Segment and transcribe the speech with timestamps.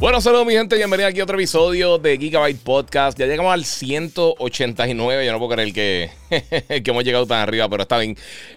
[0.00, 3.18] Bueno, saludos mi gente, bienvenidos aquí a otro episodio de Gigabyte Podcast.
[3.18, 6.10] Ya llegamos al 189, yo no puedo creer que,
[6.82, 8.16] que hemos llegado tan arriba, pero está bien.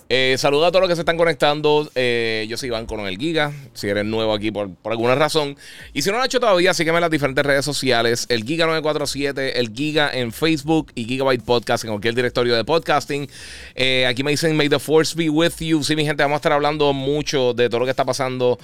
[0.10, 1.90] Eh, a todos los que se están conectando.
[1.94, 5.58] Eh, yo soy Iván con el Giga, si eres nuevo aquí por, alguna razón.
[5.94, 9.52] Y si no lo has hecho todavía, sígueme en las diferentes redes sociales, el Giga947,
[9.56, 13.30] el Giga en Facebook y Gigabyte Podcast en cualquier directorio de podcasting.
[13.76, 15.84] Eh, aquí me dicen, may the force be with you.
[15.84, 18.58] Sí, mi gente, vamos a estar hablando mucho de todo lo que está pasando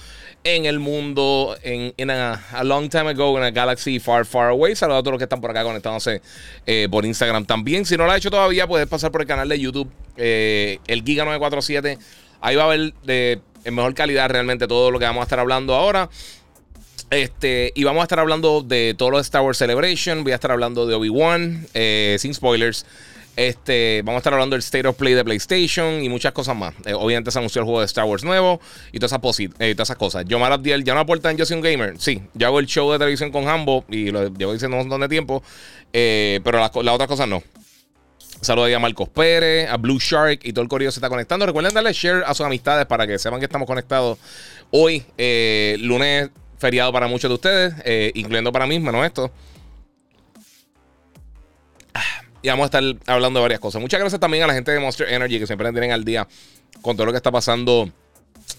[0.45, 4.75] en el mundo, en, a, long time ago, en a galaxy far, far away.
[4.75, 6.21] Saludos a todos los que están por acá conectándose
[6.89, 7.85] por Instagram también.
[7.85, 11.03] Si no lo has hecho todavía, puedes pasar por el canal de YouTube, eh, el
[11.03, 11.97] Giga 947.
[12.41, 15.39] Ahí va a ver de, en mejor calidad realmente todo lo que vamos a estar
[15.39, 16.09] hablando ahora.
[17.09, 20.23] Este, y vamos a estar hablando de todo lo de Star Wars Celebration.
[20.23, 22.85] Voy a estar hablando de Obi-Wan, eh, sin spoilers.
[23.35, 26.73] Este, vamos a estar hablando del State of Play de PlayStation y muchas cosas más.
[26.85, 28.59] Eh, obviamente se anunció el juego de Star Wars nuevo
[28.91, 30.25] y todas esas, todas esas cosas.
[30.31, 31.95] Abdiel, ya no aporta en Yo soy un gamer.
[31.99, 35.01] Sí, yo hago el show de televisión con Hambo y lo llevo diciendo un montón
[35.01, 35.43] de tiempo.
[35.91, 37.43] pero las la otras cosas no.
[38.43, 41.45] Saludos a Marcos Pérez, a Blue Shark y todo el corrido se está conectando.
[41.45, 44.19] Recuerden darle share a sus amistades para que sepan que estamos conectados
[44.69, 49.31] hoy, eh, lunes feriado para muchos de ustedes, eh, incluyendo para mí, menos esto.
[52.41, 53.81] Y vamos a estar hablando de varias cosas.
[53.81, 56.27] Muchas gracias también a la gente de Monster Energy que siempre tienen al día
[56.81, 57.89] con todo lo que está pasando,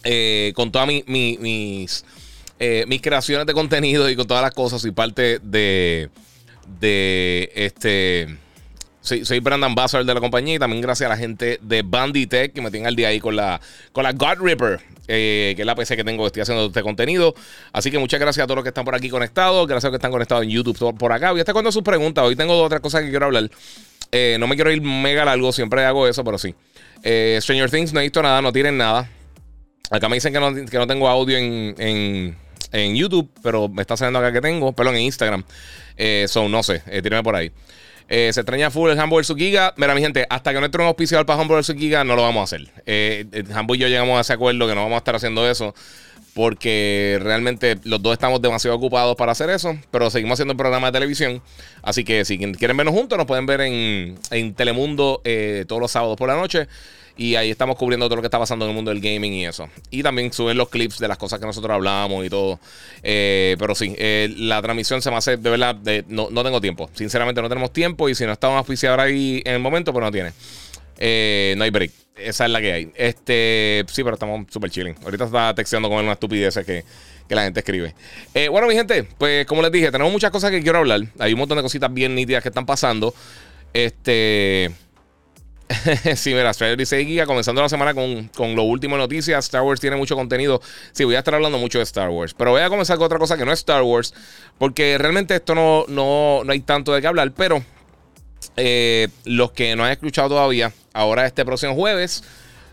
[0.02, 2.04] eh, con todas mis, mis,
[2.86, 4.80] mis creaciones de contenido y con todas las cosas.
[4.80, 6.08] Soy parte de,
[6.80, 8.43] de este
[9.04, 12.54] soy, soy brand ambassador de la compañía y también gracias a la gente de Banditech
[12.54, 13.60] que me tienen al día ahí con la,
[13.92, 17.34] con la God Ripper, eh, que es la PC que tengo, estoy haciendo este contenido.
[17.74, 19.92] Así que muchas gracias a todos los que están por aquí conectados, gracias a los
[19.92, 21.32] que están conectados en YouTube por acá.
[21.32, 22.24] Voy a estar sus preguntas.
[22.24, 23.50] Hoy tengo otras cosas que quiero hablar.
[24.10, 26.54] Eh, no me quiero ir mega largo, siempre hago eso, pero sí.
[27.02, 29.10] Eh, Stranger Things, no he visto nada, no tienen nada.
[29.90, 32.38] Acá me dicen que no, que no tengo audio en, en,
[32.72, 35.44] en, YouTube, pero me está saliendo acá que tengo, perdón, en Instagram.
[35.98, 37.52] Eh, so, no sé, tírame por ahí.
[38.08, 39.74] Eh, se extraña full el Humble vs Giga.
[39.76, 42.22] Mira, mi gente, hasta que no entre un auspiciador para Humble vs Giga, no lo
[42.22, 42.68] vamos a hacer.
[42.86, 45.74] Eh, eh y yo llegamos a ese acuerdo que no vamos a estar haciendo eso.
[46.34, 49.78] Porque realmente los dos estamos demasiado ocupados para hacer eso.
[49.90, 51.40] Pero seguimos haciendo el programa de televisión.
[51.82, 55.92] Así que si quieren vernos juntos, nos pueden ver en, en Telemundo eh, todos los
[55.92, 56.66] sábados por la noche.
[57.16, 59.46] Y ahí estamos cubriendo todo lo que está pasando en el mundo del gaming y
[59.46, 59.68] eso.
[59.90, 62.58] Y también suben los clips de las cosas que nosotros hablamos y todo.
[63.04, 65.76] Eh, pero sí, eh, la transmisión se me hace de verdad.
[66.08, 66.90] no, tengo tiempo.
[66.94, 68.08] Sinceramente, no tenemos tiempo.
[68.08, 70.32] Y si no un oficial ahí en el momento, pues no tiene.
[70.98, 71.92] Eh, no hay break.
[72.16, 72.92] Esa es la que hay.
[72.96, 74.96] Este, sí, pero estamos súper chilling.
[75.04, 76.84] Ahorita está texteando con una estupidez que,
[77.28, 77.94] que la gente escribe.
[78.50, 81.00] bueno, mi gente, pues como les dije, tenemos muchas cosas que quiero hablar.
[81.20, 83.14] Hay un montón de cositas bien nítidas que están pasando.
[83.72, 84.72] Este.
[86.16, 89.44] sí, mira, Stranger 16 Giga, comenzando la semana con, con lo último de noticias.
[89.44, 90.60] Star Wars tiene mucho contenido.
[90.92, 92.34] Sí, voy a estar hablando mucho de Star Wars.
[92.34, 94.14] Pero voy a comenzar con otra cosa que no es Star Wars.
[94.58, 97.32] Porque realmente esto no, no, no hay tanto de qué hablar.
[97.32, 97.64] Pero
[98.56, 102.22] eh, los que no han escuchado todavía, ahora este próximo jueves.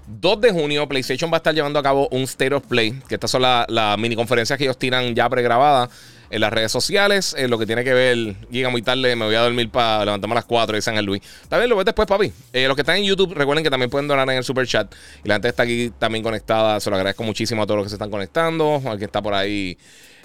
[0.07, 3.15] 2 de junio, PlayStation va a estar llevando a cabo un State of Play, que
[3.15, 5.89] estas son las la mini conferencias que ellos tiran ya pregrabadas
[6.31, 7.35] en las redes sociales.
[7.37, 10.33] En lo que tiene que ver, llega muy tarde, me voy a dormir para levantarme
[10.33, 11.21] a las 4 de San Luis.
[11.49, 12.31] También lo ves después, papi.
[12.53, 14.91] Eh, los que están en YouTube, recuerden que también pueden donar en el super chat.
[15.23, 16.79] Y la gente está aquí también conectada.
[16.79, 18.81] Se lo agradezco muchísimo a todos los que se están conectando.
[18.85, 19.77] Al está por ahí.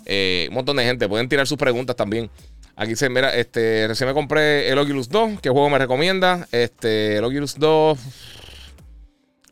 [0.04, 1.08] Eh, un montón de gente.
[1.08, 2.30] Pueden tirar sus preguntas también.
[2.76, 5.40] Aquí se mira, este, recién me compré el Oculus 2.
[5.40, 6.46] ¿Qué juego me recomienda?
[6.52, 7.98] Este, el Oculus 2.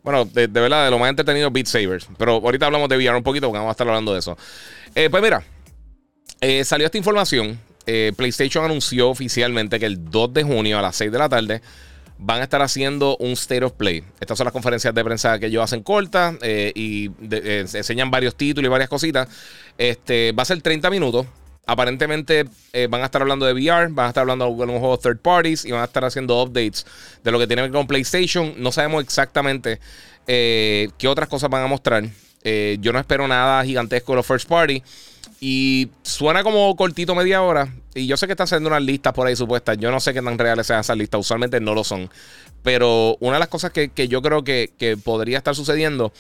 [0.02, 2.06] Bueno, de, verdad, de lo más entretenido Beat Sabers.
[2.18, 4.36] Pero ahorita hablamos de VR un poquito porque vamos a estar hablando de eso.
[4.94, 5.42] Eh, pues mira,
[6.44, 7.58] eh, salió esta información.
[7.86, 11.62] Eh, PlayStation anunció oficialmente que el 2 de junio a las 6 de la tarde
[12.18, 14.04] van a estar haciendo un State of Play.
[14.20, 18.68] Estas son las conferencias de prensa que ellos hacen cortas eh, y enseñan varios títulos
[18.68, 19.26] y varias cositas.
[19.78, 21.26] Este, va a ser 30 minutos.
[21.66, 22.44] Aparentemente
[22.90, 25.64] van a estar hablando de VR, van a estar hablando de algunos juegos third parties
[25.64, 26.84] y van a estar haciendo updates
[27.22, 28.52] de lo que tiene que ver con PlayStation.
[28.58, 29.80] No sabemos exactamente
[30.26, 32.04] qué otras cosas van a mostrar.
[32.44, 34.82] Yo no espero nada gigantesco de los first party.
[35.40, 37.72] Y suena como cortito media hora.
[37.94, 39.78] Y yo sé que están haciendo unas listas por ahí supuestas.
[39.78, 41.20] Yo no sé qué tan reales sean esas listas.
[41.20, 42.10] Usualmente no lo son.
[42.62, 46.12] Pero una de las cosas que, yo creo que, podría estar sucediendo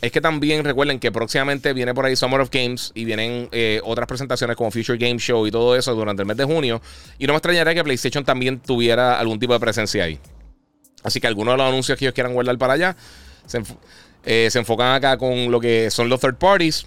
[0.00, 3.80] es que también recuerden que próximamente viene por ahí Summer of Games y vienen eh,
[3.84, 6.82] otras presentaciones como Future Game Show y todo eso durante el mes de junio.
[7.20, 10.18] Y no me extrañaría que PlayStation también tuviera algún tipo de presencia ahí.
[11.04, 12.96] Así que algunos de los anuncios que ellos quieran guardar para allá
[13.46, 13.62] se,
[14.24, 16.86] eh, se enfocan acá con lo que son los third parties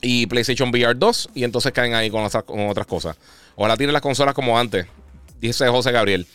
[0.00, 3.16] y PlayStation VR 2 y entonces caen ahí con, otras cosas.
[3.54, 4.86] Ojalá tienen las consolas como antes,
[5.40, 6.26] dice José Gabriel.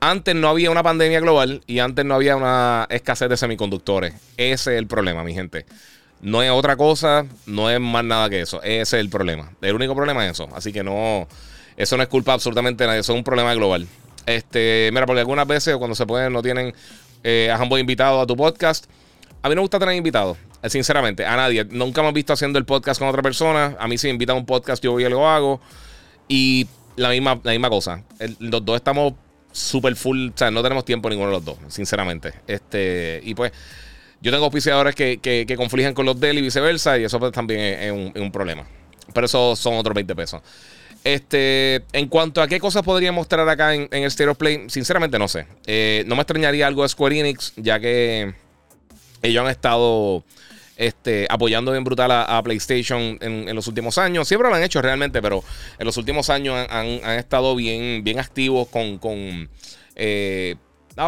[0.00, 4.14] Antes no había una pandemia global y antes no había una escasez de semiconductores.
[4.36, 5.66] Ese es el problema, mi gente.
[6.20, 8.62] No es otra cosa, no es más nada que eso.
[8.62, 9.52] Ese es el problema.
[9.60, 10.48] El único problema es eso.
[10.54, 11.26] Así que no,
[11.76, 13.00] eso no es culpa absolutamente nadie.
[13.00, 13.88] Eso es un problema global.
[14.26, 16.74] Este, mira, porque algunas veces cuando se pueden no tienen
[17.24, 18.86] eh, a ambos invitados a tu podcast.
[19.42, 20.36] A mí no me gusta tener invitados.
[20.62, 21.64] Eh, sinceramente, a nadie.
[21.64, 23.76] Nunca me he visto haciendo el podcast con otra persona.
[23.78, 25.60] A mí si me invitan a un podcast, yo voy y lo hago.
[26.26, 26.66] Y
[26.96, 28.04] la misma, la misma cosa.
[28.38, 29.14] los dos estamos
[29.52, 30.30] súper full.
[30.30, 32.32] O sea, no tenemos tiempo ninguno de los dos, sinceramente.
[32.46, 33.52] Este, y pues,
[34.20, 36.98] yo tengo auspiciadores que, que, que confligen con los de y viceversa.
[36.98, 38.66] Y eso pues, también es, un, problema.
[39.14, 40.42] Pero eso son otros 20 pesos.
[41.04, 45.28] Este, en cuanto a qué cosas podría mostrar acá en, el Stereo Play, sinceramente no
[45.28, 45.46] sé.
[45.66, 48.34] Eh, no me extrañaría algo de Square Enix, ya que
[49.22, 50.24] ellos han estado
[50.76, 54.28] este, apoyando bien brutal a, PlayStation en, los últimos años.
[54.28, 55.42] Siempre lo han hecho realmente, pero
[55.78, 56.86] en los últimos años han,
[57.18, 59.48] estado bien, bien activos con, con
[59.96, 60.54] eh,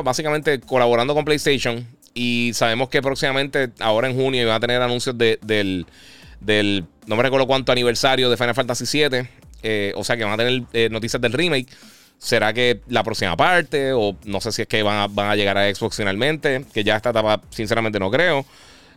[0.05, 1.87] básicamente colaborando con PlayStation.
[2.13, 5.87] Y sabemos que próximamente, ahora en junio, van a tener anuncios del,
[6.41, 9.29] del, no me recuerdo cuánto aniversario de Final Fantasy VII.
[9.63, 11.69] Eh, o sea que van a tener eh, noticias del remake.
[12.21, 13.95] ¿Será que la próxima parte?
[13.95, 16.67] O no sé si es que van a, llegar a Xbox finalmente.
[16.73, 18.45] Que ya esta etapa, sinceramente, no creo.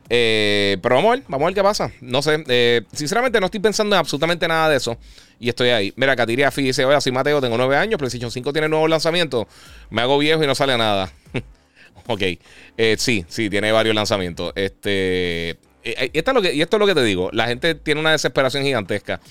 [0.09, 1.89] Eh, pero vamos a ver, vamos a ver qué pasa.
[2.01, 4.97] No sé, eh, sinceramente no estoy pensando en absolutamente nada de eso.
[5.39, 5.93] Y estoy ahí.
[5.95, 9.47] Mira, Katiria Fi dice: Oye, así Mateo, tengo nueve años, PlayStation 5 tiene nuevos lanzamientos.
[9.89, 11.09] Me hago viejo y no sale nada.
[12.07, 12.21] ok.
[12.75, 14.51] Eh, sí, sí, tiene varios lanzamientos.
[14.55, 15.57] Este.
[15.85, 17.29] Y esto es lo que te digo.
[17.31, 19.21] La gente tiene una desesperación gigantesca.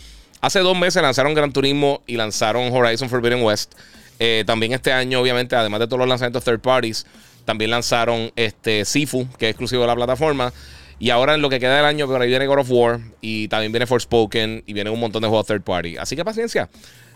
[0.43, 3.75] Hace dos meses lanzaron Gran Turismo y lanzaron Horizon Forbidden West.
[4.45, 7.07] también este año, obviamente, además de todos los lanzamientos third parties,
[7.45, 10.53] también lanzaron este Sifu, que es exclusivo de la plataforma.
[10.99, 13.01] Y ahora en lo que queda del año, por ahí viene God of War.
[13.21, 14.65] Y también viene Forspoken.
[14.67, 15.97] Y viene un montón de juegos third party.
[15.97, 16.69] Así que paciencia.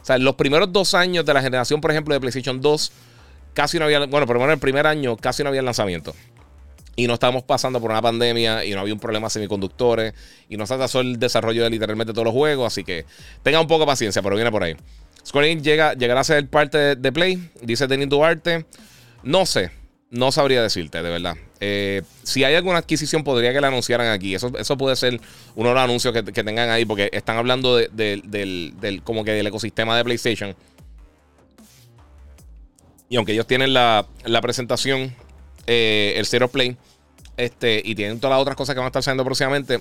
[0.02, 2.92] O sea, los primeros dos años de la generación, por ejemplo, de PlayStation 2,
[3.54, 4.06] casi no había.
[4.06, 6.14] Bueno, por lo menos el primer año, casi no había lanzamiento.
[6.96, 10.14] Y no estábamos pasando por una pandemia y no había un problema de semiconductores.
[10.48, 12.66] Y no se atrasó el desarrollo de literalmente todos los juegos.
[12.66, 13.04] Así que
[13.42, 14.74] tenga un poco de paciencia, pero viene por ahí.
[15.26, 18.64] Square Enix llega, llegará a ser parte de, de Play, dice Denis Duarte.
[19.22, 19.72] No sé,
[20.10, 21.36] no sabría decirte, de verdad.
[21.60, 24.34] Eh, si hay alguna adquisición, podría que la anunciaran aquí.
[24.34, 25.20] Eso, eso puede ser
[25.54, 29.96] uno de los anuncios que, tengan ahí, porque están hablando del, como que del ecosistema
[29.96, 30.54] de PlayStation.
[33.08, 34.06] Y aunque ellos tienen la,
[34.42, 35.14] presentación,
[35.66, 36.76] eh, el Zero Play,
[37.36, 39.80] este, y tienen todas las otras cosas que van a estar saliendo próximamente,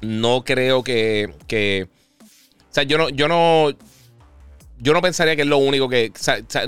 [0.00, 1.88] no creo que, que
[2.70, 3.70] o sea, yo no, yo no,
[4.78, 6.12] yo no pensaría que es lo único que.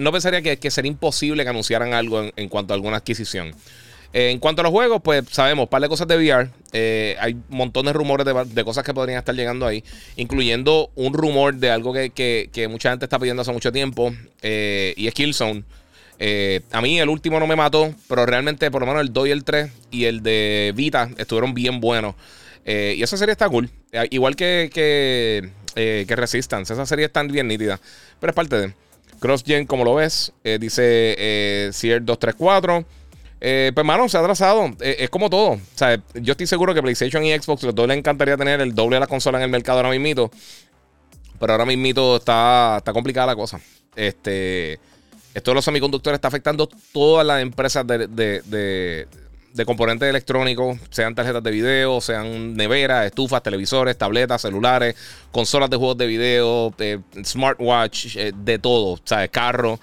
[0.00, 3.54] no pensaría que, que, sería imposible que anunciaran algo en, cuanto a alguna adquisición.
[4.12, 6.50] Eh, en cuanto a los juegos, pues sabemos, un par de cosas de VR.
[6.72, 9.84] Eh, hay montones de rumores de, cosas que podrían estar llegando ahí,
[10.16, 14.12] incluyendo un rumor de algo que, mucha gente está pidiendo hace mucho tiempo,
[14.42, 15.64] y es Killzone.
[16.72, 19.30] A mí el último no me mató, pero realmente por lo menos el 2 y
[19.30, 22.14] el 3 y el de Vita estuvieron bien buenos.
[22.64, 23.70] y esa serie está cool.
[24.10, 26.72] Igual que, que eh, que Resistance.
[26.72, 27.80] Esa serie está bien nítida.
[28.18, 28.74] Pero es parte de.
[29.20, 32.84] CrossGen, como lo ves, eh, dice eh, Cier 234.
[33.42, 34.70] Eh, pues, mano, se ha atrasado.
[34.80, 35.50] es como todo.
[35.52, 38.74] O sea, yo estoy seguro que PlayStation y Xbox, los dos les encantaría tener el
[38.74, 40.30] doble de la consola en el mercado ahora mismo.
[41.38, 43.60] Pero ahora mismo está, está complicada la cosa.
[43.94, 44.78] Este,
[45.34, 49.06] esto de los semiconductores está afectando todas las empresas de,
[49.52, 54.94] de componentes electrónicos, sean tarjetas de video, sean neveras, estufas, televisores, tabletas, celulares,
[55.32, 59.30] consolas de juegos de video, eh, smartwatch, eh, de todo, ¿sabes?
[59.30, 59.80] Carro.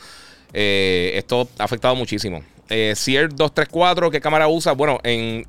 [0.53, 2.43] Eh, esto ha afectado muchísimo.
[2.69, 4.71] Eh, Cier 234, ¿qué cámara usa?
[4.71, 5.45] Bueno, en,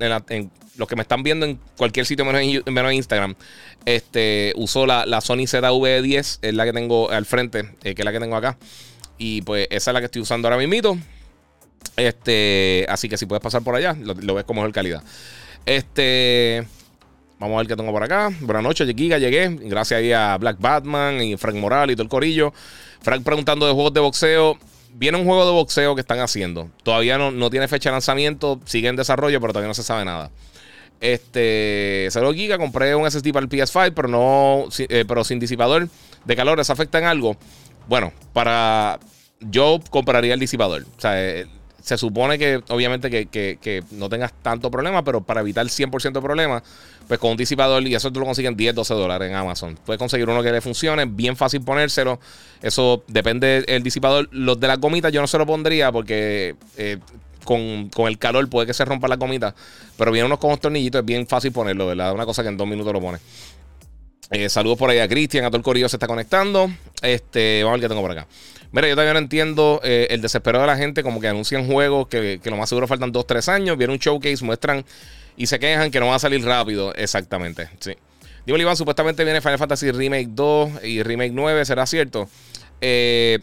[0.75, 3.35] los que me están viendo en cualquier sitio menos en, Instagram,
[3.85, 8.11] este, uso la, la Sony ZV-10, es la que tengo al frente, que es la
[8.11, 8.57] que tengo acá.
[9.19, 10.97] Y pues esa es la que estoy usando ahora mismo.
[11.95, 15.03] Este, así que si puedes pasar por allá, lo, ves como mejor calidad.
[15.65, 16.65] Este,
[17.37, 18.31] vamos a ver qué tengo por acá.
[18.39, 19.49] Buenas noches, Giga, llegué.
[19.49, 22.53] Gracias ahí a Black Batman y Frank Moral y todo el corillo.
[23.01, 24.57] Frank preguntando de juegos de boxeo.
[24.93, 26.69] Viene un juego de boxeo que están haciendo.
[26.83, 30.05] Todavía no, no tiene fecha de lanzamiento, sigue en desarrollo, pero todavía no se sabe
[30.05, 30.31] nada.
[31.01, 35.87] Este, saludos Giga, compré un SSD para el PS5, pero no, eh, pero sin disipador
[36.25, 37.37] de calor, ¿eso afecta en algo?
[37.89, 38.99] Bueno, para
[39.41, 40.85] yo compraría el disipador.
[40.95, 41.47] O sea, eh,
[41.81, 46.61] se supone que obviamente que, no tengas tanto problema, pero para evitar 100% de problemas,
[47.07, 49.79] pues con un disipador, y eso tú lo consigues en 10, 12 dólares en Amazon.
[49.87, 52.19] Puedes conseguir uno que le funcione, bien fácil ponérselo.
[52.61, 54.29] Eso depende del disipador.
[54.31, 56.99] Los de las gomitas yo no se lo pondría porque eh,
[57.43, 59.55] con, el calor puede que se rompa la gomita.
[59.97, 62.13] Pero viene unos con tornillitos, es bien fácil ponerlo, ¿verdad?
[62.13, 63.17] Una cosa que en dos minutos lo pone.
[64.31, 66.71] Eh, saludos por ahí a Cristian, a todo el corillo se está conectando.
[67.01, 68.27] Este, vamos a ver qué tengo por acá.
[68.71, 72.07] Mira, yo todavía no entiendo eh, el desespero de la gente, como que anuncian juegos
[72.07, 74.85] que, lo más seguro faltan 2-3 años, viene un showcase, muestran
[75.35, 76.93] y se quejan que no va a salir rápido.
[76.93, 77.93] Exactamente, sí.
[78.45, 82.29] Digo, Iván, supuestamente viene Final Fantasy Remake 2 y Remake 9, ¿será cierto?
[82.81, 83.39] Eh,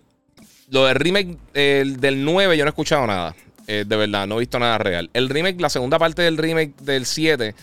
[0.71, 3.35] lo del remake del 9 yo no he escuchado nada.
[3.66, 5.11] de verdad, no he visto nada real.
[5.14, 7.55] El remake, la segunda parte del remake del 7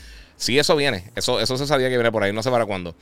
[0.44, 1.06] Sí, eso viene.
[1.16, 2.34] Eso, eso se sabía que viene por ahí.
[2.34, 2.94] No sé para cuándo.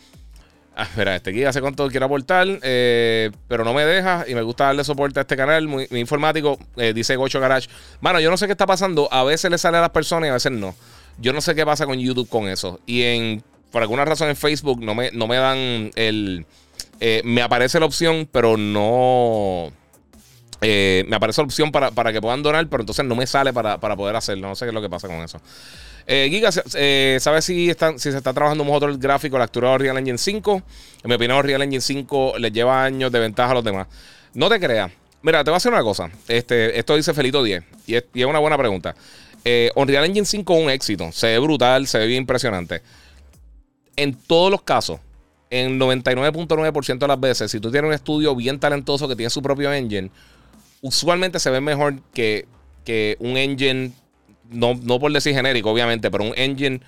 [0.75, 4.43] Ah, mira, este guía hace cuánto quiero aportar, eh, pero no me deja y me
[4.43, 5.67] gusta darle soporte a este canal.
[5.67, 7.67] Muy, informático, eh, dice Gocho Garage.
[7.99, 9.11] Bueno, yo no sé qué está pasando.
[9.11, 10.75] A veces le sale a las personas y a veces no.
[11.17, 12.79] Yo no sé qué pasa con YouTube con eso.
[12.85, 16.45] Y en por alguna razón en Facebook no me, no me dan el.
[16.99, 19.71] Eh, me aparece la opción, pero no.
[20.61, 23.79] me aparece la opción para, para, que puedan donar, pero entonces no me sale para,
[23.79, 24.47] para poder hacerlo.
[24.47, 25.41] No sé qué es lo que pasa con eso.
[26.07, 29.77] Eh, Giga, eh, ¿sabes si, si se está trabajando un motor gráfico la captura de
[29.77, 30.61] Real Engine 5?
[31.03, 33.87] En mi opinión, Real Engine 5 le lleva años de ventaja a los demás.
[34.33, 34.91] No te creas.
[35.21, 36.09] Mira, te voy a hacer una cosa.
[36.27, 38.95] Este, esto dice Felito 10 y es, una buena pregunta.
[39.45, 41.11] Eh, Unreal Engine 5 es un éxito.
[41.11, 42.81] Se ve brutal, se ve bien impresionante.
[43.95, 44.99] En todos los casos,
[45.49, 49.41] en 99.9% de las veces, si tú tienes un estudio bien talentoso que tiene su
[49.41, 50.09] propio engine,
[50.81, 52.47] usualmente se ve mejor que,
[52.83, 53.91] que un engine
[54.51, 56.81] no, por decir genérico, obviamente, pero un engine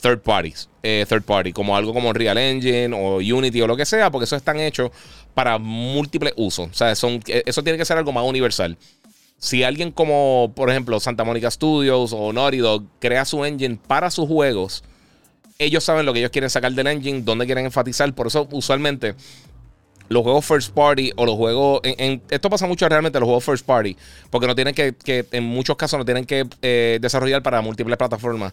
[0.00, 3.86] third parties, eh, third party, como algo como Real Engine o Unity o lo que
[3.86, 4.90] sea, porque eso están hechos
[5.34, 6.68] para múltiples usos.
[6.70, 8.76] O sea, son, eh, eso tiene que ser algo más universal.
[9.38, 14.10] Si alguien como, por ejemplo, Santa Monica Studios o Naughty Dog crea su engine para
[14.10, 14.84] sus juegos,
[15.58, 18.12] ellos saben lo que ellos quieren sacar del engine, dónde quieren enfatizar.
[18.14, 19.14] Por eso, usualmente,
[20.12, 21.80] los juegos first party o los juegos.
[21.84, 23.96] En, esto pasa mucho realmente los juegos first party,
[24.30, 24.94] porque no tienen que,
[25.32, 28.52] en muchos casos, no tienen que eh, desarrollar para múltiples plataformas.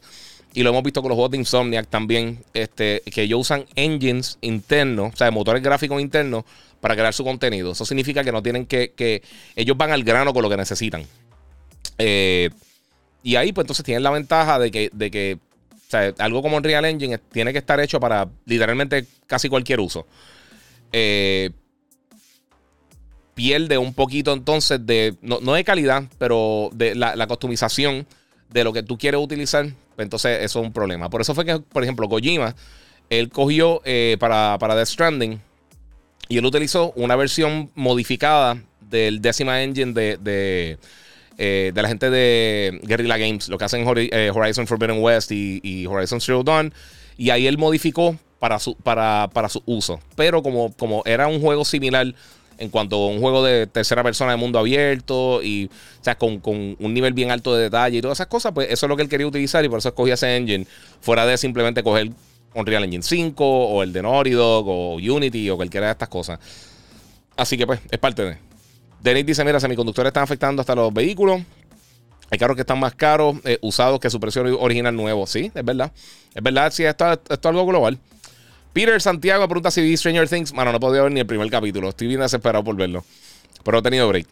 [0.53, 4.39] Y lo hemos visto con los juegos de Insomniac también, este, que ellos usan engines
[4.41, 6.43] internos, o sea, motores gráficos internos
[6.81, 7.73] para crear su contenido.
[7.73, 9.21] Eso significa que no tienen que, que
[9.55, 11.05] ellos van al grano con lo que necesitan.
[11.99, 12.49] Eh,
[13.21, 15.37] y ahí, pues entonces tienen la ventaja de que, de que
[15.89, 20.07] o sea, algo como Real Engine tiene que estar hecho para literalmente casi cualquier uso.
[20.91, 21.51] Eh,
[23.39, 28.05] pierde un poquito entonces de, no, de calidad, pero de la, customización
[28.51, 29.65] de lo que tú quieres utilizar.
[29.95, 31.09] Pues entonces eso es un problema.
[31.09, 32.55] Por eso fue que, por ejemplo, Kojima,
[33.09, 35.39] él cogió eh, para, para Death Stranding
[36.27, 40.77] y él utilizó una versión modificada del décima engine de, de,
[41.37, 46.19] eh, la gente de Guerrilla Games, lo que hacen Horizon Forbidden West y, y Horizon
[46.19, 46.73] Zero Dawn.
[47.17, 49.99] Y ahí él modificó para su, para, para su uso.
[50.15, 52.13] Pero como, como era un juego similar
[52.57, 55.65] en cuanto a un juego de tercera persona de mundo abierto y
[56.01, 58.85] o sea, con, un nivel bien alto de detalle y todas esas cosas, pues eso
[58.85, 60.67] es lo que él quería utilizar y por eso escogí ese engine,
[60.99, 62.11] fuera de simplemente coger
[62.53, 66.39] Unreal Engine 5 o el de Naughty Dog o Unity o cualquiera de estas cosas.
[67.37, 68.37] Así que pues, es parte de.
[69.01, 71.41] Denis dice, mira, semiconductores están afectando hasta los vehículos.
[72.29, 75.25] Hay carros que están más caros, eh, usados que su precio original nuevo.
[75.25, 75.93] Sí, es verdad.
[76.35, 77.97] Es verdad, sí, esto, esto es algo global.
[78.73, 80.53] Peter Santiago pregunta si vi Stranger Things.
[80.53, 81.89] Mano, no podía ver ni el primer capítulo.
[81.89, 83.03] Estoy bien desesperado por verlo.
[83.63, 84.27] Pero he tenido break.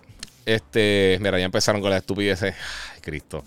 [0.46, 2.44] Este, mira, ya empezaron con la estupidez.
[2.44, 2.53] Ay,
[3.01, 3.44] Cristo.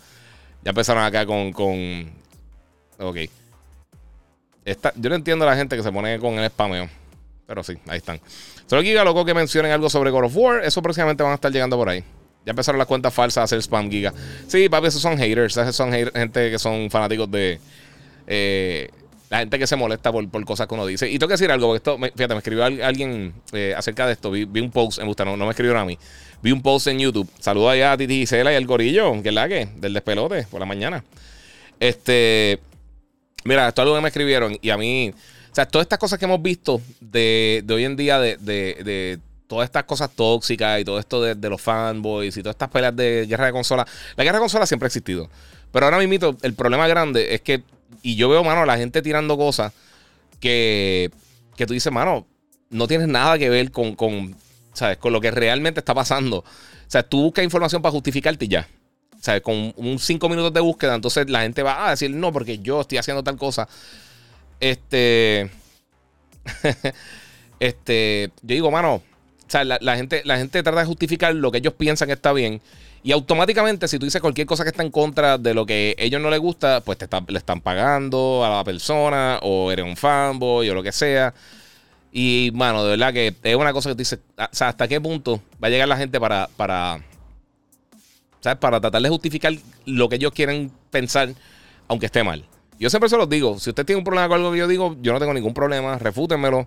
[0.63, 1.53] Ya empezaron acá con.
[1.53, 2.11] con...
[2.99, 3.17] Ok.
[4.97, 6.89] yo no entiendo a la gente que se pone con el spameo.
[7.47, 8.21] Pero sí, ahí están.
[8.67, 10.65] Solo Giga loco que mencionen algo sobre God of War.
[10.65, 12.05] Eso próximamente van a estar llegando por ahí.
[12.45, 14.13] Ya empezaron las cuentas falsas a hacer spam Giga.
[14.47, 15.57] Sí, papi, esos son haters.
[15.57, 17.59] Esos son gente que son fanáticos de.
[18.27, 18.91] Eh,
[19.31, 21.09] la gente que se molesta por, cosas que uno dice.
[21.09, 24.33] Y tengo que decir algo, porque esto, fíjate, me escribió alguien eh, acerca de esto.
[24.33, 25.97] Vi, un post, me gusta, no, no me escribieron a mí.
[26.43, 27.31] Vi un post en YouTube.
[27.39, 30.59] Saludo allá a Titi Gisela y al gorillo, que es la que, del despelote, por
[30.59, 31.05] la mañana.
[31.79, 32.59] Este,
[33.45, 36.19] mira, esto es algo que me escribieron y a mí, o sea, todas estas cosas
[36.19, 40.99] que hemos visto de, hoy en día, de, de, todas estas cosas tóxicas y todo
[40.99, 43.87] esto de, los fanboys y todas estas peleas de guerra de consola.
[44.17, 45.31] La guerra de consola siempre ha existido.
[45.71, 47.63] Pero ahora mismo el problema grande es que
[48.03, 49.73] y yo veo, mano, la gente tirando cosas
[50.41, 51.11] que,
[51.57, 52.27] que tú dices, mano,
[52.71, 54.37] no tienes nada que ver con, con,
[54.73, 54.97] ¿sabes?
[54.99, 56.39] con lo que realmente está pasando.
[56.39, 56.45] O
[56.91, 58.69] sea, tú buscas información para justificarte y ya.
[59.21, 62.59] sea, con un 5 minutos de búsqueda, entonces la gente va a decir, no, porque
[62.59, 63.69] yo estoy haciendo tal cosa.
[64.59, 65.51] Este.
[67.61, 68.31] este.
[68.43, 68.95] Yo digo, mano.
[68.95, 72.33] O sea, la, gente, la gente trata de justificar lo que ellos piensan que está
[72.33, 72.61] bien.
[73.03, 76.03] Y automáticamente, si tú dices cualquier cosa que está en contra de lo que a
[76.03, 79.97] ellos no les gusta, pues te le están pagando a la persona, o eres un
[79.97, 81.33] fanboy, o lo que sea.
[82.13, 85.01] Y, mano, de verdad que es una cosa que tú dices, o sea, ¿hasta qué
[85.01, 87.03] punto va a llegar la gente para, para,
[88.41, 88.59] ¿sabes?
[88.59, 89.55] Para tratar de justificar
[89.87, 91.31] lo que ellos quieren pensar,
[91.89, 92.45] aunque esté mal.
[92.79, 94.97] Yo siempre se los digo, si usted tiene un problema con algo que yo digo,
[95.01, 96.67] yo no tengo ningún problema, refútenmelo.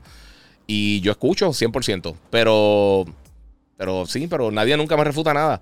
[0.65, 2.15] Y yo escucho 100%.
[2.29, 3.05] Pero,
[3.77, 5.61] pero sí, pero nadie nunca me refuta nada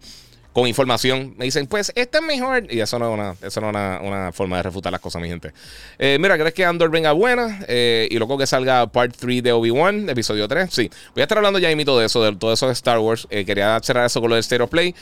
[0.53, 1.33] con información.
[1.37, 2.71] Me dicen, pues este es mejor.
[2.71, 5.27] Y eso no es una, eso no es una, forma de refutar las cosas, mi
[5.27, 5.51] gente.
[5.97, 7.63] Eh, mira, ¿crees que Andor venga buena?
[7.67, 10.69] Eh, y luego que salga Part 3 de Obi-Wan, episodio 3.
[10.71, 13.27] Sí, voy a estar hablando ya y todo eso, de todo eso de Star Wars.
[13.29, 14.93] Eh, quería cerrar eso con lo del State of Play.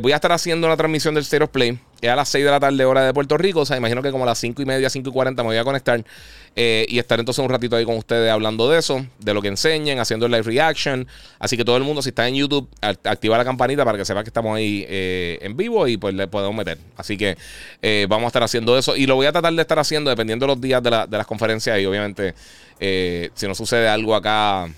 [0.00, 2.50] voy a estar haciendo una transmisión del State of Play es a las 6 de
[2.50, 3.60] la tarde, hora de Puerto Rico.
[3.60, 5.56] O sea, imagino que como a las 5 y media, 5 y 40 me voy
[5.56, 6.04] a conectar
[6.56, 9.48] eh, y estar entonces un ratito ahí con ustedes hablando de eso, de lo que
[9.48, 11.06] enseñen, haciendo el live reaction.
[11.38, 14.22] Así que todo el mundo, si está en YouTube, activa la campanita para que sepa
[14.22, 16.78] que estamos ahí eh, en vivo y pues le podemos meter.
[16.96, 17.36] Así que
[17.82, 20.46] eh, vamos a estar haciendo eso y lo voy a tratar de estar haciendo dependiendo
[20.46, 22.34] de los días de, de las conferencias y obviamente
[23.34, 24.68] si no sucede algo acá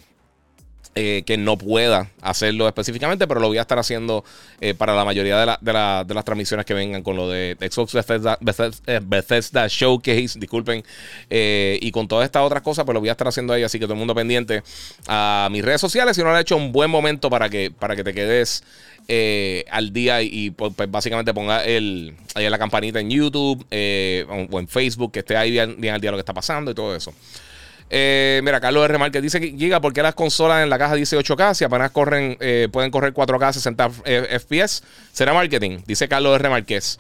[0.98, 4.24] eh, que no pueda hacerlo específicamente, pero lo voy a estar haciendo
[4.62, 5.74] eh, para la mayoría de,
[6.14, 7.92] las transmisiones que vengan con lo de Xbox
[8.40, 10.82] Bethesda, eh, Showcase, disculpen,
[11.28, 13.84] y con todas estas otras cosas, pues lo voy a estar haciendo ahí, así que
[13.84, 14.62] todo el mundo pendiente
[15.06, 17.94] a mis redes sociales, si no lo he hecho, un buen momento para que, para
[17.94, 18.64] que te quedes
[19.70, 24.66] al día y, pues, pues, básicamente ponga el, ahí la campanita en YouTube o, en
[24.66, 27.12] Facebook, que esté ahí bien, bien al día lo que está pasando y todo eso.
[27.88, 28.98] Eh, mira, Carlos R.
[28.98, 31.54] Márquez dice que Giga, ¿por qué las consolas en la caja dice 8K?
[31.54, 33.90] Si apenas corren, eh, pueden correr 4K 60
[34.38, 34.82] FPS.
[35.12, 36.48] Será marketing, dice Carlos R.
[36.48, 36.98] Márquez.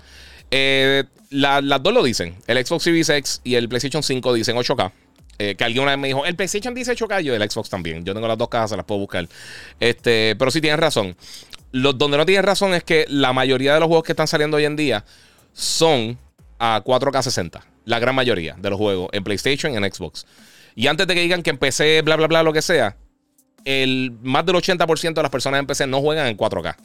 [0.50, 2.36] Eh, las dos lo dicen.
[2.46, 4.92] El Xbox Series X y el PlayStation 5 dicen 8K.
[5.38, 8.04] que alguien una vez me dijo, el PlayStation dice 8K, yo el Xbox también.
[8.04, 9.28] Yo tengo las dos cajas, se las puedo buscar.
[9.80, 11.16] Este, pero sí tienen razón.
[11.72, 14.64] donde no tienen razón es que la mayoría de los juegos que están saliendo hoy
[14.64, 15.04] en día
[15.52, 16.16] son
[16.58, 17.60] a 4K 60.
[17.84, 20.26] La gran mayoría de los juegos en PlayStation y en Xbox.
[20.76, 22.96] Y antes de que digan que empecé, bla, bla, bla, lo que sea,
[23.64, 26.76] el, más del 80% de las personas en PC no juegan en 4K.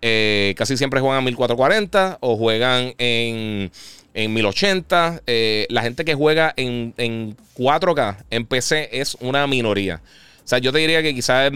[0.00, 3.70] Eh, casi siempre juegan en 1440 o juegan en,
[4.14, 5.22] en 1080.
[5.26, 10.00] Eh, la gente que juega en, 4K en PC es una minoría.
[10.42, 11.52] O sea, yo te diría que quizás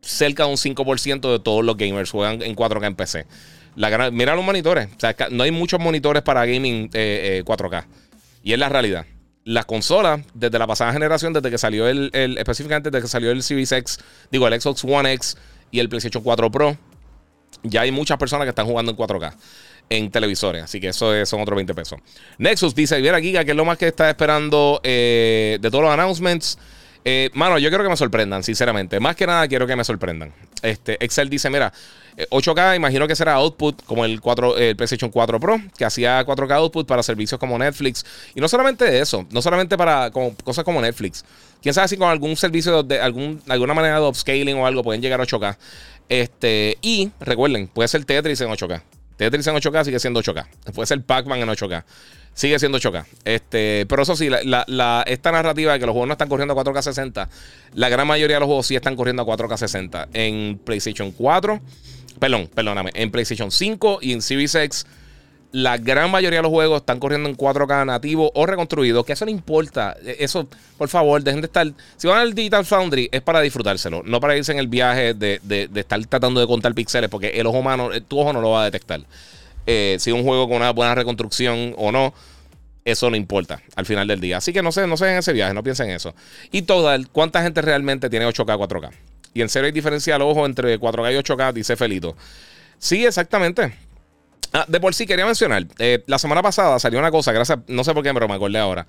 [0.00, 3.26] cerca de un 5% de todos los gamers juegan en 4K en PC.
[3.76, 4.88] La mira los monitores.
[4.96, 7.82] O sea, no hay muchos monitores para gaming 4K.
[7.82, 7.86] Eh,
[8.42, 9.06] y es la realidad
[9.44, 13.42] las consolas, desde la pasada generación, desde que salió el, específicamente desde que salió el
[13.42, 13.98] Series X,
[14.30, 15.36] digo, el Xbox One X
[15.70, 16.76] y el PlayStation 4 Pro,
[17.62, 19.34] ya hay muchas personas que están jugando en 4K
[19.90, 20.62] en televisores.
[20.62, 22.00] Así que eso son otros 20 pesos.
[22.38, 25.92] Nexus dice: Viera Giga, que es lo más que está esperando eh, de todos los
[25.92, 26.58] announcements.
[27.04, 29.00] Eh, mano, yo quiero que me sorprendan, sinceramente.
[29.00, 30.32] Más que nada quiero que me sorprendan.
[30.62, 31.72] Este, Excel dice, mira,
[32.16, 36.24] 8K, eh, imagino que será output como el, 4, el PlayStation 4 Pro, que hacía
[36.24, 38.04] 4K output para servicios como Netflix.
[38.34, 41.24] Y no solamente eso, no solamente para cosas como Netflix.
[41.62, 45.02] Quién sabe si con algún servicio de algún, alguna manera de upscaling o algo pueden
[45.02, 45.56] llegar a 8K.
[46.08, 48.82] Este, y recuerden, puede ser Tetris en 8K.
[49.16, 50.46] Tetris en 8K sigue siendo 8K.
[50.74, 51.84] Puede ser Pac-Man en 8K.
[52.32, 53.04] Sigue siendo 8K.
[53.24, 56.64] Este, pero eso sí, la, esta narrativa de que los juegos no están corriendo a
[56.64, 57.28] 4K 60,
[57.74, 60.08] la gran mayoría de los juegos sí están corriendo a 4K 60.
[60.14, 61.60] En PlayStation 4
[62.20, 62.90] Perdón, perdóname.
[62.94, 64.86] En PlayStation 5 y en Series X,
[65.52, 69.04] la gran mayoría de los juegos están corriendo en 4K nativo o reconstruido.
[69.04, 69.96] Que eso no importa.
[70.04, 71.66] E, eso, por favor, dejen de estar.
[71.96, 74.02] Si van al Digital Foundry, es para disfrutárselo.
[74.04, 75.40] No para irse en el viaje de,
[75.74, 77.08] estar tratando de contar píxeles.
[77.08, 79.00] Porque el ojo humano, eh, tu ojo no lo va a detectar.
[79.66, 82.14] Eh, si un juego con una buena reconstrucción o no.
[82.82, 84.38] Eso no importa al final del día.
[84.38, 86.14] Así que no sé, no sé en ese viaje, no piensen en eso.
[86.50, 88.90] Y total, ¿cuánta gente realmente tiene 8K, 4K?
[89.34, 92.16] Y en serio hay diferencia al ojo entre 4K y 8K, dice Felito.
[92.78, 93.72] Sí, exactamente.
[94.52, 97.84] Ah, de por sí quería mencionar, eh, la semana pasada salió una cosa, gracias, no
[97.84, 98.84] sé por qué, pero me acordé ahora.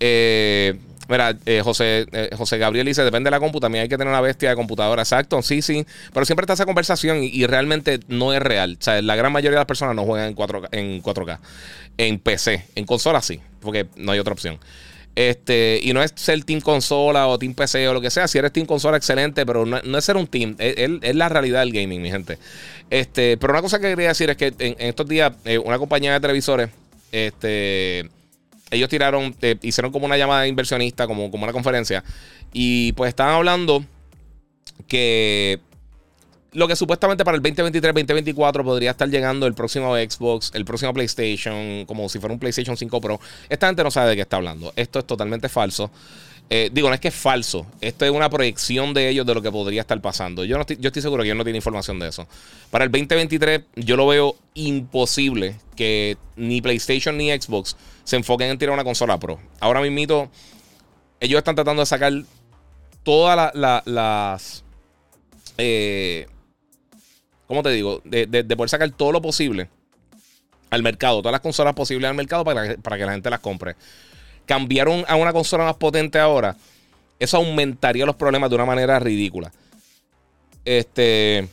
[0.00, 0.76] Eh,
[1.08, 2.06] mira, eh, José,
[2.36, 5.02] José Gabriel dice, depende de la compu, también hay que tener una bestia de computadora.
[5.02, 5.86] Exacto, sí, sí.
[6.12, 8.78] Pero siempre está esa conversación y, realmente no es real.
[8.80, 11.38] O sea, la gran mayoría de las personas no juegan en 4K, en 4K.
[11.98, 14.58] En PC, en consola sí, porque no hay otra opción.
[15.14, 18.28] Este, y no es ser Team Consola o Team PC o lo que sea.
[18.28, 20.56] Si eres Team Consola, excelente, pero no, es ser un team.
[20.58, 22.38] Es, la realidad del gaming, mi gente.
[22.88, 26.12] Este, pero una cosa que quería decir es que en, estos días, eh, una compañía
[26.12, 26.70] de televisores,
[27.12, 28.08] este,
[28.70, 32.04] ellos tiraron, eh, hicieron como una llamada inversionista, como, como una conferencia.
[32.52, 33.84] Y pues estaban hablando
[34.86, 35.60] que
[36.52, 41.84] lo que supuestamente para el 2023-2024 podría estar llegando el próximo Xbox, el próximo PlayStation,
[41.86, 43.20] como si fuera un PlayStation 5 Pro.
[43.48, 44.72] Esta gente no sabe de qué está hablando.
[44.76, 45.90] Esto es totalmente falso.
[46.52, 47.64] Eh, digo, no es que es falso.
[47.80, 50.44] Esto es una proyección de ellos de lo que podría estar pasando.
[50.44, 52.26] Yo, no estoy, yo estoy seguro que ellos no tienen información de eso.
[52.72, 58.58] Para el 2023, yo lo veo imposible que ni PlayStation ni Xbox se enfoquen en
[58.58, 59.38] tirar una consola Pro.
[59.60, 60.28] Ahora mismo,
[61.20, 62.12] ellos están tratando de sacar
[63.04, 64.64] todas las.
[65.56, 66.26] Eh,
[67.50, 68.00] ¿Cómo te digo?
[68.04, 69.68] De, poder sacar todo lo posible
[70.70, 73.74] al mercado, todas las consolas posibles al mercado para, para que la gente las compre
[74.50, 76.56] cambiaron a una consola más potente ahora,
[77.20, 79.52] eso aumentaría los problemas de una manera ridícula.
[80.64, 81.46] Este.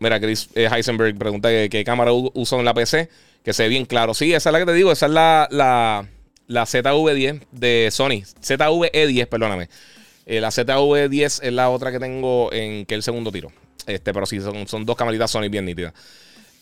[0.00, 3.08] Mira, Chris eh, Heisenberg pregunta qué, cámara uso en la PC.
[3.44, 4.12] Que se ve bien claro.
[4.12, 4.90] Sí, esa es la que te digo.
[4.90, 6.08] Esa es la, la,
[6.48, 8.24] la ZV10 de Sony.
[8.42, 9.68] ZV-E10, perdóname.
[10.26, 13.52] Eh, la ZV10 es la otra que tengo en que el segundo tiro.
[13.86, 15.92] Este, pero sí, son, son dos camaritas Sony bien nítidas.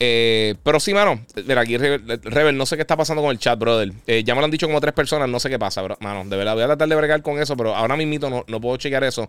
[0.00, 1.24] Eh, pero sí, mano.
[1.46, 3.92] Mira, aquí Rebel, no sé qué está pasando con el chat, brother.
[4.06, 5.96] Eh, ya me lo han dicho como tres personas, no sé qué pasa, bro.
[6.00, 8.60] Mano, de verdad, voy a tratar de bregar con eso, pero ahora mismo no, no
[8.60, 9.28] puedo chequear eso.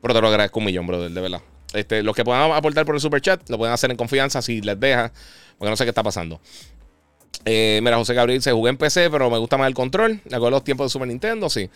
[0.00, 1.42] Pero te lo agradezco un millón, brother, de verdad.
[1.74, 4.62] Este, los que puedan aportar por el super chat, lo pueden hacer en confianza si
[4.62, 5.12] les deja,
[5.58, 6.40] porque no sé qué está pasando.
[7.44, 10.20] Eh, mira, José Gabriel se jugué en PC, pero me gusta más el control.
[10.24, 11.68] De acuerdo los tiempos de Super Nintendo, sí.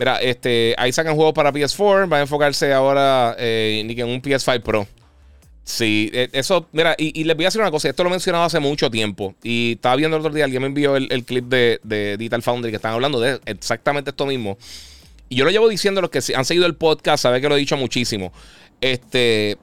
[0.00, 2.10] Mira, este, ahí sacan juegos para PS4.
[2.10, 4.88] Va a enfocarse ahora en un PS5 Pro.
[5.62, 8.44] Sí, e, eso, mira, y, les voy a decir una cosa, esto lo he mencionado
[8.44, 12.16] hace mucho tiempo y estaba viendo el otro día, alguien me envió el, clip de,
[12.18, 14.56] Digital Foundry que están hablando de exactamente esto mismo.
[15.28, 17.58] Y yo lo llevo diciendo, los que han seguido el podcast, saben que lo he
[17.58, 18.32] dicho muchísimo.
[18.80, 19.58] Este,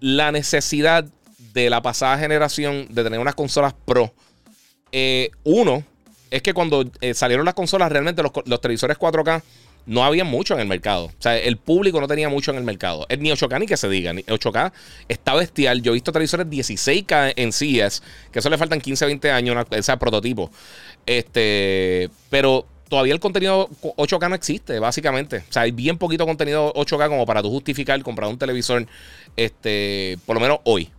[0.00, 1.04] la necesidad
[1.52, 4.14] de la pasada generación de tener unas consolas pro.
[4.92, 5.84] Eh, uno,
[6.34, 9.40] es que cuando eh, salieron las consolas, realmente los, televisores 4K
[9.86, 11.04] no había mucho en el mercado.
[11.04, 13.06] O sea, el público no tenía mucho en el mercado.
[13.20, 14.12] Ni 8K ni que se diga.
[14.12, 14.72] 8K
[15.06, 15.80] está bestial.
[15.80, 19.96] Yo he visto televisores 16K en CES, que eso le faltan 15, 20 años, ese
[19.96, 20.50] prototipo.
[21.06, 25.44] Este, pero todavía el contenido 8K no existe, básicamente.
[25.48, 28.88] O sea, hay bien poquito contenido 8K como para tú justificar comprar un televisor,
[29.36, 30.90] este, por lo menos hoy.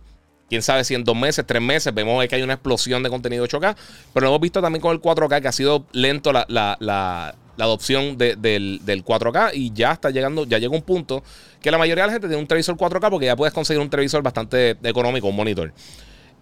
[0.48, 3.46] Quién sabe si en dos meses, tres meses vemos que hay una explosión de contenido
[3.46, 3.76] 8K.
[4.14, 7.64] Pero lo hemos visto también con el 4K, que ha sido lento la, la la
[7.64, 11.22] adopción del, 4K y ya está llegando, ya llega un punto
[11.60, 13.90] que la mayoría de la gente tiene un televisor 4K porque ya puedes conseguir un
[13.90, 15.72] televisor bastante económico, un monitor.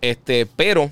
[0.00, 0.90] Este, pero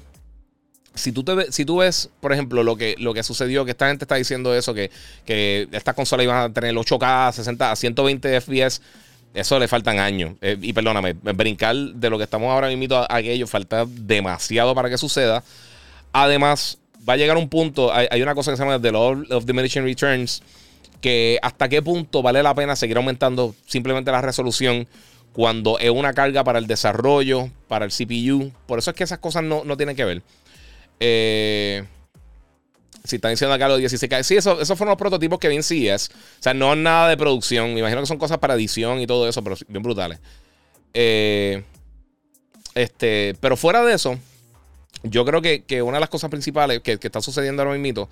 [0.94, 3.88] si tú, te, si tú ves, por ejemplo, lo que, lo que sucedió, que esta
[3.88, 4.90] gente está diciendo eso, que,
[5.24, 8.80] que estas consolas iban a tener 8K, 60, a 120 FPS,
[9.34, 10.34] eso le faltan años.
[10.40, 14.90] Eh, y perdóname, brincar de lo que estamos ahora mismo a aquello, falta demasiado para
[14.90, 15.42] que suceda.
[16.12, 19.44] Además, va a llegar un punto, hay, una cosa que se llama The Law of
[19.44, 20.42] Diminishing Returns,
[21.00, 24.86] que hasta qué punto vale la pena seguir aumentando simplemente la resolución
[25.32, 28.52] cuando es una carga para el desarrollo, para el CPU.
[28.66, 30.22] Por eso es que esas cosas no, tienen que ver.
[31.00, 31.84] Eh,
[33.04, 34.22] si están diciendo acá los 16K.
[34.22, 36.10] Sí, eso, esos fueron los prototipos que vi en CES.
[36.10, 37.74] O sea, no nada de producción.
[37.74, 40.20] Me imagino que son cosas para edición y todo eso, pero bien brutales.
[40.94, 41.64] Eh,
[42.74, 44.18] este, pero fuera de eso,
[45.02, 48.08] yo creo que, una de las cosas principales que, está sucediendo ahora mismo,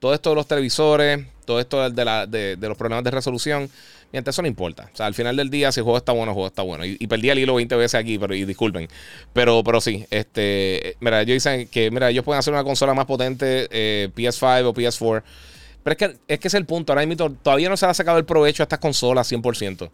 [0.00, 3.70] todo esto de los televisores, todo esto de, los problemas de resolución,
[4.12, 4.88] mientras eso no importa.
[4.92, 6.84] O sea, al final del día, si el juego está bueno, el juego está bueno.
[6.84, 8.88] Y, perdí el hilo 20 veces aquí, pero y disculpen.
[9.32, 13.06] Pero, pero sí, este, mira, ellos dicen que, mira, ellos pueden hacer una consola más
[13.06, 15.22] potente, eh, PS5 o PS4.
[15.82, 16.92] Pero es que, es que es el punto.
[16.92, 19.90] Ahora mismo todavía no se ha sacado el provecho a estas consolas 100%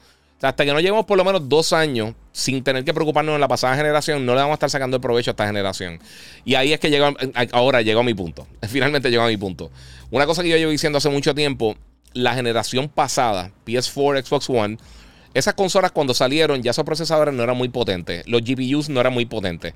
[0.46, 3.48] hasta que no lleguemos por lo menos dos años sin tener que preocuparnos en la
[3.48, 5.98] pasada generación, no le vamos a estar sacando el provecho a esta generación.
[6.44, 7.12] Y ahí es que llegó,
[7.52, 8.46] ahora llegó a mi punto.
[8.68, 9.70] Finalmente llegó a mi punto.
[10.10, 11.76] Una cosa que yo llevo diciendo hace mucho tiempo,
[12.12, 14.78] la generación pasada, PS4, Xbox One,
[15.34, 18.26] esas consolas cuando salieron, ya esos procesadores no eran muy potentes.
[18.26, 19.74] Los GPUs no eran muy potentes.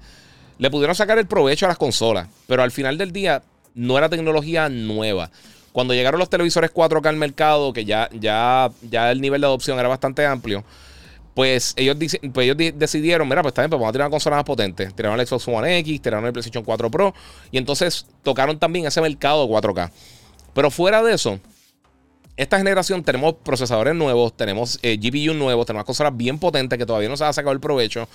[0.59, 3.43] Le pudieron sacar el provecho a las consolas, pero al final del día
[3.75, 5.31] no era tecnología nueva.
[5.73, 9.79] Cuando llegaron los televisores 4K al mercado, que ya, ya, ya el nivel de adopción
[9.79, 10.65] era bastante amplio,
[11.35, 11.97] pues ellos,
[12.33, 14.89] pues ellos decidieron, mira, pues también pues vamos a tirar una consola más potente.
[14.89, 17.15] Tiraron el Xbox One X, tiraron el PlayStation 4 Pro
[17.51, 19.91] y entonces tocaron también ese mercado 4K.
[20.53, 21.41] Pero fuera de eso,
[22.37, 27.09] esta generación tenemos procesadores nuevos, tenemos eh, GPU nuevos, tenemos consolas bien potentes que todavía
[27.09, 28.09] no se ha sacado el provecho.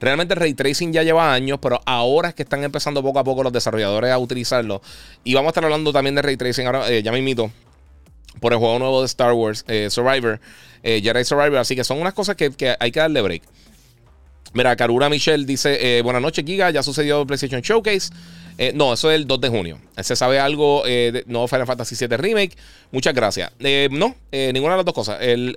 [0.00, 3.42] Realmente ray tracing ya lleva años, pero ahora es que están empezando poco a poco
[3.42, 4.80] los desarrolladores a utilizarlo.
[5.24, 7.50] Y vamos a estar hablando también de ray tracing ahora, eh, ya me invito,
[8.40, 10.40] por el juego nuevo de Star Wars, eh, Survivor,
[10.82, 11.58] Jedi Survivor.
[11.58, 13.42] Así que son unas cosas que, que hay que darle break.
[14.54, 16.70] Mira, Karura Michelle dice: Buenas noches, Giga.
[16.70, 18.10] Ya sucedió el PlayStation Showcase.
[18.56, 19.78] Eh, no, eso es el 2 de junio.
[20.00, 22.56] Se sabe algo eh, de no Final Fantasy VII Remake.
[22.92, 23.50] Muchas gracias.
[23.58, 25.18] Eh, no, ninguna de las dos cosas.
[25.20, 25.54] El,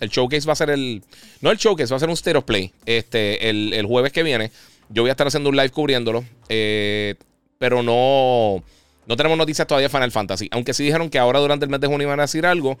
[0.00, 1.02] El showcase va a ser el.
[1.40, 2.72] No el showcase, va a ser un State of Play.
[2.86, 4.50] Este, el, jueves que viene.
[4.88, 6.24] Yo voy a estar haciendo un live cubriéndolo.
[6.48, 7.14] Eh,
[7.58, 8.64] pero no.
[9.06, 10.48] No tenemos noticias todavía de Final Fantasy.
[10.52, 12.78] Aunque sí dijeron que ahora durante el mes de junio iban a decir algo.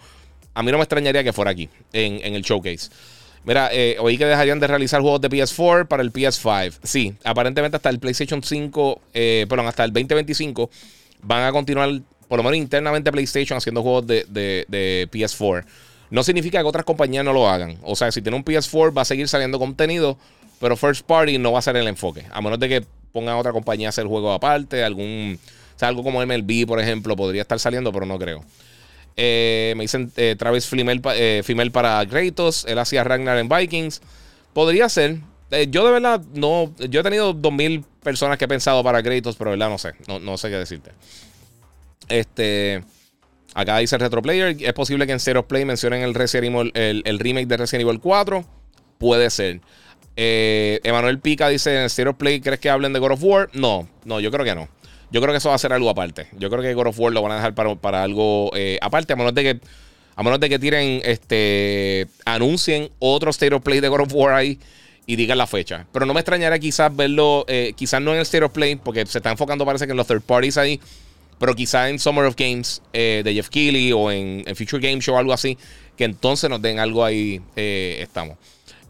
[0.54, 2.90] A mí no me extrañaría que fuera aquí, en, el showcase.
[3.44, 6.78] Mira, eh, oí que dejarían de realizar juegos de PS4 para el PS5.
[6.82, 10.70] Sí, aparentemente hasta el PlayStation 5, eh, perdón, hasta el 2025
[11.22, 11.88] van a continuar,
[12.28, 15.64] por lo menos internamente PlayStation, haciendo juegos de, de PS4.
[16.10, 17.78] No significa que otras compañías no lo hagan.
[17.82, 20.18] O sea, si tiene un PS4 va a seguir saliendo contenido,
[20.60, 22.26] pero First Party no va a ser el enfoque.
[22.30, 25.38] A menos de que pongan a otra compañía a hacer juegos aparte, algún...
[25.76, 28.44] Sea, algo como MLB, por ejemplo, podría estar saliendo, pero no creo.
[29.22, 32.64] Eh, me dicen eh, Travis Fimel, eh, para Kratos.
[32.66, 34.00] Él hacía Ragnar en Vikings.
[34.54, 35.18] Podría ser.
[35.68, 36.74] yo de verdad no.
[36.88, 39.92] Yo he tenido 2000 personas que he pensado para Kratos, pero de verdad no sé.
[40.08, 40.92] No, no sé qué decirte.
[42.08, 42.82] Este.
[43.52, 44.56] Acá dice Retroplayer.
[44.58, 48.42] Es posible que en Zero Play mencionen el, el, remake de Resident Evil 4.
[48.96, 49.60] Puede ser.
[50.16, 53.50] Emanuel Pica dice: ¿En Zero Play crees que hablen de God of War?
[53.52, 54.66] No, no, yo creo que no.
[55.10, 56.28] Yo creo que eso va a ser algo aparte.
[56.38, 59.16] Yo creo que God of War lo van a dejar para, algo eh, aparte, a
[59.16, 59.60] menos de que.
[60.16, 64.34] A menos de que tiren, este, anuncien otro State of Play de God of War
[64.34, 64.58] ahí
[65.06, 65.86] y digan la fecha.
[65.92, 69.06] Pero no me extrañaría quizás verlo, eh, quizás no en el State of Play, porque
[69.06, 70.78] se está enfocando parece que en los third parties ahí.
[71.38, 75.16] Pero quizá en Summer of Games eh, de Jeff Keighley o en, Future Game Show
[75.16, 75.56] algo así,
[75.96, 77.40] que entonces nos den algo ahí.
[77.56, 78.36] Estamos.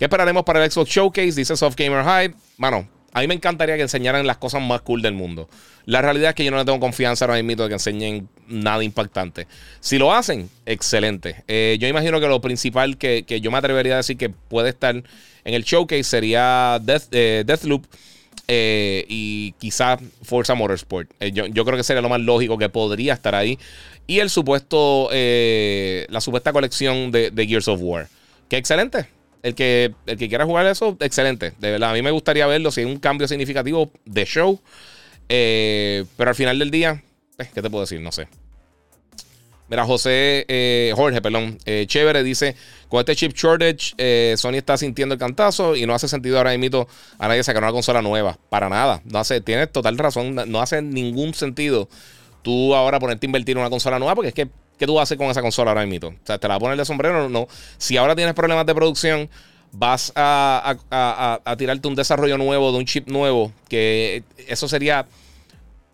[0.01, 1.33] ¿Qué esperaremos para el Xbox Showcase?
[1.33, 2.35] Dice Soft Gamer Hype.
[2.57, 5.49] Mano, a mí me encantaría que enseñaran las cosas más cool del mundo.
[5.87, 8.85] La realidad es que yo no le tengo confianza ahora mismo de que enseñen nada
[8.85, 9.47] impactante.
[9.81, 11.43] Si lo hacen, excelente.
[11.49, 14.95] Eh, yo imagino que lo principal que, yo me atrevería a decir que puede estar
[14.95, 17.87] en el showcase sería Death, Deathloop.
[18.53, 21.09] Eh, y quizá Forza Motorsport.
[21.21, 23.61] Eh, yo, creo que sería lo más lógico que podría estar ahí.
[24.09, 28.09] Y el supuesto, eh, la supuesta colección de, Gears of War.
[28.49, 29.07] Que excelente.
[29.43, 31.53] El que, el que quiera jugar eso, excelente.
[31.59, 34.61] De verdad, a mí me gustaría verlo si hay un cambio significativo de show.
[35.29, 37.03] pero al final del día,
[37.39, 38.01] ¿qué te puedo decir?
[38.01, 38.29] No sé.
[39.71, 42.57] Mira, José, eh, Jorge, perdón, eh, chévere, dice,
[42.89, 46.59] con este chip shortage, eh, Sony está sintiendo el cantazo y no hace sentido ahora
[46.59, 46.89] mismo
[47.21, 48.37] a nadie sacar una consola nueva.
[48.49, 49.01] Para nada.
[49.05, 51.89] No hace, tienes total razón, no hace ningún sentido
[52.43, 54.49] tú ahora ponerte a invertir en una consola nueva porque es que,
[54.81, 56.09] ¿qué tú haces con esa consola ahora mismo?
[56.09, 57.47] O sea, te la a poner de sombrero, no.
[57.79, 59.31] Si ahora tienes problemas de producción,
[59.71, 65.07] vas a, a tirarte un desarrollo nuevo, de un chip nuevo, que eso sería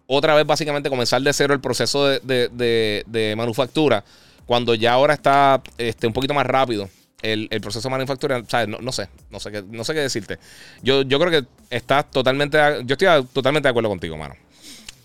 [0.06, 4.04] otra vez básicamente comenzar de cero el proceso de, manufactura,
[4.46, 6.88] cuando ya ahora está este, un poquito más rápido
[7.22, 8.42] el, proceso de manufactura,
[8.80, 10.38] No, sé, no sé qué, no sé qué decirte.
[10.82, 14.36] Yo, yo creo que estás totalmente, yo estoy totalmente de acuerdo contigo, mano.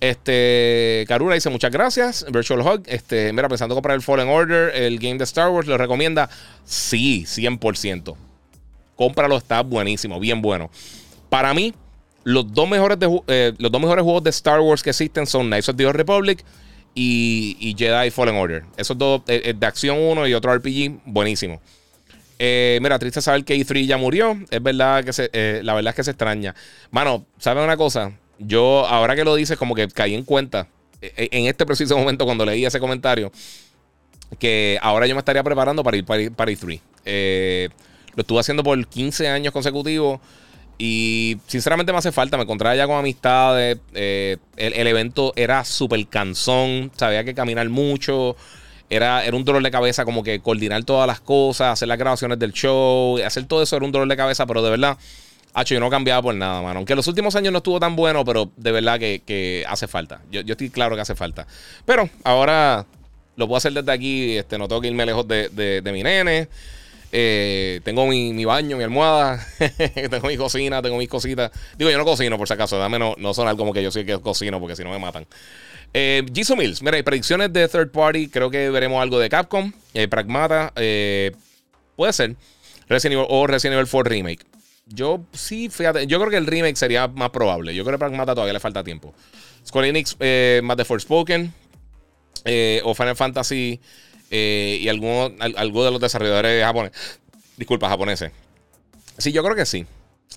[0.02, 2.26] Este, Karura dice muchas gracias.
[2.32, 5.78] Virtual Hug, este, mira, pensando comprar el Fallen Order, el game de Star Wars, ¿lo
[5.78, 6.28] recomienda?
[6.66, 8.16] Sí, 100%.
[8.96, 10.72] Cómpralo, está buenísimo, bien bueno.
[11.30, 11.76] Para mí,
[12.24, 15.70] los dos mejores, eh, los dos mejores juegos de Star Wars que existen son Knights
[15.70, 16.44] of the Republic
[16.96, 18.64] y, Jedi Fallen Order.
[18.78, 21.62] Esos dos, eh, eh, de acción uno y otro RPG, buenísimo.
[22.40, 24.36] mira, triste saber que E3 ya murió.
[24.50, 25.30] Es verdad que se,
[25.62, 26.56] la verdad es que se extraña.
[26.90, 28.14] Mano, ¿sabes una cosa?
[28.42, 30.68] Yo, ahora que lo dices, como que caí en cuenta
[31.02, 33.32] en este preciso momento cuando leí ese comentario
[34.40, 36.80] que ahora yo me estaría preparando para ir para, para E3.
[38.16, 40.20] lo estuve haciendo por 15 años consecutivos.
[40.78, 43.78] Y sinceramente me hace falta, me encontraba ya con amistades.
[43.94, 48.36] Eh, el, evento era súper cansón, sabía que caminar mucho.
[48.90, 52.40] Era, era un dolor de cabeza como que coordinar todas las cosas, hacer las grabaciones
[52.40, 54.98] del show, hacer todo eso era un dolor de cabeza, pero de verdad,
[55.54, 56.78] Hacho, yo no cambiaba por nada, mano.
[56.78, 60.22] Aunque los últimos años no estuvo tan bueno, pero de verdad que, hace falta.
[60.32, 61.46] Yo, estoy claro que hace falta.
[61.86, 62.86] Pero ahora
[63.36, 64.38] lo puedo hacer desde aquí.
[64.38, 66.48] Este, no tengo que irme lejos de, mi nene.
[67.14, 69.46] Eh, tengo mi, baño, mi almohada,
[70.10, 71.52] tengo mi cocina, tengo mis cositas.
[71.78, 73.92] Digo, yo no cocino por si acaso, dame no, no son algo como que yo
[73.92, 75.28] sí que cocino porque si no me matan.
[75.94, 76.24] Eh,
[76.58, 81.32] Mills, mira, predicciones de third party, creo que veremos algo de Capcom, eh, Pragmata, eh,
[81.98, 82.36] puede ser,
[82.88, 84.51] Resident Evil o Resident Evil 4 Remake.
[84.94, 87.74] Yo sí, fíjate, yo creo que el remake sería más probable.
[87.74, 89.14] Yo creo que Pragmata todavía le falta tiempo.
[89.66, 90.18] Square Enix,
[90.64, 91.54] más de Forspoken,
[92.84, 93.80] o Final Fantasy
[94.34, 97.20] eh, y alguno, de los desarrolladores japoneses.
[97.58, 98.32] Disculpa, japoneses.
[99.18, 99.86] Sí, yo creo que sí.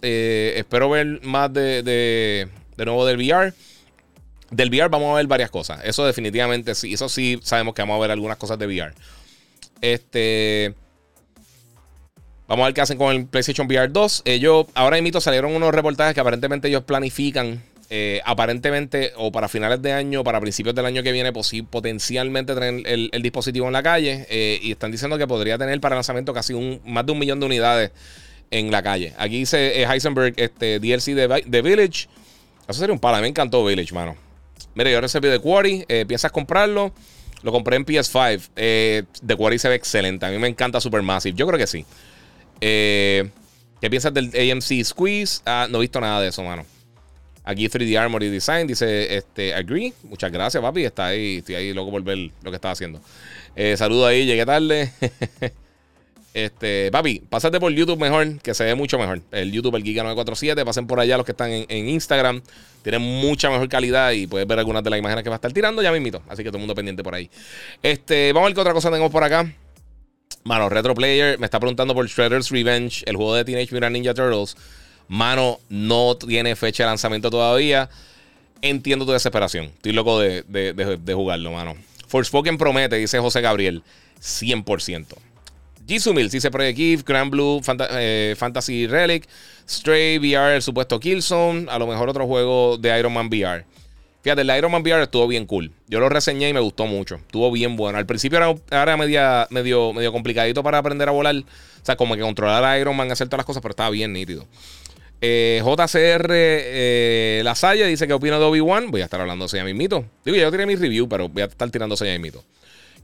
[0.03, 3.55] Eh, espero ver más de, de, nuevo del VR.
[4.51, 5.81] Del VR vamos a ver varias cosas.
[5.85, 6.93] Eso definitivamente sí.
[6.93, 8.93] Eso sí sabemos que vamos a ver algunas cosas de VR.
[9.81, 10.75] Este.
[12.47, 14.23] Vamos a ver qué hacen con el PlayStation VR 2.
[14.27, 19.81] Ellos, ahora mismo salieron unos reportajes que aparentemente ellos planifican eh, aparentemente, o para finales
[19.81, 21.33] de año, para principios del año que viene,
[21.71, 24.27] potencialmente tener el, dispositivo en la calle.
[24.29, 27.41] Eh, y están diciendo que podría tener para lanzamiento casi un, más de un millón
[27.41, 27.91] de unidades
[28.51, 29.15] en la calle.
[29.17, 32.09] Aquí dice Heisenberg, este DLC de Village.
[32.69, 33.21] Eso sería un pala.
[33.21, 34.17] Me encantó Village, mano.
[34.75, 35.87] Mira, yo recibí de Quarry.
[36.07, 36.93] ¿Piensas comprarlo?
[37.43, 39.07] Lo compré en PS5.
[39.25, 40.27] The Quarry se ve excelente.
[40.27, 41.37] A mí me encanta Supermassive.
[41.37, 41.85] Yo creo que sí.
[42.61, 45.43] ¿Qué piensas del AMC Squeeze?
[45.45, 46.65] Ah, no he visto nada de eso, mano.
[47.47, 49.93] Aquí 3D Armory Design dice, este, agree.
[50.05, 50.85] Muchas gracias, papi.
[50.85, 53.01] Está ahí, estoy ahí loco por ver lo que estaba haciendo.
[53.55, 54.91] Eh, saludo ahí, llegué tarde.
[56.35, 59.21] este, papi, pásate por YouTube mejor, que se ve mucho mejor.
[59.31, 60.65] El YouTube, el Giga947.
[60.65, 62.41] Pasen por allá los que están en, Instagram.
[62.83, 65.53] Tienen mucha mejor calidad y puedes ver algunas de las imágenes que va a estar
[65.53, 65.83] tirando.
[65.83, 66.23] Ya me invito.
[66.31, 67.29] Así que todo el mundo pendiente por ahí.
[67.83, 69.55] Este, vamos a ver qué otra cosa tenemos por acá.
[70.47, 74.13] Mano, Retro Player me está preguntando por Shredder's Revenge, el juego de Teenage Mutant Ninja
[74.13, 74.55] Turtles.
[75.09, 77.89] Mano, no tiene fecha de lanzamiento todavía.
[78.61, 79.67] Entiendo tu desesperación.
[79.67, 81.77] Estoy loco de, jugarlo, mano.
[82.09, 83.83] Forspoken promete, dice José Gabriel.
[84.21, 85.07] 100%.
[85.89, 89.27] Jisoo Mills dice Project Grand Blue, eh, Fantasy Relic,
[89.67, 93.65] Stray VR, el supuesto Killzone, a lo mejor otro juego de Iron Man VR.
[94.25, 95.71] Fíjate, el Iron Man VR estuvo bien cool.
[95.87, 97.17] Yo lo reseñé y me gustó mucho.
[97.17, 97.99] Estuvo bien bueno.
[97.99, 98.39] Al principio
[98.71, 101.37] era, media, medio, medio complicadito para aprender a volar.
[101.37, 101.45] O
[101.85, 104.47] sea, como que controlar a Iron Man, hacer todas las cosas, pero estaba bien nítido.
[105.21, 108.91] Eh, JCR eh, La Salle dice que opina de Obi-Wan.
[108.91, 110.07] Voy a estar hablando de ella mismito.
[110.25, 112.43] Digo, ya tiré mi review, pero voy a estar tirando ella mismito.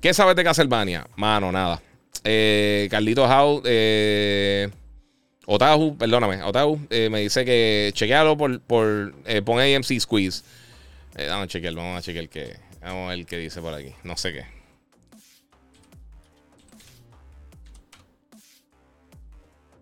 [0.00, 1.06] ¿Qué sabes de Castlevania?
[1.16, 1.83] Mano, nada.
[2.24, 4.70] Eh, Carlito Howe, eh,
[5.44, 9.12] Otahu, perdóname, Otahu, me dice que chequealo por, por
[9.44, 10.44] pon AMC Squeeze.
[11.28, 13.92] Vamos a chequear, vamos a chequear que, vamos a ver qué dice por aquí.
[14.04, 14.61] No sé qué.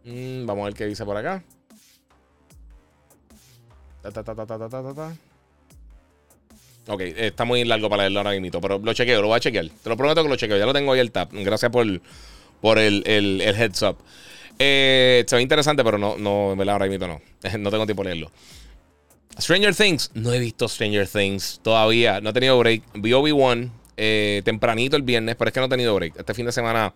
[0.05, 1.43] Mm, vamos a ver qué dice por acá.
[6.89, 9.69] Ok, está muy largo para leerlo ahora mismo, pero lo chequeo, lo voy a chequear.
[9.69, 10.57] Te lo prometo que lo chequeo.
[10.57, 11.29] Ya lo tengo ahí el tab.
[11.33, 11.87] Gracias por,
[12.63, 13.99] por el, el, heads up.
[14.59, 17.21] Eh, se ve interesante, pero no, no, en verdad ahora mismo no.
[17.59, 18.33] no tengo tiempo de leerlo.
[19.39, 20.11] Stranger Things.
[20.15, 22.21] No he visto Stranger Things todavía.
[22.21, 22.83] No he tenido break.
[22.95, 26.17] Vi Obi-Wan eh, tempranito el viernes, pero es que no he tenido break.
[26.19, 26.95] Este fin de semana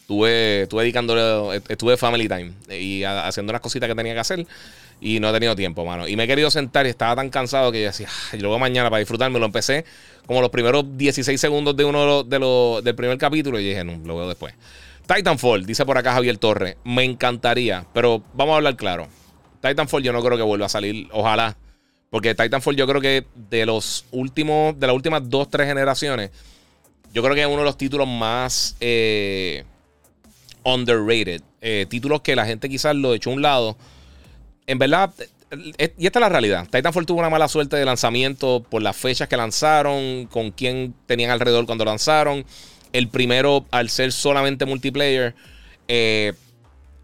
[0.00, 4.46] estuve, estuve dedicándole, estuve family time y haciendo unas cositas que tenía que hacer.
[5.00, 6.06] Y no he tenido tiempo, mano.
[6.06, 8.88] Y me he querido sentar y estaba tan cansado que yo decía, y luego mañana
[8.88, 9.38] para disfrutarme.
[9.38, 9.84] Lo empecé
[10.26, 13.98] como los primeros 16 segundos de uno de los, del primer capítulo y dije, no,
[14.04, 14.54] lo veo después.
[15.06, 16.76] Titanfall, dice por acá Javier Torre.
[16.84, 19.08] Me encantaría, pero vamos a hablar claro.
[19.60, 21.56] Titanfall yo no creo que vuelva a salir, ojalá.
[22.12, 26.30] Porque Titanfall yo creo que de los últimos, de las últimas dos, tres generaciones,
[27.14, 29.64] yo creo que es uno de los títulos más eh,
[30.62, 31.40] underrated.
[31.62, 33.78] Eh, títulos que la gente quizás lo echó a un lado
[34.66, 35.10] en verdad,
[35.98, 36.68] y esta es la realidad.
[36.70, 41.30] Titanfall tuvo una mala suerte de lanzamiento por las fechas que lanzaron, con quién tenían
[41.30, 42.44] alrededor cuando lanzaron.
[42.92, 45.34] El primero, al ser solamente multiplayer,
[45.88, 46.34] eh,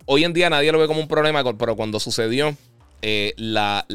[0.04, 2.54] hoy en día nadie lo ve como un problema, pero cuando sucedió,
[3.02, 3.86] eh, la,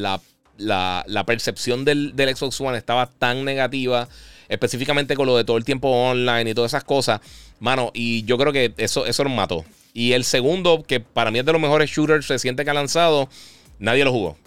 [1.26, 4.08] percepción del, Xbox One estaba tan negativa,
[4.50, 7.22] específicamente con lo de todo el tiempo online y todas esas cosas,
[7.60, 9.66] mano, y yo creo que eso, eso nos mató.
[9.94, 13.30] Y el segundo, que para mí es de los mejores shooters recientes que ha lanzado,
[13.80, 14.38] nadie lo jugó.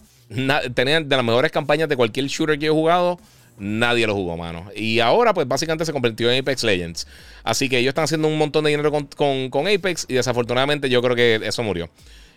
[0.75, 3.19] tenían de las mejores campañas de cualquier shooter que he jugado,
[3.59, 4.71] nadie lo jugó, mano.
[4.75, 7.07] Y ahora, pues básicamente se convirtió en Apex Legends.
[7.45, 11.17] Así que ellos están haciendo un montón de dinero con, Apex y desafortunadamente yo creo
[11.17, 11.89] que eso murió.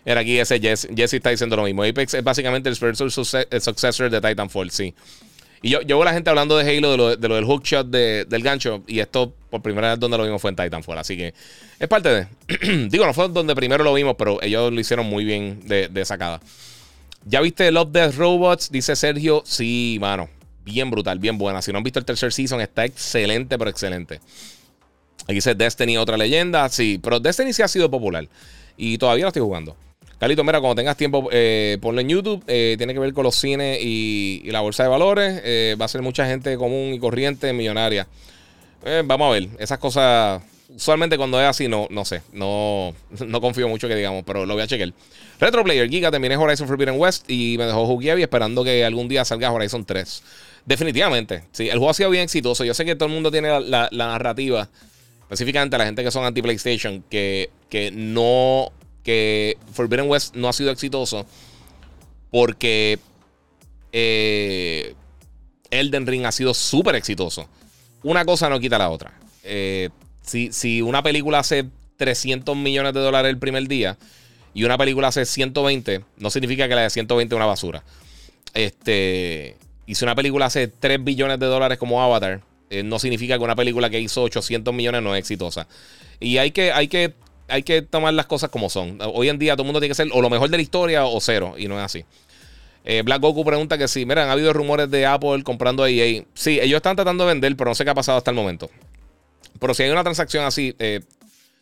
[0.06, 1.84] Era aquí ese Jesse, Jesse está diciendo lo mismo.
[1.84, 4.94] Apex es básicamente el spiritual successor de Titanfall, sí.
[5.62, 7.44] Y yo, yo veo a la gente hablando de Halo, de lo, de lo del
[7.44, 8.84] hookshot del gancho.
[8.88, 10.98] Y esto, por primera vez, donde lo vimos fue en Titanfall.
[10.98, 11.34] Así que
[11.80, 12.88] es parte de.
[12.90, 16.06] Digo, no fue donde primero lo vimos, pero ellos lo hicieron muy bien de, de
[16.06, 16.40] sacada.
[17.26, 18.72] ¿Ya viste Love Death Robots?
[18.72, 19.44] Dice Sergio.
[19.46, 20.30] Sí, mano.
[20.64, 21.62] Bien brutal, bien buena.
[21.62, 24.22] Si no han visto el tercer season, está excelente, pero excelente.
[25.24, 26.70] Aquí dice Destiny, otra leyenda.
[26.70, 28.28] Sí, pero Destiny sí ha sido popular.
[28.78, 29.76] Y todavía lo estoy jugando.
[30.20, 32.44] Carlito, mira, cuando tengas tiempo, eh, ponlo en YouTube.
[32.48, 35.42] Eh, tiene que ver con los cines y, la bolsa de valores.
[35.46, 38.06] Eh, va a ser mucha gente común y corriente, millonaria.
[39.06, 39.48] vamos a ver.
[39.60, 40.42] Esas cosas,
[40.76, 42.22] usualmente cuando es así, no, no sé.
[42.34, 42.94] No,
[43.28, 44.92] no confío mucho que digamos, pero lo voy a chequear.
[45.40, 49.24] Retro Player Giga, terminé Horizon Forbidden West y me dejó y esperando que algún día
[49.24, 50.24] salga Horizon 3.
[50.66, 51.44] Definitivamente.
[51.54, 52.66] Sí, el juego ha sido bien exitoso.
[52.66, 54.68] Yo sé que todo el mundo tiene la, narrativa,
[55.22, 58.74] específicamente la gente que son anti-PlayStation, que, que no
[59.04, 61.26] que Forbidden West no ha sido exitoso
[62.32, 63.00] porque
[63.92, 64.94] eh,
[65.72, 67.48] Elden Ring ha sido súper exitoso.
[68.04, 69.14] Una cosa no quita la otra.
[69.44, 69.90] Eh,
[70.22, 71.66] si, si, una película hace
[71.98, 73.98] 300 millones de dólares el primer día
[74.54, 77.84] y una película hace 120, no significa que la de 120 es una basura.
[78.54, 79.58] este,
[79.90, 83.56] hizo una película hace 3 billones de dólares como Avatar, eh, no significa que una
[83.56, 85.68] película que hizo 800 millones no es exitosa.
[86.20, 87.14] Y hay que, hay que,
[87.50, 89.00] hay que tomar las cosas como son.
[89.02, 91.06] Hoy en día todo el mundo tiene que ser o lo mejor de la historia
[91.06, 92.06] o cero, y no es así.
[92.86, 96.24] Eh, Black Goku pregunta que si, miren, ha habido rumores de Apple comprando a EA.
[96.34, 98.70] Sí, ellos están tratando de vender, pero no sé qué ha pasado hasta el momento.
[99.60, 101.02] Pero si hay una transacción así, eh,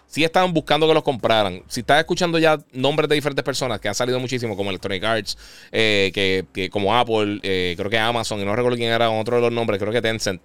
[0.07, 1.63] si estaban buscando que los compraran.
[1.67, 5.37] Si estás escuchando ya nombres de diferentes personas que han salido muchísimo, como Electronic Arts,
[5.71, 6.11] eh,
[6.53, 9.51] que, como Apple, eh, creo que Amazon, y no recuerdo quién era otro de los
[9.51, 10.41] nombres, creo que Tencent.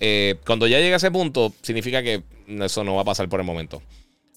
[0.00, 3.40] Eh, cuando ya llegue a ese punto, significa que eso no va a pasar por
[3.40, 3.82] el momento.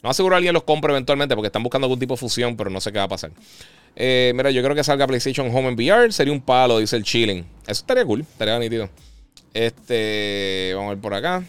[0.05, 2.79] No aseguro alguien los compre eventualmente porque están buscando algún tipo de fusión, pero no
[2.79, 3.31] sé qué va a pasar.
[3.95, 6.11] mira, yo creo que salga PlayStation Home en VR.
[6.11, 7.39] Sería un palo, dice el chilling.
[7.63, 8.87] Eso estaría cool, estaría nítido.
[9.51, 11.43] Este, vamos a ver por acá.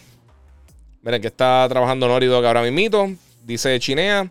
[1.02, 3.10] Miren que está trabajando Norido que ahora mismito.
[3.44, 4.30] Dice Chinea.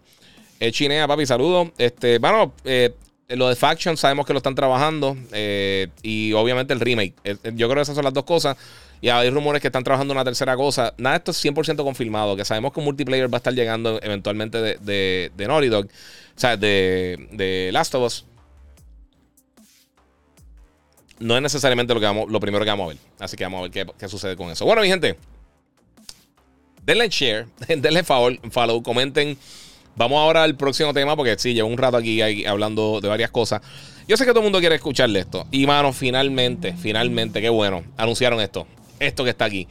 [0.60, 1.72] Eh, Chinea, papi, saludo.
[1.78, 2.96] Este, bueno, eh,
[3.30, 5.16] lo de Faction sabemos que lo están trabajando.
[5.32, 7.14] Eh, y obviamente el remake.
[7.24, 8.58] Eh, yo creo que esas son las dos cosas.
[9.06, 10.96] Y hay rumores que están trabajando una tercera cosa.
[10.98, 12.36] Nada, esto es 100% confirmado.
[12.36, 15.86] Que sabemos que un multiplayer va a estar llegando eventualmente de, de, de Naughty Dog.
[15.86, 18.26] O sea, de, de Last of Us.
[21.20, 22.98] No es necesariamente lo, que vamos, lo primero que vamos a ver.
[23.20, 24.66] Así que vamos a ver qué, qué sucede con eso.
[24.66, 25.16] Bueno, mi gente
[26.84, 27.46] denle share,
[27.78, 29.38] denle favor, follow, comenten.
[29.96, 33.62] Vamos ahora al próximo tema porque sí, llevo un rato aquí hablando de varias cosas.
[34.08, 35.46] Yo sé que todo el mundo quiere escucharle esto.
[35.52, 37.84] Y mano, finalmente, finalmente, qué bueno.
[37.98, 38.66] Anunciaron esto.
[39.00, 39.68] Esto que está aquí.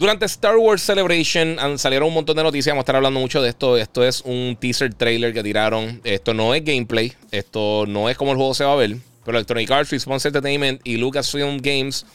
[0.00, 2.72] Durante Star Wars Celebration salieron un montón de noticias.
[2.72, 3.76] Vamos a estar hablando mucho de esto.
[3.76, 6.00] Esto es un teaser trailer que tiraron.
[6.04, 7.12] Esto no es gameplay.
[7.30, 8.96] Esto no es como el juego se va a ver.
[9.26, 12.06] Pero Electronic Arts, Response Entertainment y Lucasfilm Games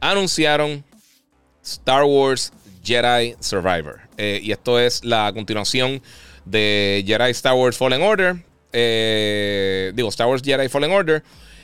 [0.00, 0.82] anunciaron
[1.62, 2.52] Star Wars
[2.82, 4.00] Jedi Survivor.
[4.16, 6.02] Eh, y esto es la continuación
[6.44, 8.42] de Jedi Star Wars Fallen Order.
[8.72, 11.22] Eh, digo, Star Wars Jedi Fallen Order.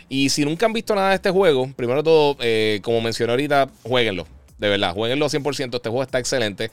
[0.09, 3.69] Y si nunca han visto nada de este juego, primero todo, eh, como mencioné ahorita,
[3.83, 4.27] jueguenlo.
[4.59, 5.77] De verdad, jueguenlo 100%.
[5.77, 6.71] Este juego está excelente.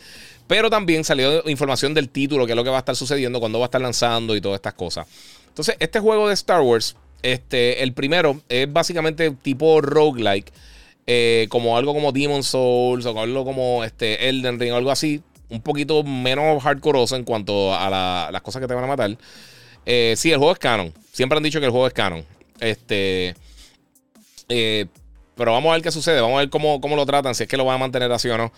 [0.47, 3.59] Pero también salió información del título, que es lo que va a estar sucediendo, cuando
[3.59, 5.07] va a estar lanzando y todas estas cosas.
[5.47, 10.51] Entonces, este juego de Star Wars, este, el primero, es básicamente tipo roguelike.
[11.05, 15.21] Eh, como algo como Demon Souls o algo como este Elden Ring o algo así,
[15.49, 19.17] un poquito menos hardcoreoso en cuanto a las cosas que te van a matar.
[19.85, 20.93] Eh, sí, el juego es canon.
[21.11, 22.25] Siempre han dicho que el juego es canon.
[22.63, 23.35] Este.
[24.49, 24.85] Eh,
[25.35, 26.21] pero vamos a ver qué sucede.
[26.21, 28.29] Vamos a ver cómo, cómo, lo tratan, si es que lo van a mantener así
[28.29, 28.51] o no.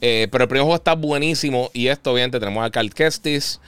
[0.00, 1.70] pero el primer está buenísimo.
[1.72, 3.60] Y esto, obviamente, tenemos a Carl Kestis.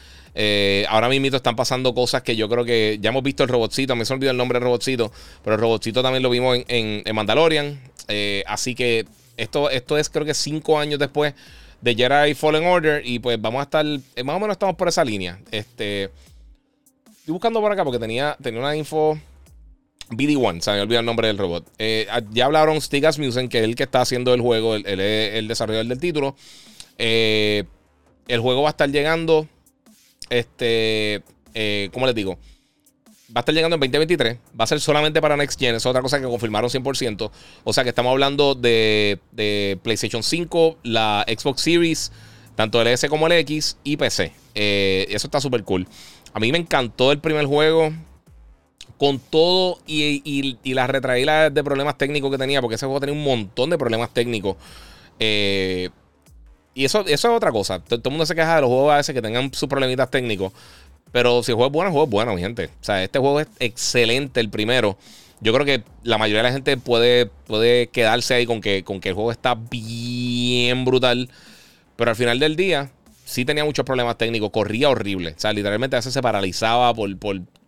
[0.88, 3.94] ahora mismo están pasando cosas que yo creo que ya hemos visto el robotcito.
[3.96, 5.12] Me se olvidó el nombre del robotcito.
[5.42, 7.80] Pero el robotcito también lo vimos en, Mandalorian.
[8.08, 11.34] Eh, así que esto, esto es creo que cinco años después
[11.80, 13.02] de Jedi Fallen Order.
[13.04, 15.38] Y pues vamos a estar, eh, más o menos estamos por esa línea.
[15.50, 19.18] Este, estoy buscando por acá porque tenía, tenía una info.
[20.10, 21.66] BD1, se me olvidó el nombre del robot.
[21.78, 25.34] Eh, ya hablaron Stig Asmussen, que es el que está haciendo el juego, él, es
[25.34, 26.36] el desarrollador del título.
[26.98, 27.66] el
[28.40, 29.48] juego va a estar llegando.
[30.30, 31.22] Este,
[31.92, 32.38] ¿cómo les digo?
[33.34, 34.38] va a estar llegando en 2023.
[34.58, 35.74] Va a ser solamente para Next Gen.
[35.74, 37.30] Es otra cosa que confirmaron 100%.
[37.64, 39.18] O sea que estamos hablando de,
[39.82, 42.12] PlayStation 5, la Xbox Series,
[42.54, 44.32] tanto el S como el X y PC.
[44.54, 45.86] Eh, eso está súper cool.
[46.32, 47.92] A mí me encantó el primer juego.
[49.04, 53.22] Con todo y, las retraídas de problemas técnicos que tenía, porque ese juego tenía un
[53.22, 54.56] montón de problemas técnicos.
[55.20, 55.90] Eh,
[56.72, 57.80] y eso, eso es otra cosa.
[57.80, 60.54] Todo, el mundo se queja de los juegos a veces que tengan sus problemitas técnicos.
[61.12, 62.70] Pero si el juego es bueno, el juego es bueno, mi gente.
[62.80, 64.96] O sea, este juego es excelente, el primero.
[65.42, 69.02] Yo creo que la mayoría de la gente puede, puede quedarse ahí con que, con
[69.02, 71.28] que el juego está bien brutal.
[71.96, 72.90] Pero al final del día,
[73.24, 74.50] sí tenía muchos problemas técnicos.
[74.50, 75.34] Corría horrible.
[75.36, 77.10] O sea, literalmente a veces se paralizaba por,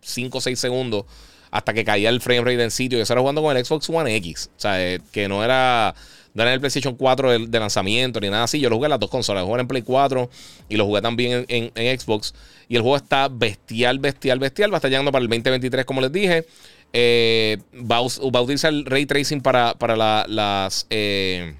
[0.01, 1.05] 5 o 6 segundos
[1.51, 2.97] hasta que caía el frame rate en sitio.
[2.97, 4.49] Y eso era jugando con el Xbox One X.
[4.55, 5.95] O sea, eh, que no era,
[6.33, 8.59] no era el PlayStation 4 de, lanzamiento ni nada así.
[8.59, 9.43] Yo lo jugué en las dos consolas.
[9.43, 10.29] Lo jugué en Play 4
[10.69, 12.33] y lo jugué también en Xbox.
[12.69, 14.71] Y el juego está bestial, bestial, bestial.
[14.71, 16.45] Va a estar llegando para el 2023, como les dije.
[16.93, 20.87] Eh, va, a, utilizar el ray tracing para, para las.
[20.89, 21.55] Eh,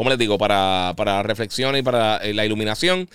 [0.00, 0.38] ¿Cómo les digo?
[0.38, 3.06] Para, para reflexión y para eh, la iluminación.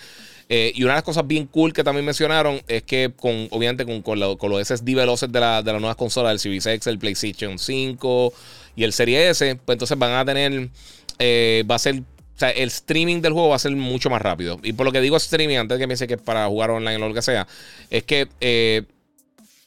[0.48, 4.02] y una de las cosas bien cool que también mencionaron es que, con, obviamente, con,
[4.02, 7.58] con, los SSD veloces de, la, de las nuevas consolas, el Series X, el PlayStation
[7.58, 8.32] 5
[8.76, 10.68] y el Series S, pues entonces van a tener.
[11.68, 11.96] va a ser
[12.36, 14.60] o sea, el streaming del juego va a ser mucho más rápido.
[14.62, 17.08] Y por lo que digo streaming, antes de que dice que para jugar online o
[17.08, 17.48] lo que sea,
[17.90, 18.82] es que eh,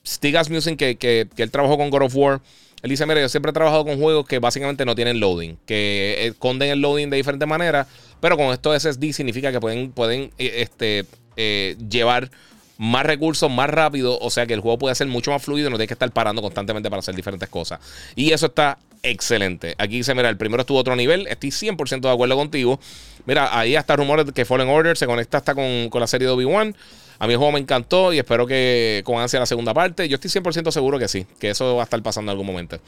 [0.08, 2.42] Stig Asmussen, que, que, que, él trabajó con God of War,
[2.82, 6.28] él dice, mira, yo siempre he trabajado con juegos que básicamente no tienen loading, que
[6.28, 7.88] esconden el loading de diferentes maneras,
[8.20, 11.06] pero con esto SSD significa que pueden, pueden eh, este,
[11.36, 12.32] eh, llevar
[12.80, 14.18] más recursos, más rápido.
[14.20, 16.42] O sea que el juego puede ser mucho más fluido no tienes que estar parando
[16.42, 17.80] constantemente para hacer diferentes cosas.
[18.16, 19.76] Y eso está excelente.
[19.78, 21.28] Aquí dice, mira, el primero estuvo otro nivel.
[21.28, 22.80] Estoy 100% de acuerdo contigo.
[23.26, 26.28] Mira, ahí hasta rumores de que Fallen Order se conecta hasta con, con la serie
[26.28, 26.76] de Obi-Wan.
[27.20, 30.08] A mí el juego me encantó y espero que con ansia la segunda parte.
[30.08, 32.80] Yo estoy 100% seguro que sí, que eso va a estar pasando en algún momento.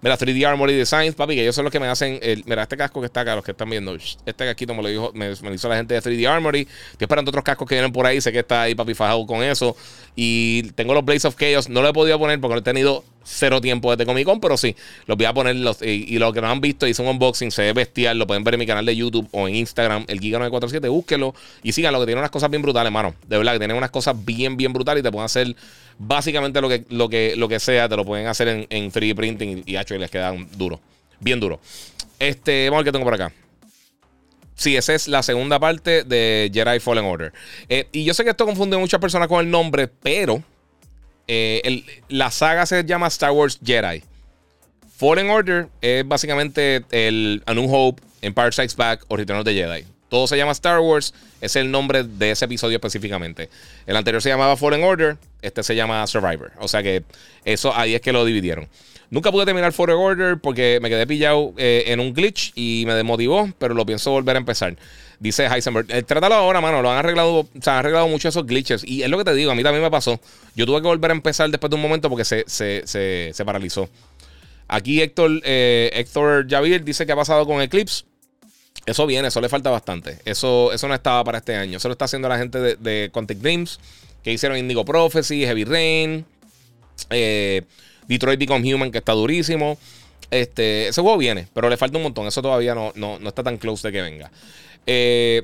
[0.00, 2.20] Mira, 3D Armory Designs, papi, que ellos son los que me hacen.
[2.46, 3.96] mira, este casco que está acá, los que están viendo.
[3.96, 6.60] Este casquito me lo dijo, me, me hizo la gente de 3D Armory.
[6.60, 8.20] Estoy esperando otros cascos que vienen por ahí.
[8.20, 9.76] Sé que está ahí, papi, fajado con eso.
[10.14, 11.68] Y tengo los Blaze of Chaos.
[11.68, 14.56] No lo he podido poner porque no he tenido cero tiempo desde Comic Con, pero
[14.56, 14.74] sí,
[15.06, 15.56] los voy a poner.
[15.56, 18.18] Los, y, lo que no han visto, hice un unboxing, se ve bestial.
[18.18, 20.88] Lo pueden ver en mi canal de YouTube o en Instagram, el Giga947.
[20.90, 23.14] Búsquelo y síganlo, que tiene unas cosas bien brutales, hermano.
[23.26, 25.54] De verdad, que tiene unas cosas bien, bien brutales y te pueden hacer
[25.98, 27.88] básicamente lo que, lo que, lo que sea.
[27.88, 30.80] Te lo pueden hacer en, en 3D printing y, y les quedan duro,
[31.20, 31.60] bien duro.
[32.18, 33.32] Este, vamos a ver qué tengo por acá.
[34.60, 37.32] Sí, esa es la segunda parte de Jedi Fallen Order.
[37.70, 40.42] Eh, y yo sé que esto confunde a muchas personas con el nombre, pero
[41.32, 44.02] eh, la saga se llama Star Wars Jedi.
[44.96, 49.54] Fallen Order es básicamente el A New Hope, Empire Strikes Back o Return of the
[49.54, 49.86] Jedi.
[50.08, 53.48] Todo se llama Star Wars, es el nombre de ese episodio específicamente.
[53.86, 56.50] El anterior se llamaba Fallen Order, este se llama Survivor.
[56.58, 57.04] O sea que
[57.44, 58.66] eso ahí es que lo dividieron.
[59.10, 62.94] Nunca pude terminar Fallen Order porque me quedé pillado eh, en un glitch y me
[62.94, 64.76] desmotivó, pero lo pienso volver a empezar.
[65.20, 65.86] Dice Heisenberg.
[65.90, 66.80] Eh, trátalo ahora, mano.
[66.80, 67.46] Lo han arreglado.
[67.60, 68.82] Se han arreglado mucho esos glitches.
[68.84, 69.52] Y es lo que te digo.
[69.52, 70.18] A mí también me pasó.
[70.56, 73.90] Yo tuve que volver a empezar después de un momento porque se, se, paralizó.
[74.66, 78.04] Aquí Héctor, eh, Héctor Javier dice que ha pasado con Eclipse.
[78.86, 80.18] Eso viene, eso le falta bastante.
[80.24, 81.76] Eso, eso no estaba para este año.
[81.76, 83.78] Eso lo está haciendo la gente de, de Contact Dreams.
[84.24, 86.24] Que hicieron Indigo Prophecy, Heavy Rain.
[87.10, 87.62] Eh,
[88.08, 89.76] Detroit Become Human, que está durísimo.
[90.30, 92.26] Este, ese juego viene, pero le falta un montón.
[92.26, 94.30] Eso todavía no, no, no está tan close de que venga.
[94.86, 95.42] Eh,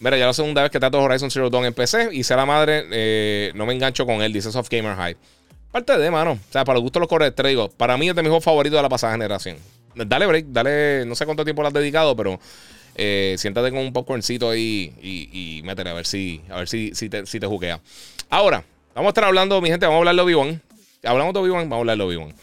[0.00, 2.46] mira, ya la segunda vez que trato Horizon Zero Dawn en PC y sea la
[2.46, 5.16] madre, eh, no me engancho con él, dice Soft Gamer High.
[5.72, 6.32] Parte de, mano.
[6.32, 8.40] O sea, para los gustos los correctos, te digo, para mí es de mi juego
[8.40, 9.56] favorito de la pasada generación.
[9.94, 12.38] Dale break, dale, no sé cuánto tiempo lo has dedicado, pero
[12.94, 16.94] eh, siéntate con un popcorncito ahí y, y, métele a ver si, a ver si,
[16.94, 17.80] si, te, si te juquea.
[18.30, 18.64] Ahora,
[18.94, 20.62] vamos a estar hablando, mi gente, vamos a hablar de Obi-Wan.
[21.04, 22.34] Hablamos de Obi-Wan, vamos a hablar de Obi-Wan.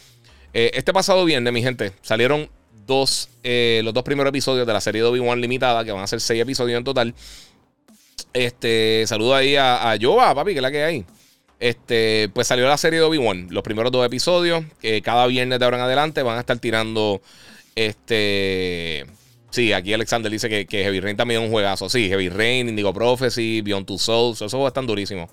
[0.52, 2.48] este pasado viernes, mi gente, salieron
[2.86, 6.06] dos, eh, los dos primeros episodios de la serie de Obi-Wan Limitada, que van a
[6.06, 7.14] ser seis episodios en total.
[8.32, 11.04] Este, saludo ahí a, a Yoba, papi, que es la que hay.
[11.58, 15.64] Este, pues salió la serie de Obi-Wan, los primeros dos episodios, que cada viernes de
[15.64, 17.22] ahora en adelante van a estar tirando.
[17.74, 19.06] Este.
[19.50, 21.88] Sí, aquí Alexander dice que, Heavy Rain también es un juegazo.
[21.88, 25.30] Sí, Heavy Rain, Indigo Prophecy, Beyond Two Souls, esos están durísimos.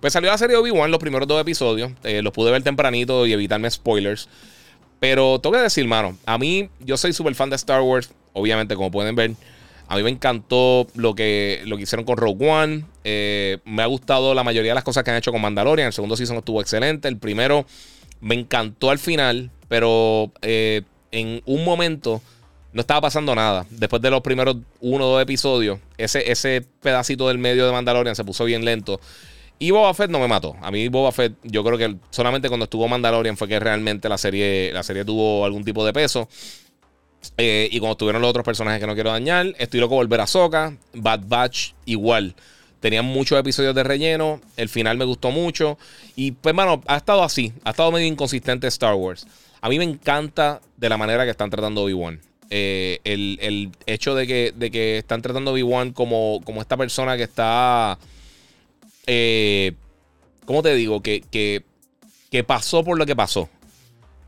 [0.00, 1.92] Pues salió la serie de Obi-Wan, los primeros dos episodios.
[2.02, 4.28] Eh, los pude ver tempranito y evitarme spoilers.
[5.00, 8.76] Pero tengo que decir, mano, a mí, yo soy súper fan de Star Wars, obviamente,
[8.76, 9.32] como pueden ver.
[9.88, 12.84] A mí me encantó lo que, lo que hicieron con Rogue One.
[13.02, 15.88] Eh, me ha gustado la mayoría de las cosas que han hecho con Mandalorian.
[15.88, 17.08] El segundo season estuvo excelente.
[17.08, 17.66] El primero
[18.20, 22.22] me encantó al final, pero eh, en un momento
[22.72, 23.66] no estaba pasando nada.
[23.70, 28.14] Después de los primeros uno o dos episodios, ese, ese pedacito del medio de Mandalorian
[28.14, 29.00] se puso bien lento.
[29.62, 30.56] Y Boba Fett no me mató.
[30.62, 34.16] A mí Boba Fett, yo creo que solamente cuando estuvo Mandalorian fue que realmente la
[34.16, 36.30] serie, la serie tuvo algún tipo de peso.
[37.36, 40.26] Eh, y cuando estuvieron los otros personajes que no quiero dañar, estoy loco volver a
[40.26, 40.74] Soka.
[40.94, 42.34] Bad Batch igual.
[42.80, 44.40] Tenían muchos episodios de relleno.
[44.56, 45.76] El final me gustó mucho.
[46.16, 47.52] Y pues, mano, ha estado así.
[47.62, 49.26] Ha estado medio inconsistente Star Wars.
[49.60, 52.18] A mí me encanta de la manera que están tratando Obi-Wan.
[52.48, 57.24] Eh, el, hecho de que, de que están tratando Obi-Wan como, como esta persona que
[57.24, 57.98] está
[59.06, 59.72] eh,
[60.44, 61.02] ¿cómo te digo?
[61.02, 63.48] Que, que, pasó por lo que pasó.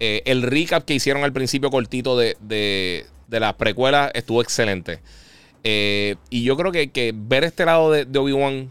[0.00, 5.00] Eh, el recap que hicieron al principio cortito de, de, de las precuelas estuvo excelente.
[5.64, 8.70] Eh, y yo creo que, ver este lado de, Obi-Wan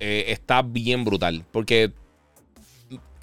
[0.00, 1.44] eh, está bien brutal.
[1.50, 1.92] Porque,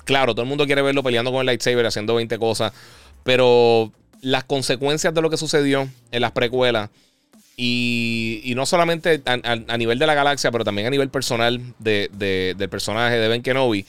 [0.03, 2.73] claro, todo el mundo quiere verlo peleando con el lightsaber, haciendo 20 cosas.
[3.23, 6.89] Pero las consecuencias de lo que sucedió en las precuelas
[7.57, 13.17] y, no solamente a, nivel de la galaxia, pero también a nivel personal del personaje
[13.17, 13.85] de Ben Kenobi.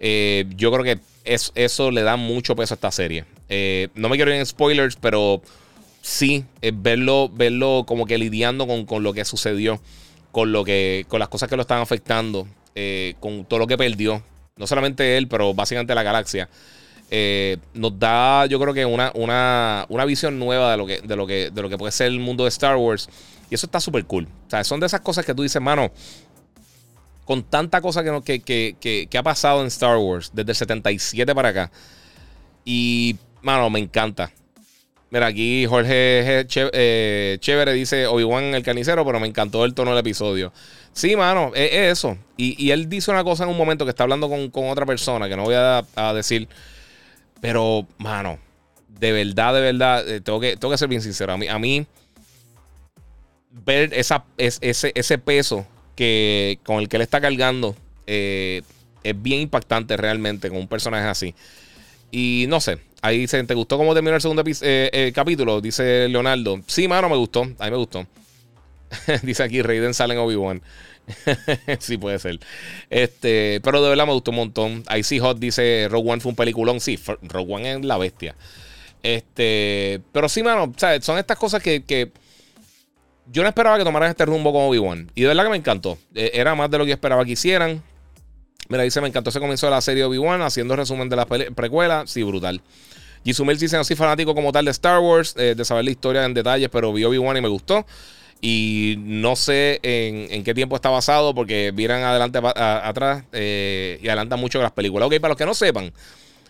[0.00, 3.24] Eh, yo creo que eso le da mucho peso a esta serie.
[3.48, 5.42] Eh, no me quiero ir en spoilers, pero
[6.02, 6.44] sí,
[6.74, 9.80] verlo, verlo como que lidiando con, lo que sucedió,
[10.32, 13.78] con, lo que, con las cosas que lo están afectando, eh, con todo lo que
[13.78, 14.22] perdió.
[14.56, 16.48] No solamente él, pero básicamente la galaxia.
[17.10, 21.26] Eh, nos da, yo creo que una, una, visión nueva de lo, que, de, lo
[21.26, 23.08] que, de lo que puede ser el mundo de Star Wars.
[23.50, 24.26] Y eso está súper cool.
[24.46, 25.92] O sea, son de esas cosas que tú dices, mano,
[27.24, 31.48] con tanta cosa que, que, que, ha pasado en Star Wars desde el 77 para
[31.50, 31.70] acá.
[32.64, 34.30] Y, mano, me encanta.
[35.10, 40.00] Mira, aquí Jorge eh, Chévere dice Obi-Wan el carnicero, pero me encantó el tono del
[40.00, 40.52] episodio.
[40.92, 42.18] Sí, mano, es, eso.
[42.36, 45.36] Y, él dice una cosa en un momento que está hablando con, otra persona, que
[45.36, 45.84] no voy a,
[46.14, 46.48] decir.
[47.44, 48.38] Pero, mano,
[48.88, 51.34] de verdad, de verdad, eh, tengo, que, tengo que ser bien sincero.
[51.34, 51.86] A mí, a mí
[53.50, 57.76] ver esa, ese, ese peso que, con el que él está cargando
[58.06, 58.62] eh,
[59.02, 61.34] es bien impactante realmente con un personaje así.
[62.10, 65.60] Y no sé, ahí dice, ¿te gustó cómo terminó el segundo eh, capítulo?
[65.60, 66.62] Dice Leonardo.
[66.66, 67.42] Sí, mano, me gustó.
[67.58, 68.06] A mí me gustó.
[69.22, 70.62] dice aquí, Raiden sale en Obi-Wan.
[71.80, 72.40] sí, puede ser.
[72.90, 74.84] Este, pero de verdad me gustó un montón.
[74.96, 76.80] Icy Hot dice, Rogue One fue un peliculón.
[76.80, 78.34] Sí, Rogue One es la bestia.
[79.02, 82.10] Este, pero sí, mano, son estas cosas que,
[83.30, 85.10] yo no esperaba que tomaran este rumbo con Obi-Wan.
[85.14, 85.98] Y de verdad que me encantó.
[86.14, 87.82] E, era más de lo que esperaba que hicieran.
[88.68, 92.04] Mira, dice, me encantó ese comienzo de la serie Obi-Wan, haciendo resumen de la precuela.
[92.06, 92.62] Sí, brutal.
[93.24, 96.24] Jisumel dice, no soy fanático como tal de Star Wars, eh, de saber la historia
[96.24, 97.86] en detalles, pero vi Obi-Wan y me gustó.
[98.46, 104.38] Y no sé en, qué tiempo está basado, porque miran adelante atrás eh, y adelantan
[104.38, 105.06] mucho las películas.
[105.06, 105.94] Ok, para los que no sepan,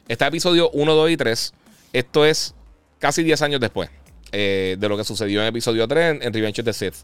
[0.08, 1.54] está episodio 1, 2 y 3.
[1.92, 2.52] Esto es
[2.98, 3.90] casi 10 años después
[4.32, 6.96] eh, de lo que sucedió en episodio 3 en, Revenge of the Sith.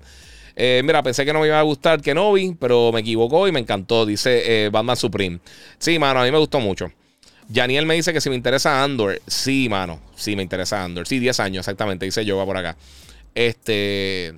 [0.56, 3.60] Eh, mira, pensé que no me iba a gustar Kenobi, pero me equivocó y me
[3.60, 5.38] encantó, dice Batman Supreme.
[5.78, 6.90] Sí, mano, a mí me gustó mucho.
[7.54, 9.22] Janiel me dice que si me interesa Andor.
[9.28, 11.06] Sí, mano, sí me interesa Andor.
[11.06, 12.76] Sí, 10 años, exactamente, dice Yoga por acá.
[13.36, 14.34] Este.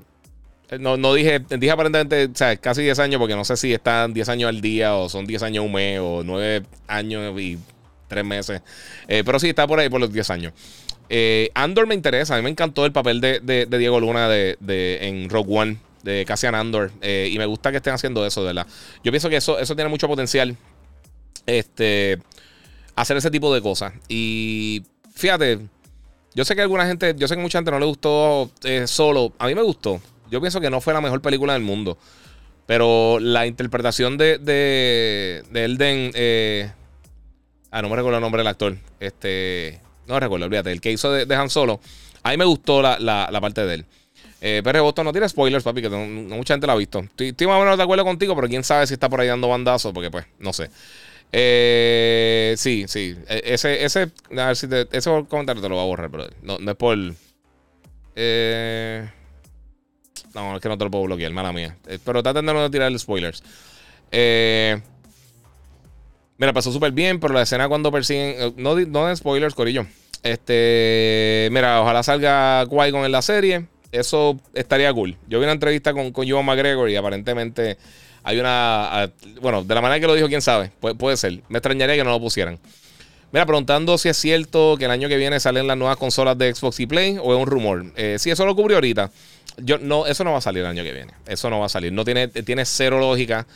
[0.80, 4.14] No, no dije, dije aparentemente, o sea, casi 10 años, porque no sé si están
[4.14, 7.58] 10 años al día, o son 10 años un mes, o 9 años y
[8.08, 8.62] 3 meses.
[9.06, 10.52] pero sí, está por ahí por los 10 años.
[11.14, 12.34] Eh, Andor me interesa.
[12.34, 16.54] A mí me encantó el papel de, Diego Luna de, en Rogue One, de Cassian
[16.54, 16.90] Andor.
[17.02, 18.66] Eh, y me gusta que estén haciendo eso, de verdad.
[19.04, 20.56] Yo pienso que eso, eso tiene mucho potencial.
[21.44, 22.18] Este.
[22.96, 23.92] Hacer ese tipo de cosas.
[24.08, 25.58] Y fíjate,
[26.34, 29.34] yo sé que alguna gente, yo sé que mucha gente no le gustó eh, solo.
[29.38, 30.00] A mí me gustó.
[30.32, 31.98] Yo pienso que no fue la mejor película del mundo.
[32.66, 36.72] Pero la interpretación de, de, de Elden.
[37.70, 38.76] ah, no me recuerdo el nombre del actor.
[38.98, 39.80] Este.
[40.06, 40.72] No recuerdo, olvídate.
[40.72, 41.80] El que hizo de, Han Solo.
[42.22, 43.86] A mí me gustó la, parte de él.
[44.40, 46.04] Eh, pero Boston no tiene spoilers, papi, que no,
[46.34, 47.00] mucha gente la ha visto.
[47.16, 49.48] Estoy, más o menos de acuerdo contigo, pero quién sabe si está por ahí dando
[49.48, 50.70] bandazos, porque pues, no sé.
[51.30, 53.16] Eh, sí, sí.
[53.28, 56.28] E, ese, ese, a ver si te, ese comentario te lo voy a borrar, pero
[56.42, 56.98] no, no es por.
[58.16, 59.08] Eh,
[60.34, 61.76] no, es que no te lo puedo bloquear, mala mía.
[61.86, 63.42] Eh, pero está de no tirar spoilers.
[64.10, 64.80] Eh.
[66.38, 68.34] Mira, pasó súper bien, pero la escena cuando persiguen.
[68.38, 69.86] Eh, no, no den spoilers, Corillo.
[70.22, 71.48] Este.
[71.52, 73.66] Mira, ojalá salga Qui-Gon en la serie.
[73.90, 75.16] Eso estaría cool.
[75.28, 77.76] Yo vi una entrevista con, con Joan McGregor y aparentemente
[78.22, 79.12] hay una.
[79.40, 80.70] Bueno, de la manera que lo dijo, quién sabe.
[80.98, 81.40] puede ser.
[81.48, 82.58] Me extrañaría que no lo pusieran.
[83.32, 86.54] Mira, preguntando si es cierto que el año que viene salen las nuevas consolas de
[86.54, 87.86] Xbox y Play o es un rumor.
[87.96, 89.10] Eh, sí, eso lo cubrió ahorita.
[89.56, 91.12] Yo, no, eso no va a salir el año que viene.
[91.26, 91.92] Eso no va a salir.
[91.92, 93.46] No tiene, tiene cero lógica.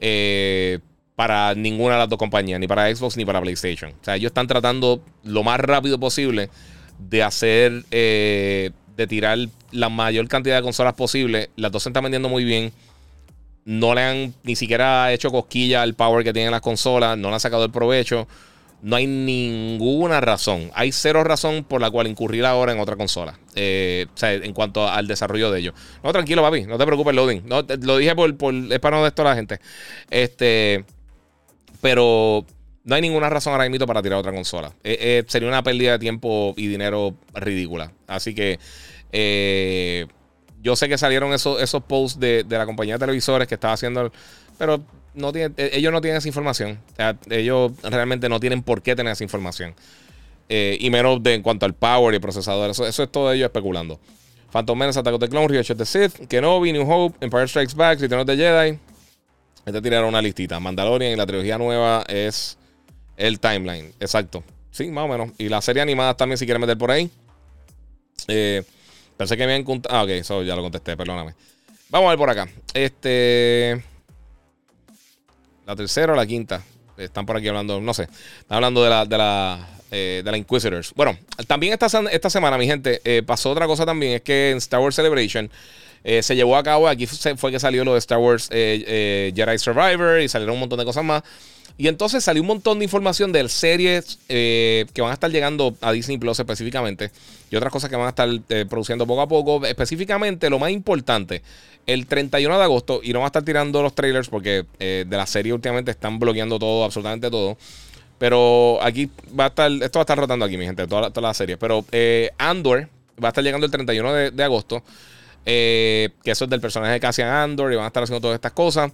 [0.00, 0.80] Eh,
[1.16, 3.90] para ninguna de las dos compañías, ni para Xbox ni para PlayStation.
[3.90, 6.50] O sea, ellos están tratando lo más rápido posible
[6.98, 9.38] de hacer, eh, de tirar
[9.72, 11.48] la mayor cantidad de consolas posible.
[11.56, 12.70] Las dos se están vendiendo muy bien.
[13.64, 17.34] No le han ni siquiera hecho cosquilla al power que tienen las consolas, no le
[17.34, 18.28] han sacado el provecho.
[18.86, 20.70] No hay ninguna razón.
[20.72, 23.36] Hay cero razón por la cual incurrir ahora en otra consola.
[23.56, 25.74] Eh, o sea, en cuanto al desarrollo de ellos.
[26.04, 26.66] No, tranquilo, papi.
[26.66, 27.42] No te preocupes, loading.
[27.46, 29.58] No, lo dije por, por es para no de esto a la gente.
[30.08, 30.84] Este.
[31.80, 32.46] Pero
[32.84, 34.68] no hay ninguna razón ahora mismo para tirar otra consola.
[34.84, 37.90] Eh, eh, sería una pérdida de tiempo y dinero ridícula.
[38.06, 38.60] Así que
[40.62, 44.12] yo sé que salieron esos, esos posts de, la compañía de televisores que estaba haciendo,
[44.58, 44.80] pero
[45.16, 46.78] no ellos no tienen esa información.
[47.30, 49.74] ellos realmente no tienen por qué tener esa información.
[50.48, 52.70] y menos de, en cuanto al power y procesador.
[52.70, 53.98] Eso, es todo ellos especulando.
[54.52, 57.74] Phantom Menace, Attack of the Clone, Revenge of the Sith, Kenobi, New Hope, Empire Strikes
[57.74, 58.78] Back, Return of the Jedi.
[59.66, 60.60] Este tiraron una listita.
[60.60, 62.56] Mandalorian y la trilogía nueva es
[63.16, 63.92] el timeline.
[63.98, 64.44] Exacto.
[64.70, 65.30] Sí, más o menos.
[65.38, 67.10] Y la serie animada también, si quieren meter por ahí.
[68.28, 68.62] Eh,
[69.16, 71.34] pensé que me habían Ah, ok, eso ya lo contesté, perdóname.
[71.88, 72.48] Vamos a ver por acá.
[72.74, 73.82] Este.
[75.66, 76.62] La tercera o la quinta.
[76.96, 78.04] Están por aquí hablando, no sé.
[78.04, 80.94] Están hablando de la, de la, eh, de la Inquisitors.
[80.94, 84.12] Bueno, también esta, esta semana, mi gente, eh, pasó otra cosa también.
[84.12, 85.50] Es que en Star Wars Celebration
[86.04, 89.32] eh, se llevó a cabo, aquí fue que salió lo de Star Wars eh, eh,
[89.34, 91.24] Jedi Survivor y salieron un montón de cosas más.
[91.78, 95.92] Y entonces salió un montón de información de series que van a estar llegando a
[95.92, 97.10] Disney Plus específicamente
[97.50, 98.28] y otras cosas que van a estar
[98.68, 99.66] produciendo poco a poco.
[99.66, 101.42] Específicamente, lo más importante,
[101.86, 105.26] el 31 de agosto, y no van a estar tirando los trailers porque de la
[105.26, 107.58] serie últimamente están bloqueando todo, absolutamente todo.
[108.18, 111.28] Pero aquí va a estar, esto va a estar rotando aquí, mi gente, todas toda
[111.28, 111.58] las series.
[111.58, 111.84] Pero
[112.38, 112.88] Andor
[113.22, 114.82] Va a estar llegando el 31 de, agosto.
[115.44, 118.52] que eso es del personaje de Cassian Andor y van a estar haciendo todas estas
[118.52, 118.92] cosas.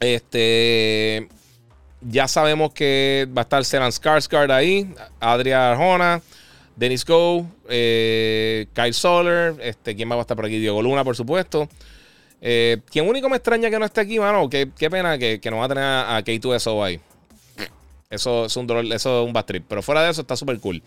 [0.00, 1.28] Este.
[2.00, 6.22] Ya sabemos que va a estar Seran Skarsgård ahí, Adria Arjona,
[6.76, 10.58] Dennis Go, eh, Kyle Soler, este, ¿quién va a estar por aquí?
[10.58, 11.68] Diego Luna, por supuesto.
[12.40, 15.64] Eh, quien único me extraña que no esté aquí, mano, qué, pena que, no va
[15.64, 17.00] a tener a, K2SO ahí.
[18.10, 19.64] Eso es un dolor, eso es un bad trip.
[19.68, 20.82] Pero fuera de eso está súper cool.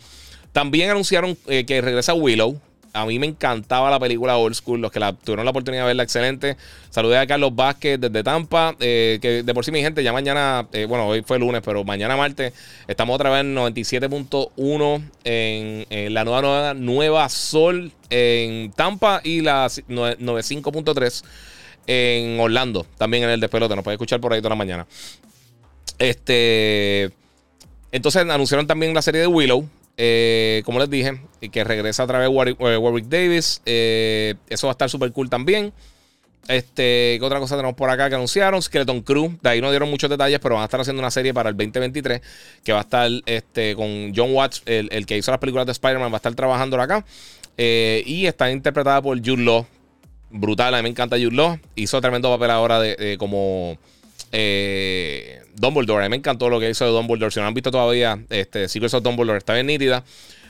[0.53, 2.59] También anunciaron eh, que regresa Willow.
[2.93, 4.81] A mí me encantaba la película Old School.
[4.81, 6.57] Los que la, tuvieron la oportunidad de verla, excelente.
[6.89, 8.75] Saludé a Carlos Vázquez desde Tampa.
[8.79, 11.83] Eh, que de por sí, mi gente, ya mañana, eh, bueno, hoy fue lunes, pero
[11.85, 12.53] mañana martes,
[12.87, 19.67] estamos otra vez en 97.1 en, la nueva, nueva, nueva Sol en Tampa y la
[19.67, 21.23] 95.3
[21.87, 22.85] en Orlando.
[22.97, 23.75] También en el despelote.
[23.75, 24.85] Nos puede escuchar por ahí toda la mañana.
[25.97, 27.11] Este.
[27.91, 29.67] Entonces anunciaron también la serie de Willow.
[30.03, 31.21] Eh, como les dije,
[31.51, 33.61] que regresa a través de Warwick, eh, Davis.
[33.67, 35.71] Eh, eso va a estar súper cool también.
[36.47, 38.59] Este, ¿qué otra cosa tenemos por acá que anunciaron?
[38.59, 39.37] Skeleton Crew.
[39.43, 41.55] De ahí no dieron muchos detalles, pero van a estar haciendo una serie para el
[41.55, 42.19] 2023
[42.63, 46.11] que va a estar este, con John Watts, el, que hizo las películas de Spider-Man,
[46.11, 47.05] va a estar trabajando acá.
[47.55, 49.67] y está interpretada por Jude Law.
[50.31, 51.59] Brutal, a mí me encanta Jude Law.
[51.75, 53.77] Hizo tremendo papel ahora de como
[54.31, 57.32] eh, Dumbledore, a mí me encantó lo que hizo de Dumbledore.
[57.32, 60.03] Si no han visto todavía, este, Secrets of Dumbledore está bien nítida.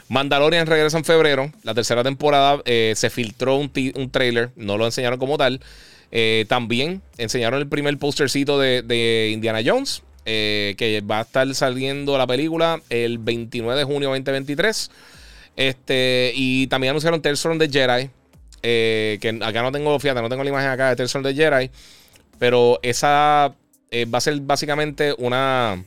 [0.07, 1.51] Mandalorian regresa en febrero.
[1.63, 3.71] La tercera temporada eh, se filtró un,
[4.11, 5.61] trailer, no lo enseñaron como tal.
[6.11, 12.17] Eh, también enseñaron el primer postercito de, Indiana Jones, eh, que va a estar saliendo
[12.17, 14.91] la película el 29 de junio 2023.
[15.55, 18.09] Este, y también anunciaron Tales de Jedi.
[18.61, 21.71] que acá no tengo, fíjate, no tengo la imagen acá de Tales de Jedi.
[22.37, 23.55] Pero esa
[23.91, 25.83] eh, va a ser básicamente una,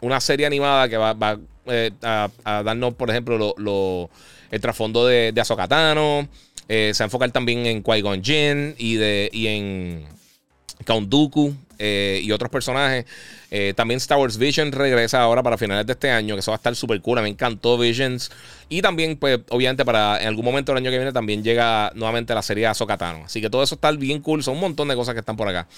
[0.00, 2.30] una serie animada que va, eh, a,
[2.64, 4.10] darnos, por ejemplo, lo,
[4.50, 6.26] el trasfondo de, de Azokatano.
[6.68, 10.04] Eh, se va a enfocar también en Qui-Gon Jinn y, de, y en
[10.88, 13.04] Count Dooku y otros personajes.
[13.76, 16.58] también Star Wars Vision regresa ahora para finales de este año, que eso va a
[16.58, 17.22] estar súper cool.
[17.22, 18.32] Me encantó Visions.
[18.68, 22.34] Y también, pues, obviamente, para en algún momento del año que viene también llega nuevamente
[22.34, 23.26] la serie Azokatano.
[23.26, 24.42] Así que todo eso está bien cool.
[24.42, 25.68] Son un montón de cosas que están por acá.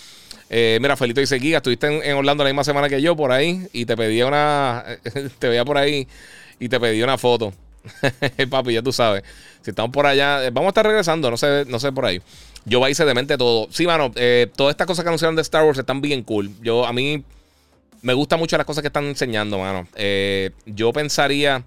[0.53, 3.69] Eh, mira, Felito dice, Giga, estuviste en, Orlando la misma semana que yo por ahí
[3.73, 4.85] y te pedí una,
[5.39, 6.09] te veía por ahí
[6.59, 7.53] y te pedí una foto.
[8.51, 9.23] Papi, ya tú sabes.
[9.63, 12.21] Si estamos por allá, eh, vamos a estar regresando, no sé, no sé por ahí.
[12.65, 13.69] Yo a de mente todo.
[13.71, 16.51] Sí, mano, eh, todas estas cosas que anunciaron de Star Wars están bien cool.
[16.63, 17.25] Yo, a mí,
[18.03, 19.89] me gustan mucho las cosas que están enseñando, mano.
[20.67, 21.65] yo pensaría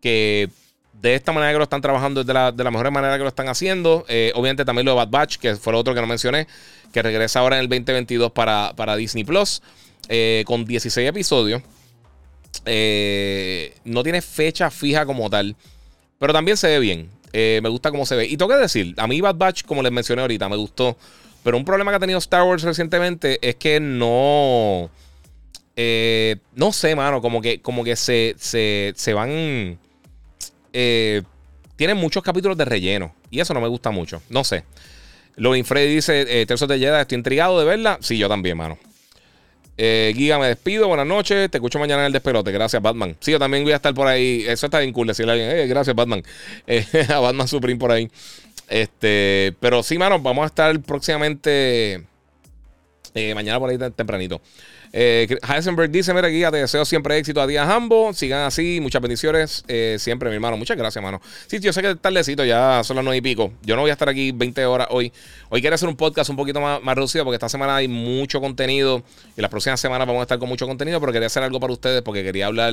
[0.00, 0.48] que
[1.00, 3.28] de esta manera que lo están trabajando, de la, de la mejor manera que lo
[3.28, 4.04] están haciendo.
[4.34, 6.46] obviamente también lo de Bad Batch, que fue lo otro que no mencioné
[6.92, 9.62] que regresa ahora en el 2022 para, para Disney Plus,
[10.08, 11.62] eh, con 16 episodios.
[12.66, 15.56] Eh, no tiene fecha fija como tal,
[16.18, 17.10] pero también se ve bien.
[17.32, 18.26] Eh, me gusta cómo se ve.
[18.26, 20.96] Y tengo que decir, a mí Bad Batch, como les mencioné ahorita, me gustó.
[21.42, 24.90] Pero un problema que ha tenido Star Wars recientemente es que no.
[26.54, 27.20] no sé, mano.
[27.20, 29.78] Como que, como que se, se, se van.
[30.72, 33.14] tienen muchos capítulos de relleno.
[33.30, 34.22] Y eso no me gusta mucho.
[34.28, 34.64] No sé.
[35.36, 37.98] Lovin Freddy dice: eh, Terzo de Jedi, estoy intrigado de verla.
[38.00, 38.78] Sí, yo también, mano.
[39.76, 40.88] Eh, Giga, me despido.
[40.88, 41.50] Buenas noches.
[41.50, 42.52] Te escucho mañana en el despelote.
[42.52, 43.16] Gracias, Batman.
[43.20, 44.44] Sí, yo también voy a estar por ahí.
[44.46, 45.50] Eso está bien cool decirle a alguien.
[45.50, 46.22] Eh, gracias, Batman.
[46.66, 48.10] Eh, a Batman Supreme por ahí.
[48.68, 52.04] Este, pero sí, mano, vamos a estar próximamente.
[53.34, 54.40] mañana por ahí tempranito.
[54.92, 58.12] Eh, Heisenberg dice: Mira, guía, te deseo siempre éxito a Díaz Hambo.
[58.12, 59.64] Sigan así, muchas bendiciones.
[59.68, 60.56] Eh, siempre, mi hermano.
[60.56, 61.20] Muchas gracias, hermano.
[61.46, 63.52] Sí, yo sé que es tardecito, ya son las nueve y pico.
[63.62, 65.12] Yo no voy a estar aquí 20 horas hoy.
[65.48, 68.40] Hoy quiero hacer un podcast un poquito más, más reducido porque esta semana hay mucho
[68.40, 69.02] contenido
[69.36, 71.72] y las próximas semanas vamos a estar con mucho contenido, pero quería hacer algo para
[71.72, 72.72] ustedes porque quería hablar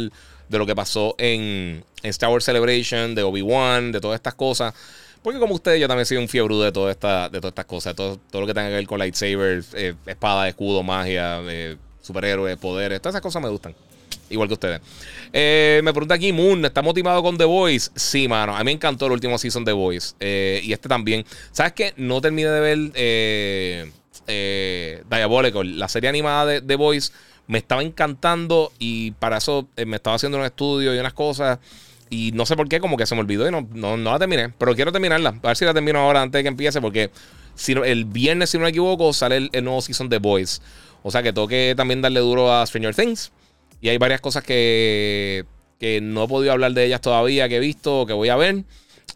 [0.50, 4.74] de lo que pasó en, Star Wars Celebration, de Obi-Wan, de todas estas cosas.
[5.22, 7.94] Porque como ustedes, yo también soy un fiebre de, toda esta, de todas estas cosas,
[7.94, 11.76] todo, todo lo que tenga que ver con lightsabers, eh, espada, escudo, magia, eh,
[12.10, 13.76] superhéroes, poderes, todas esas cosas me gustan.
[14.30, 14.82] Igual que ustedes.
[15.32, 17.91] Eh, me pregunta aquí, Moon, ¿está motivado con The Voice?
[17.95, 18.55] Sí, mano.
[18.55, 20.16] A mí me encantó el último season The Voice.
[20.20, 21.26] Eh, y este también.
[21.51, 21.93] ¿Sabes qué?
[21.97, 23.91] No terminé de ver eh,
[24.28, 25.80] eh, Diabolical.
[25.80, 27.12] La serie animada de The Voice
[27.47, 28.72] me estaba encantando.
[28.80, 31.60] Y para eso me estaba haciendo un estudio y unas cosas.
[32.10, 34.49] Y no sé por qué, como que se me olvidó y no, no, la terminé.
[34.49, 35.30] Pero quiero terminarla.
[35.41, 36.82] A ver si la termino ahora antes de que empiece.
[36.82, 37.12] Porque
[37.55, 40.62] si el viernes, si no me equivoco, sale el, nuevo season The Voice.
[41.04, 43.32] O sea que toque también darle duro a Stranger Things.
[43.82, 45.45] Y hay varias cosas que,
[45.80, 48.64] que no he podido hablar de ellas todavía, que he visto, que voy a ver.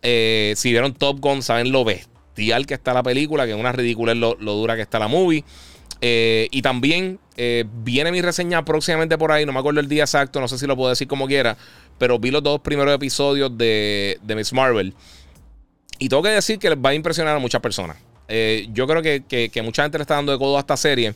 [0.01, 3.71] Eh, si vieron Top Gun, saben lo bestial que está la película, que es una
[3.71, 5.43] ridícula lo, lo dura que está la movie.
[6.01, 10.03] Eh, y también eh, viene mi reseña próximamente por ahí, no me acuerdo el día
[10.03, 11.55] exacto, no sé si lo puedo decir como quiera,
[11.97, 14.93] pero vi los dos primeros episodios de, de Miss Marvel.
[15.99, 17.97] Y tengo que decir que va a impresionar a muchas personas.
[18.73, 21.13] Yo creo que, que, mucha gente le está dando de codo a esta serie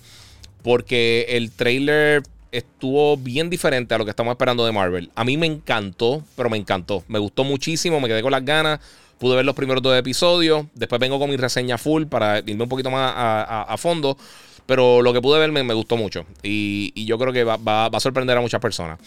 [0.68, 5.10] porque el trailer estuvo bien diferente a lo que estamos esperando de Marvel.
[5.16, 7.06] A mí me encantó, pero me encantó.
[7.08, 8.82] Me gustó muchísimo, me quedé con las ganas.
[9.18, 10.66] Pude ver los primeros dos episodios.
[10.76, 14.18] Después vengo con mi reseña full para irme un poquito más a, fondo.
[14.66, 16.26] Pero lo que pude ver me, gustó mucho.
[16.44, 19.00] Y, yo creo que va, a sorprender a muchas personas.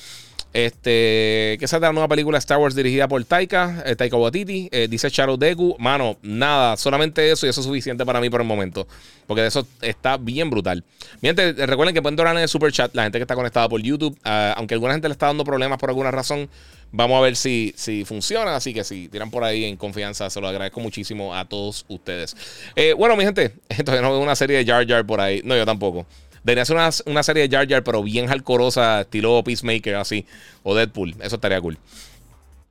[0.53, 4.69] Este, que esa es la nueva película Star Wars dirigida por Taika, eh, Taika Waititi,
[4.73, 5.77] eh, dice Charo Deku.
[5.79, 8.87] Mano, nada, solamente eso y eso es suficiente para mí por el momento.
[9.29, 10.83] Porque de eso está bien brutal.
[11.21, 13.81] Mi recuerden que pueden donar en el super chat la gente que está conectada por
[13.81, 14.19] YouTube.
[14.25, 16.49] Ah, aunque alguna gente le está dando problemas por alguna razón,
[16.91, 18.57] vamos a ver si, si funciona.
[18.57, 22.37] Así que si tiran por ahí en confianza, se lo agradezco muchísimo a todos ustedes.
[22.75, 25.43] Eh, bueno, mi gente, todavía no veo una serie de Jar Jar por ahí.
[25.45, 26.07] No, yo tampoco.
[26.43, 26.77] Debería ser
[27.07, 30.27] una, serie de Jar Jar, pero bien hardcoreosa, estilo Peacemaker, así.
[30.63, 31.15] O Deadpool.
[31.21, 31.79] Eso estaría cool.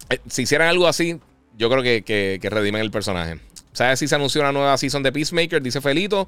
[0.10, 1.20] Eh, si hicieran algo así,
[1.58, 3.40] yo creo que, que, redimen el personaje.
[3.74, 5.62] ¿Sabes si se anunció una nueva season de Peacemaker?
[5.62, 6.28] Dice Felito.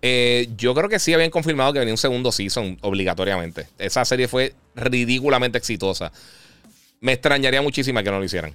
[0.00, 3.68] Eh, yo creo que sí habían confirmado que venía un segundo season obligatoriamente.
[3.78, 6.10] Esa serie fue ridículamente exitosa.
[7.00, 8.54] Me extrañaría muchísimo que no lo hicieran.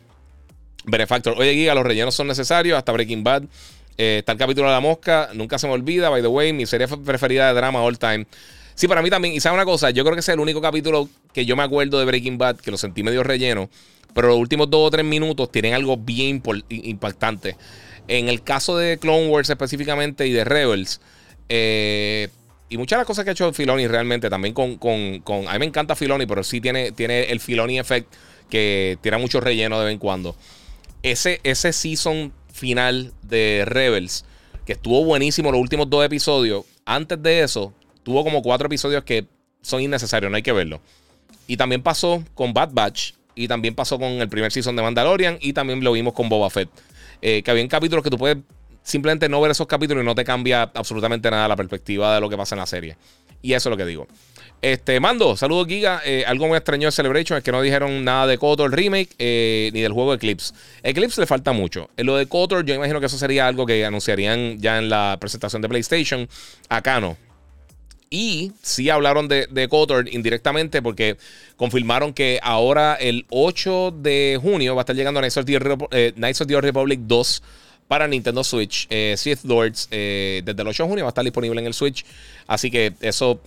[0.86, 1.36] Benefactor.
[1.38, 2.78] Oye, Giga, los rellenos son necesarios.
[2.78, 3.43] Hasta Breaking Bad
[3.97, 5.29] eh, está el capítulo de la mosca.
[5.33, 8.25] Nunca se me olvida, by the way, mi serie preferida de drama all time.
[8.75, 9.33] Sí, para mí también.
[9.33, 11.97] Y sabe una cosa, yo creo que es el único capítulo que yo me acuerdo
[11.99, 13.69] de Breaking Bad, que lo sentí medio relleno.
[14.13, 17.55] Pero los últimos dos o tres minutos tienen algo bien impactante.
[18.07, 21.01] En el caso de Clone Wars específicamente y de Rebels,
[21.49, 22.29] eh,
[22.69, 25.53] y muchas de las cosas que ha hecho Filoni realmente, también con, con, con, A
[25.53, 28.13] mí me encanta Filoni, pero sí tiene, tiene el Filoni effect
[28.49, 30.35] que tira mucho relleno de vez en cuando.
[31.03, 34.26] Ese, ese season final de Rebels,
[34.66, 36.66] que estuvo buenísimo los últimos dos episodios.
[36.86, 39.28] Antes de eso, tuvo como cuatro episodios que
[39.62, 40.82] son innecesarios, no hay que verlo.
[41.45, 45.38] Y también pasó con Bad Batch, y también pasó con el primer season de Mandalorian,
[45.39, 46.70] y también lo vimos con Boba Fett.
[47.22, 48.38] Eh, que había capítulos que tú puedes
[48.84, 52.30] simplemente no ver esos capítulos y no te cambia absolutamente nada la perspectiva de lo
[52.30, 52.97] que pasa en la serie.
[53.41, 54.08] Y eso es lo que digo.
[54.62, 56.01] Este, Mando, saludos Giga.
[56.03, 59.70] Eh, algo me extrañó de Celebration es que no dijeron nada de Kotor Remake eh,
[59.72, 60.53] ni del juego Eclipse.
[60.82, 61.89] Eclipse le falta mucho.
[61.95, 65.18] En lo de Kotor, yo imagino que eso sería algo que anunciarían ya en la
[65.20, 66.28] presentación de PlayStation.
[66.70, 67.18] Acá no.
[68.10, 71.18] Y sí hablaron de, de Kotor indirectamente porque
[71.55, 75.60] confirmaron que ahora el 8 de junio va a estar llegando Knights of the,
[75.91, 77.43] eh, Knights of the Republic 2
[77.88, 78.88] para Nintendo Switch.
[79.18, 82.05] Sith Lords desde el 8 de junio va a estar disponible en el Switch.
[82.47, 83.39] Así que eso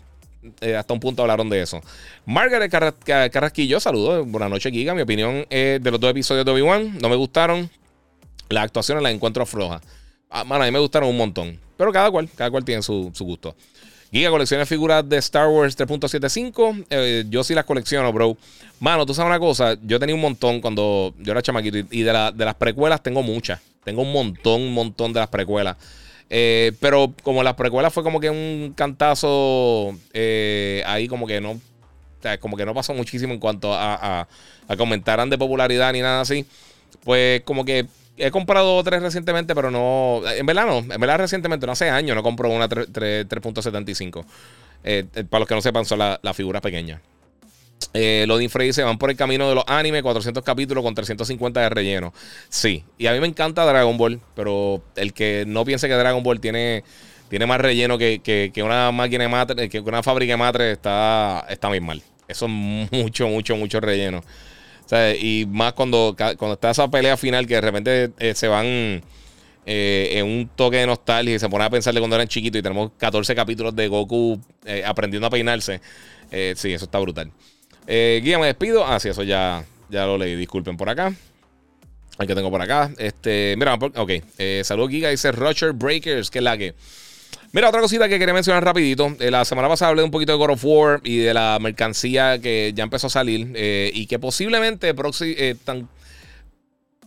[0.61, 1.81] eh, hasta un punto hablaron de eso.
[2.25, 4.27] Margaret Carrasquillo, saludos.
[4.27, 4.95] Buenas noches, Giga.
[4.95, 7.71] Mi opinión es de los dos episodios de Obi-Wan no me gustaron.
[8.49, 9.83] Las actuaciones las encuentro flojas.
[10.31, 11.59] Ah, a mí me gustaron un montón.
[11.77, 13.55] Pero cada cual, cada cual tiene su, gusto.
[14.13, 16.87] Giga colecciona figuras de Star Wars 3.75.
[16.91, 18.37] Eh, yo sí las colecciono, bro.
[18.81, 19.77] Mano, tú sabes una cosa.
[19.83, 21.79] Yo tenía un montón cuando yo era chamaquito.
[21.91, 23.61] Y de, de las precuelas tengo muchas.
[23.85, 25.77] Tengo un montón, un montón de las precuelas.
[26.33, 31.61] Eh, pero como la precuela fue como que un cantazo eh, ahí como que no,
[32.39, 34.29] como que no pasó muchísimo en cuanto a,
[34.69, 36.47] a, comentaran de popularidad ni nada así.
[37.05, 41.67] Pues como que he comprado tres recientemente, pero no, en verdad no, en verdad recientemente,
[41.67, 44.25] no hace años no compro una 3.75.
[44.85, 47.01] Eh, para los que no sepan, son las la figuras pequeñas.
[47.93, 51.61] Eh, los Infrey se van por el camino de los animes, 400 capítulos con 350
[51.61, 52.15] de relleno.
[52.49, 56.23] Sí, y a mí me encanta Dragon Ball, pero el que no piense que Dragon
[56.23, 56.85] Ball tiene,
[57.29, 61.69] tiene más relleno que, una máquina de matre, que una fábrica de matre, está, está
[61.69, 62.03] muy mal.
[62.29, 64.23] Eso es mucho, mucho, mucho relleno.
[65.21, 69.03] y más cuando, cuando está esa pelea final que de repente eh, se van
[69.67, 72.61] eh, en un toque de nostalgia y se pone a pensar de cuando eran chiquitos
[72.61, 74.41] y tenemos 14 capítulos de Goku
[74.87, 75.81] aprendiendo a peinarse.
[76.31, 77.33] sí, eso está brutal.
[77.93, 78.87] Eh, guía, me despido.
[78.87, 80.37] Ah, sí, eso ya, ya lo leí.
[80.37, 81.13] Disculpen por acá.
[82.21, 82.93] El que tengo por acá.
[82.99, 84.11] Este, mira, ok.
[84.39, 85.09] Eh, saludos, Giga.
[85.09, 86.75] Dice Roger Breakers, que la que.
[87.51, 89.17] Mira, otra cosita que quería mencionar rapidito.
[89.19, 92.39] Eh, la semana pasada hablé un poquito de God of War y de la mercancía
[92.39, 94.95] que ya empezó a salir eh, y que posiblemente
[95.65, 95.89] tan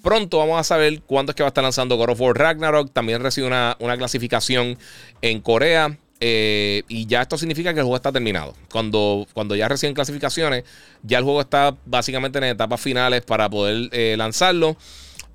[0.01, 2.91] pronto vamos a saber cuándo es que va a estar lanzando God of War Ragnarok.
[2.91, 4.77] También recibe una, una clasificación
[5.21, 5.97] en Corea.
[6.25, 8.55] Eh, y ya esto significa que el juego está terminado.
[8.71, 10.63] Cuando, cuando ya reciben clasificaciones,
[11.01, 14.77] ya el juego está básicamente en etapas finales para poder eh, lanzarlo.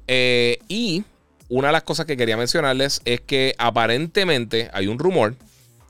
[0.06, 1.04] Eh, y
[1.50, 5.34] una de las cosas que quería mencionarles es que aparentemente hay un rumor.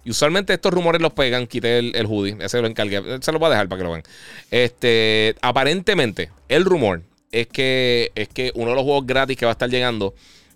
[0.04, 1.46] Y usualmente estos rumores los pegan.
[1.46, 2.36] Quité el, el hoodie.
[2.40, 3.00] Ese lo encargué.
[3.20, 4.02] Se lo voy a dejar para que lo vean.
[4.50, 9.52] Este, aparentemente, el rumor es que, es que uno de los juegos gratis que va
[9.52, 10.12] a estar llegando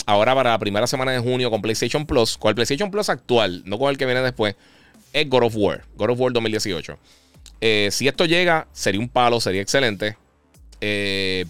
[0.07, 3.63] ahora para la primera semana de junio con PlayStation Plus, con el PlayStation Plus actual,
[3.65, 4.57] no con el que viene después,
[5.13, 5.85] es God of War.
[5.97, 6.99] God of War 2018.
[7.61, 10.17] Eh, si esto llega, sería un palo, sería excelente.
[10.81, 11.45] Eh,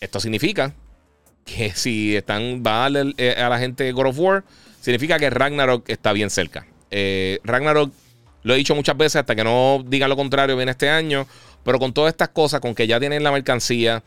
[0.00, 0.72] esto significa
[1.44, 4.44] que si están, va a darle eh, a la gente God of War,
[4.80, 6.66] significa que Ragnarok está bien cerca.
[7.42, 7.92] Ragnarok,
[8.44, 11.26] lo he dicho muchas veces hasta que no digan lo contrario, viene este año.
[11.64, 14.04] Pero con todas estas cosas, con que ya tienen la mercancía,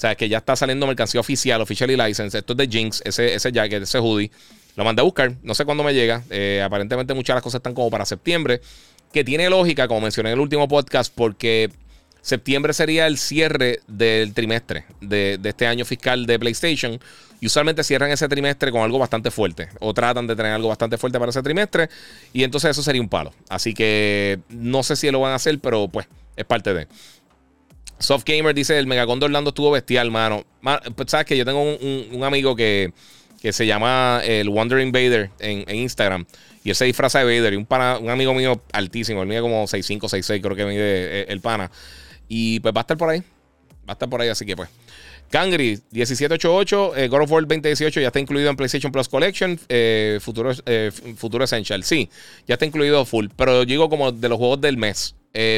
[0.00, 2.38] sea, que ya está saliendo mercancía oficial, officially license.
[2.38, 4.30] Esto es de Jinx, ese, ese jacket, ese hoodie.
[4.76, 6.22] Lo mandé a buscar, no sé cuándo me llega.
[6.64, 8.60] aparentemente muchas de las cosas están como para septiembre
[9.12, 11.70] que tiene lógica, como mencioné en el último podcast, porque
[12.20, 17.00] septiembre sería el cierre del trimestre de, este año fiscal de PlayStation.
[17.40, 19.68] Y usualmente cierran ese trimestre con algo bastante fuerte.
[19.78, 21.88] O tratan de tener algo bastante fuerte para ese trimestre.
[22.32, 23.32] Y entonces eso sería un palo.
[23.48, 26.88] Así que no sé si lo van a hacer, pero pues es parte de.
[27.98, 30.44] Soft Gamer dice: el Megacondo Orlando estuvo bestial, mano.
[30.94, 32.92] Pues, Sabes que yo tengo un, amigo que,
[33.50, 36.26] se llama el Wonder Invader en, Instagram.
[36.64, 37.54] Y él se disfraza de Vader.
[37.54, 41.20] Y un, pana, un amigo mío altísimo, él mide como 6'5, 6'6, creo que mide
[41.20, 41.70] eh, el pana.
[42.28, 43.20] Y pues va a estar por ahí.
[43.20, 44.68] Va a estar por ahí, así que pues.
[45.30, 50.18] Kangri 1788, eh, God of War 2018 ya está incluido en PlayStation Plus Collection, eh,
[50.22, 51.84] Futuro, eh, Futuro Essential.
[51.84, 52.08] Sí,
[52.46, 55.14] ya está incluido full, pero yo digo como de los juegos del mes,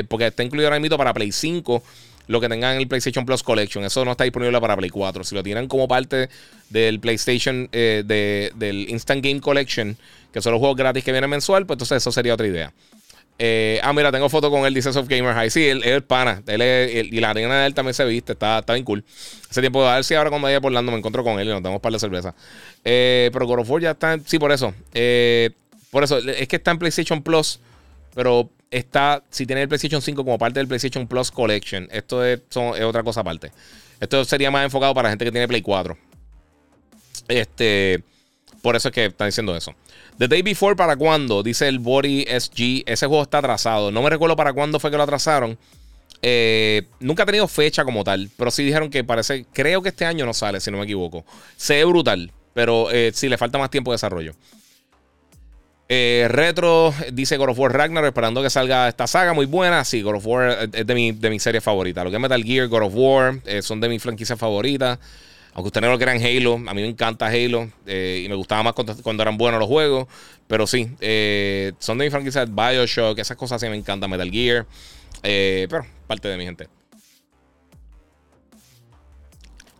[0.09, 1.83] porque está incluido ahora mismo para Play 5
[2.31, 3.85] lo que tengan en el PlayStation Plus Collection.
[3.85, 5.25] Eso no está disponible para Play 4.
[5.25, 6.29] Si lo tienen como parte
[6.69, 8.05] del PlayStation, eh,
[8.55, 9.97] del Instant Game Collection,
[10.33, 12.73] que son los juegos gratis que vienen mensual, pues entonces eso sería otra idea.
[13.37, 15.51] Eh, ah, mira, tengo foto con él, dice Soft Gamer High.
[15.51, 16.41] Sí, él, es pana.
[16.47, 18.35] Él y la arena de él también se viste.
[18.35, 19.03] Está, está bien cool.
[19.51, 21.51] Ese tiempo, a ver si ahora cuando vaya por Lando me encuentro con él y
[21.51, 22.37] nos damos par de cerveza.
[22.85, 24.21] Eh, pero God of War ya está.
[24.25, 24.73] Sí, por eso.
[25.91, 27.59] por eso, es que está en PlayStation Plus.
[28.15, 32.41] Pero está, si tiene el PlayStation 5 como parte del PlayStation Plus Collection, esto es,
[32.57, 33.51] otra cosa aparte.
[34.01, 35.97] Esto sería más enfocado para gente que tiene Play 4.
[37.29, 38.03] Este,
[38.63, 39.75] por eso es que están diciendo eso.
[40.19, 41.43] The Day Before, ¿para cuándo?
[41.43, 42.85] Dice el Body SG.
[42.87, 43.91] Ese juego está atrasado.
[43.91, 45.59] No me recuerdo para cuándo fue que lo atrasaron.
[46.23, 50.05] Eh, nunca ha tenido fecha como tal, pero sí dijeron que parece, creo que este
[50.05, 51.25] año no sale, si no me equivoco.
[51.57, 54.35] Se ve brutal, pero eh, sí le falta más tiempo de desarrollo.
[55.93, 59.85] Eh, retro, dice God of War Ragnarok, esperando que salga esta saga muy buena.
[59.85, 62.05] Sí, God of War es de mi, de mi serie favorita.
[62.05, 65.01] Lo que es Metal Gear, God of War, eh, son de mis franquicias favoritas.
[65.53, 68.63] Aunque ustedes no lo crean Halo, a mí me encanta Halo eh, y me gustaba
[68.63, 70.07] más cuando, eran buenos los juegos.
[70.47, 70.85] Pero sí,
[71.81, 74.67] son de mis franquicias Bioshock, esas cosas sí me encantan, Metal Gear.
[75.21, 76.69] pero parte de mi gente.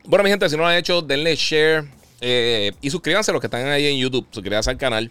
[0.07, 1.85] Bueno, mi gente, si no lo han hecho, denle share
[2.21, 4.27] y suscríbanse los que están ahí en YouTube.
[4.33, 5.09] Suscríbanse al canal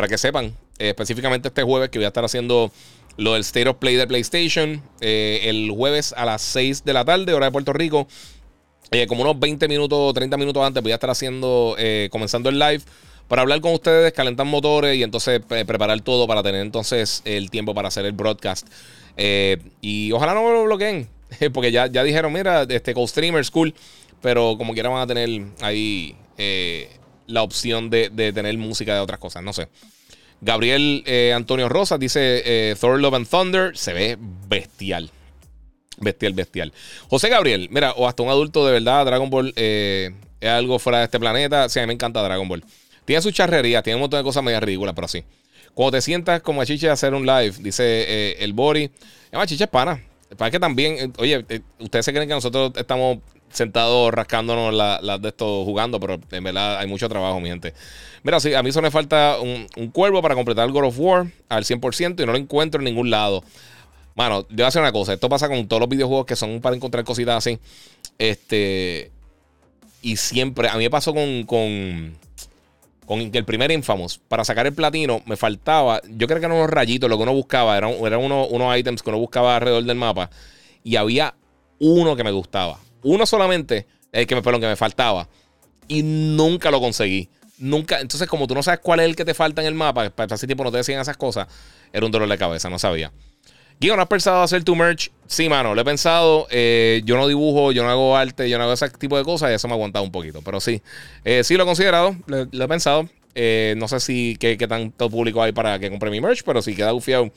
[0.00, 0.46] para que sepan,
[0.78, 2.72] eh, específicamente este jueves que voy a estar haciendo
[3.18, 4.82] lo del State of Play de PlayStation.
[5.02, 8.08] Eh, el jueves a las 6 de la tarde, hora de Puerto Rico.
[8.92, 11.76] Eh, como unos 20 minutos, 30 minutos antes, voy a estar haciendo,
[12.08, 12.80] comenzando el live
[13.28, 17.74] para hablar con ustedes, calentar motores y entonces preparar todo para tener entonces el tiempo
[17.74, 18.68] para hacer el broadcast.
[19.82, 21.10] y ojalá no me lo bloqueen,
[21.52, 23.74] porque ya, ya dijeron, mira, este co-streamer cool,
[24.22, 26.16] pero como quiera van a tener ahí
[27.30, 29.42] la opción de, tener música de otras cosas.
[29.42, 29.68] No sé.
[30.40, 33.76] Gabriel eh, Antonio Rosas dice eh, Thor Love and Thunder.
[33.76, 35.10] Se ve bestial.
[35.98, 36.72] Bestial, bestial.
[37.08, 40.10] José Gabriel, mira, o hasta un adulto de verdad, Dragon Ball eh,
[40.40, 41.68] es algo fuera de este planeta.
[41.68, 42.64] Sí, a mí me encanta Dragon Ball.
[43.04, 45.24] Tiene su charrería, tiene un montón de cosas medio ridículas, pero sí.
[45.74, 48.90] Cuando te sientas como a Chiche a hacer un live, dice el Bori.
[49.28, 50.02] Además, Chiche es pana.
[50.36, 51.44] Para que también, oye,
[51.78, 53.18] ustedes se creen que nosotros estamos
[53.52, 57.74] sentado rascándonos la, de esto jugando, pero en verdad hay mucho trabajo, mi gente.
[58.22, 61.26] Mira, sí, a mí solo me falta un, cuervo para completar el God of War
[61.48, 63.42] al 100% y no lo encuentro en ningún lado.
[64.14, 65.14] Mano, voy a hacer una cosa.
[65.14, 67.58] Esto pasa con todos los videojuegos que son para encontrar cositas así.
[68.18, 69.10] Este.
[70.02, 72.16] Y siempre, a mí me pasó con, con,
[73.06, 74.18] con el primer Infamous.
[74.18, 77.32] Para sacar el platino me faltaba, yo creo que eran unos rayitos lo que uno
[77.32, 77.76] buscaba.
[77.76, 80.30] Eran, eran unos, unos ítems que uno buscaba alrededor del mapa.
[80.82, 81.34] Y había
[81.78, 85.28] uno que me gustaba uno solamente, el que me, perdón, que me faltaba.
[85.88, 87.28] Y nunca lo conseguí.
[87.58, 88.00] Nunca.
[88.00, 90.34] Entonces, como tú no sabes cuál es el que te falta en el mapa, para
[90.34, 91.48] ese tiempo no te decían esas cosas,
[91.92, 93.12] era un dolor de cabeza, no sabía.
[93.80, 95.10] Guido, ¿no has pensado hacer tu merch?
[95.26, 96.46] Sí, mano, lo he pensado.
[96.50, 99.50] Eh, yo no dibujo, yo no hago arte, yo no hago ese tipo de cosas
[99.50, 100.42] y eso me ha aguantado un poquito.
[100.42, 100.82] Pero sí,
[101.24, 103.08] eh, sí lo he considerado, lo, he pensado.
[103.34, 106.74] Eh, no sé si qué, tanto público hay para que compre mi merch, pero si
[106.74, 107.30] queda bufiado,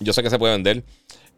[0.00, 0.82] yo sé que se puede vender.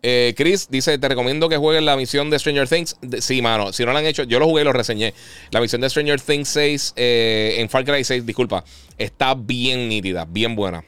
[0.08, 2.96] Eh, Chris dice: Te recomiendo que juegues la misión de Stranger Things.
[3.18, 3.72] sí, mano.
[3.72, 5.12] Si no la han hecho, yo lo jugué y lo reseñé.
[5.50, 8.62] La misión de Stranger Things 6 eh, en Far Cry 6, disculpa,
[8.96, 10.84] está bien nítida, bien buena.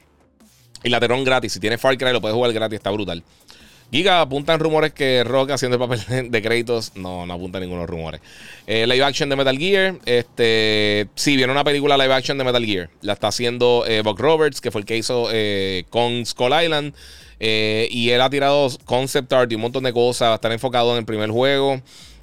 [0.85, 1.53] Y la terón gratis.
[1.53, 3.25] Si tienes Far Cry, lo puedes jugar gratis, está brutal.
[3.91, 6.93] Giga apuntan rumores que Rock haciendo el papel de créditos.
[6.95, 8.21] No, no apunta ninguno rumores.
[8.69, 9.97] Eh, live action de Metal Gear.
[10.07, 12.89] Este, sí, viene una película live action de Metal Gear.
[13.01, 16.95] La está haciendo eh, Buck Roberts, que fue el que hizo eh, con Skull Island.
[17.41, 20.29] Y él ha tirado concept art y un montón de cosas.
[20.29, 21.81] Va a estar enfocado en el primer juego.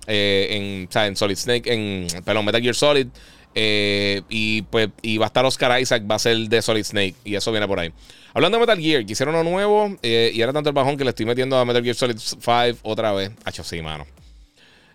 [0.08, 3.08] sea, en Solid Snake, en perdón, Metal Gear Solid.
[3.56, 7.16] y pues y va a estar Oscar Isaac, va a ser de Solid Snake.
[7.24, 7.92] Y eso viene por ahí.
[8.36, 11.12] Hablando de Metal Gear, quisieron uno nuevo eh, y era tanto el bajón que le
[11.12, 13.32] estoy metiendo a Metal Gear Solid 5 otra vez.
[13.46, 14.06] Hacho, sí, mano.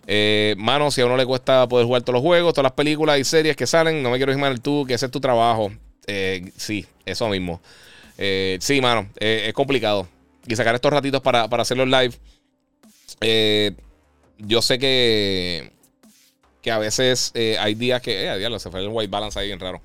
[0.05, 3.17] Eh, mano, si a uno le cuesta poder jugar todos los juegos, todas las películas
[3.17, 5.71] y series que salen, no me quiero imaginar tú, que ese es tu trabajo.
[6.05, 7.61] Eh, sí, eso mismo.
[8.17, 10.07] Sí, mano, es complicado.
[10.47, 12.15] Y sacar estos ratitos para, para hacerlos live.
[14.39, 15.71] yo sé que,
[16.61, 19.59] que a veces hay días que, eh, diablo, se fue el white balance ahí bien
[19.59, 19.81] raro.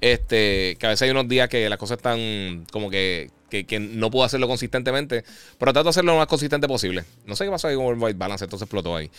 [0.00, 4.10] Este, que a veces hay unos días que las cosas están como que, que, no
[4.10, 5.24] puedo hacerlo consistentemente,
[5.58, 7.04] pero trato de hacerlo lo más consistente posible.
[7.24, 9.10] No sé qué pasó ahí con el White Balance, entonces explotó ahí.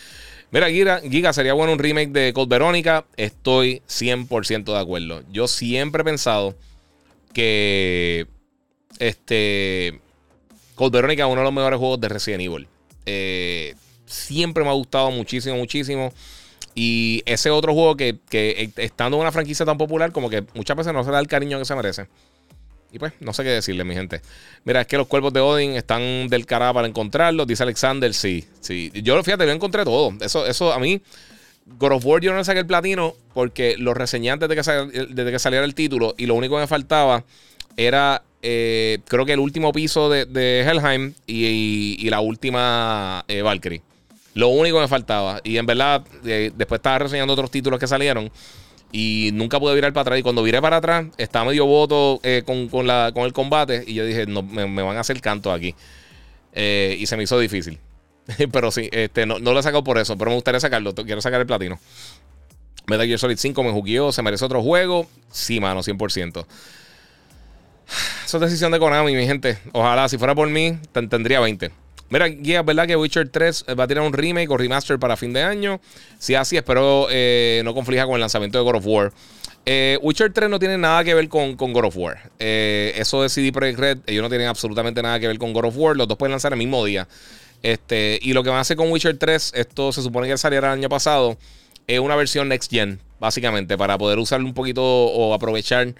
[0.50, 3.04] Mira, Giga, Giga sería bueno un remake de Code Verónica.
[3.16, 5.22] Estoy 100% de acuerdo.
[5.32, 6.54] Yo siempre he pensado
[7.32, 8.26] que
[8.98, 10.00] este
[10.74, 12.68] Code Verónica es uno de los mejores juegos de Resident Evil.
[13.06, 13.74] Eh,
[14.06, 16.12] siempre me ha gustado muchísimo, muchísimo.
[16.74, 20.76] Y ese otro juego que, que, estando en una franquicia tan popular, como que muchas
[20.76, 22.06] veces no se da el cariño que se merece.
[22.92, 24.22] Y pues, no sé qué decirle, mi gente.
[24.64, 27.46] Mira, es que los cuerpos de Odin están del cara para encontrarlos.
[27.46, 28.90] Dice Alexander, sí, sí.
[28.94, 30.14] Yo, fíjate, yo encontré todo.
[30.20, 31.02] Eso, eso a mí,
[31.66, 35.64] God of War yo no saqué el platino porque lo reseñé antes de que saliera
[35.64, 36.14] el título.
[36.16, 37.24] Y lo único que me faltaba
[37.76, 43.82] era, eh, creo que el último piso de, Helheim y, la última eh, Valkyrie.
[44.34, 45.40] Lo único que me faltaba.
[45.42, 48.30] Y en verdad, eh, después estaba reseñando otros títulos que salieron.
[48.92, 50.18] Y nunca pude virar para atrás.
[50.20, 53.84] Y cuando viré para atrás, estaba medio voto eh, con, la, con el combate.
[53.86, 55.74] Y yo dije, no, me, van a hacer canto aquí.
[56.54, 57.78] Y se me hizo difícil.
[58.52, 60.16] pero sí, este, no, lo he sacado por eso.
[60.16, 60.94] Pero me gustaría sacarlo.
[60.94, 61.78] Quiero sacar el platino.
[62.86, 64.12] Metal Gear Solid 5 me jugueó.
[64.12, 65.06] ¿Se merece otro juego?
[65.30, 66.46] Sí, mano, 100%.
[68.24, 69.58] Eso es decisión de Konami, mi gente.
[69.72, 71.70] Ojalá, si fuera por mí, tendría 20.
[72.10, 75.32] Mira, guía, ¿verdad que Witcher 3 va a tirar un remake o remaster para fin
[75.32, 75.80] de año?
[76.18, 79.12] Si así, espero eh, no conflija con el lanzamiento de God of War.
[79.66, 82.30] Eh, Witcher 3 no tiene nada que ver con, God of War.
[82.38, 85.66] Eh, eso de CD Projekt Red, ellos no tienen absolutamente nada que ver con God
[85.66, 85.96] of War.
[85.96, 87.06] Los dos pueden lanzar el mismo día.
[87.62, 90.68] Este, y lo que van a hacer con Witcher 3, esto se supone que saliera
[90.68, 91.36] el año pasado,
[91.86, 95.94] es una versión next gen, básicamente, para poder usar un poquito o aprovechar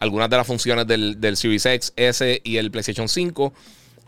[0.00, 3.52] algunas de las funciones del, del Series X, S y el PlayStation 5.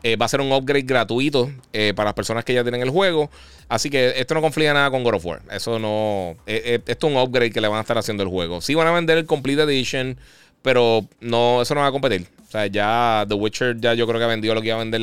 [0.03, 2.91] Eh, va a ser un upgrade gratuito eh, para las personas que ya tienen el
[2.91, 3.31] juego.
[3.69, 5.43] Así que esto no conflicta nada con God of War.
[5.51, 6.37] Eso no.
[6.47, 8.61] Eh, esto es un upgrade que le van a estar haciendo el juego.
[8.61, 10.17] Sí van a vender el Complete Edition,
[10.63, 12.27] pero no, eso no va a competir.
[12.47, 14.85] O sea, ya The Witcher ya yo creo que ha vendido lo que iba a
[14.85, 15.03] vender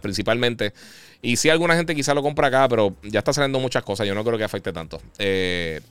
[0.00, 0.72] principalmente.
[1.22, 4.06] Y sí, alguna gente quizá lo compra acá, pero ya está saliendo muchas cosas.
[4.06, 5.00] Yo no creo que afecte tanto.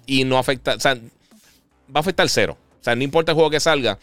[0.05, 0.75] y no afecta.
[0.75, 2.57] O sea, va a afectar cero.
[2.79, 3.99] O sea, no importa el juego que salga.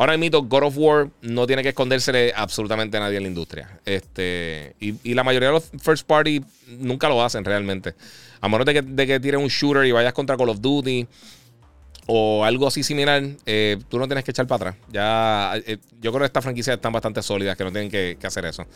[0.00, 3.68] Ahora mismo God of War no tiene que escondérsele absolutamente a nadie en la industria.
[3.84, 7.94] Este, y, la mayoría de los first party nunca lo hacen realmente.
[8.40, 11.06] A menos de que, de tires un shooter y vayas contra Call of Duty
[12.06, 14.76] o algo así similar, eh, tú no tienes que echar para atrás.
[14.90, 18.46] Ya, eh, yo creo que estas franquicias están bastante sólidas que no tienen que, hacer
[18.46, 18.66] eso.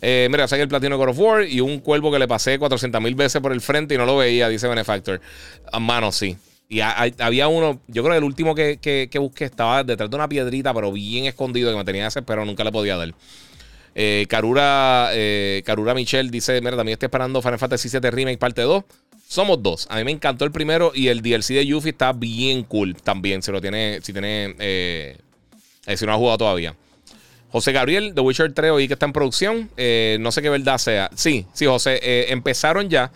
[0.00, 2.60] Eh, mira, saqué el platino de God of War y un cuervo que le pasé
[2.60, 5.20] 400 mil veces por el frente y no lo veía, dice Benefactor.
[5.72, 6.36] A mano, sí.
[6.72, 10.28] Y había uno, yo creo que el último que, que, busqué estaba detrás de una
[10.28, 13.12] piedrita, pero bien escondido, que me tenía pero nunca le podía dar.
[13.96, 15.64] Eh, Karura, eh,
[15.96, 18.84] Michelle dice: Mira, también estoy esperando Final Fantasy VII Remake parte 2.
[19.26, 19.88] Somos dos.
[19.90, 23.42] A mí me encantó el primero y el DLC de Yuffie está bien cool también.
[23.42, 25.16] Si lo tiene, si tiene, eh,
[25.96, 26.76] si no ha jugado todavía.
[27.50, 29.70] José Gabriel, The Witcher 3, oí que está en producción.
[30.20, 31.10] no sé qué verdad sea.
[31.16, 32.30] Sí, sí, José.
[32.32, 33.10] empezaron ya.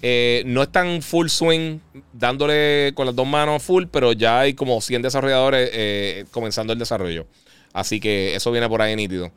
[0.00, 1.78] Eh, no están full swing
[2.12, 6.78] dándole con las dos manos full, pero ya hay como 100 desarrolladores eh, comenzando el
[6.78, 7.26] desarrollo.
[7.72, 9.30] Así que eso viene por ahí nítido.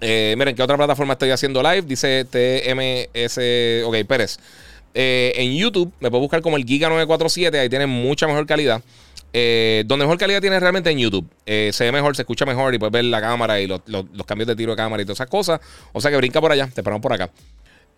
[0.00, 1.82] Eh, miren, ¿qué otra plataforma estoy haciendo live?
[1.82, 3.86] Dice TMS.
[3.86, 4.38] Ok, Pérez.
[4.94, 7.58] en YouTube me puedo buscar como el Giga 947.
[7.58, 8.82] Ahí tiene mucha mejor calidad.
[9.32, 11.26] donde mejor calidad tiene realmente en YouTube.
[11.46, 14.48] se ve mejor, se escucha mejor y puedes ver la cámara y los, los cambios
[14.48, 15.60] de tiro de cámara y todas esas cosas.
[15.94, 16.66] O sea que brinca por allá.
[16.66, 17.30] Te esperamos por acá.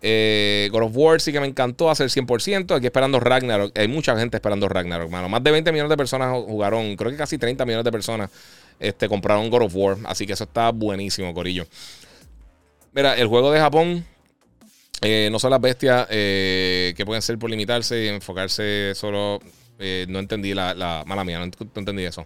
[0.01, 2.75] Eh, God of War sí que me encantó hacer 100%.
[2.75, 3.77] Aquí esperando Ragnarok.
[3.77, 5.29] Hay mucha gente esperando Ragnarok, hermano.
[5.29, 6.95] Más de 20 millones de personas jugaron.
[6.95, 8.29] Creo que casi 30 millones de personas
[8.79, 9.97] este, compraron God of War.
[10.05, 11.65] Así que eso está buenísimo, Corillo.
[12.93, 14.05] Mira, el juego de Japón.
[15.01, 19.39] Eh, no son las bestias eh, que pueden ser por limitarse y enfocarse solo.
[19.79, 22.25] no entendí la, mala mía, no, entendí eso.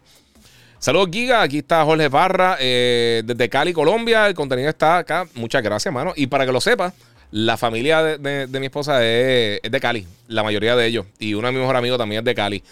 [0.84, 1.42] Saludos, Giga.
[1.42, 4.28] Aquí está Jorge Barra eh, desde Cali, Colombia.
[4.28, 5.26] El contenido está acá.
[5.36, 6.12] Muchas gracias, mano.
[6.14, 6.94] Y para que lo sepas,
[7.34, 11.08] la familia de, mi esposa es, de Cali, la mayoría de ellos.
[11.18, 12.64] Y uno de mis mejores amigos también es de Cali.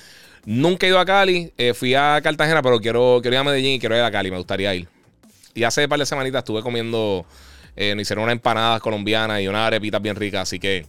[0.45, 3.79] Nunca he ido a Cali, eh, fui a Cartagena, pero quiero, ir a Medellín y
[3.79, 4.87] quiero ir a Cali, me gustaría ir.
[5.55, 7.25] Y hace un par de semanitas estuve comiendo,
[7.75, 10.85] eh, nos hicieron unas empanadas colombianas y unas arepitas bien ricas, así que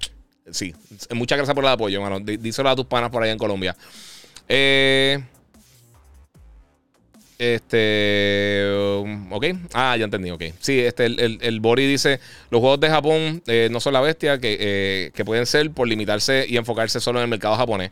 [0.50, 0.74] sí,
[1.14, 2.20] muchas gracias por el apoyo, hermano.
[2.20, 3.74] Díselo a tus panas por allá en Colombia.
[4.50, 5.18] Eh,
[7.38, 8.61] este.
[9.32, 9.46] Ok.
[9.72, 10.44] Ah, ya entendí, ok.
[10.60, 14.38] Sí, este, el, el, Bori dice: Los juegos de Japón eh, no son la bestia
[14.38, 17.90] que, que, pueden ser por limitarse y enfocarse solo en el mercado japonés.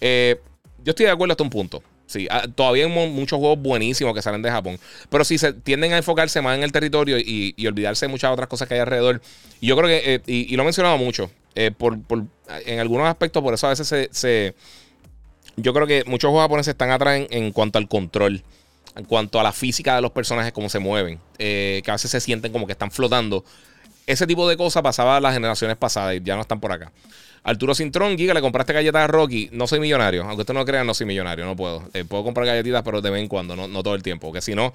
[0.00, 1.82] yo estoy de acuerdo hasta un punto.
[2.12, 4.78] Sí, ah, todavía hay muchos juegos buenísimos que salen de Japón.
[5.08, 8.48] Pero si se tienden a enfocarse más en el territorio y, olvidarse de muchas otras
[8.48, 9.22] cosas que hay alrededor.
[9.62, 11.98] Y yo creo que, eh, y, lo he mencionado mucho, eh, por,
[12.66, 14.54] en algunos aspectos, por eso a veces se,
[15.56, 18.42] Yo creo que muchos juegos japoneses están atrás en, cuanto al control,
[18.96, 22.10] en cuanto a la física de los personajes, cómo se mueven, eh, que a veces
[22.10, 23.44] se sienten como que están flotando.
[24.06, 26.92] Ese tipo de cosas pasaba las generaciones pasadas y ya no están por acá.
[27.44, 29.48] Arturo Cintrón, Giga, le compraste galletas a Rocky.
[29.52, 30.22] No soy millonario.
[30.22, 31.44] Aunque usted no lo crea, no soy millonario.
[31.44, 31.88] No puedo.
[31.92, 34.28] Eh, puedo comprar galletitas, pero de vez en cuando, no, todo el tiempo.
[34.28, 34.72] Porque si no,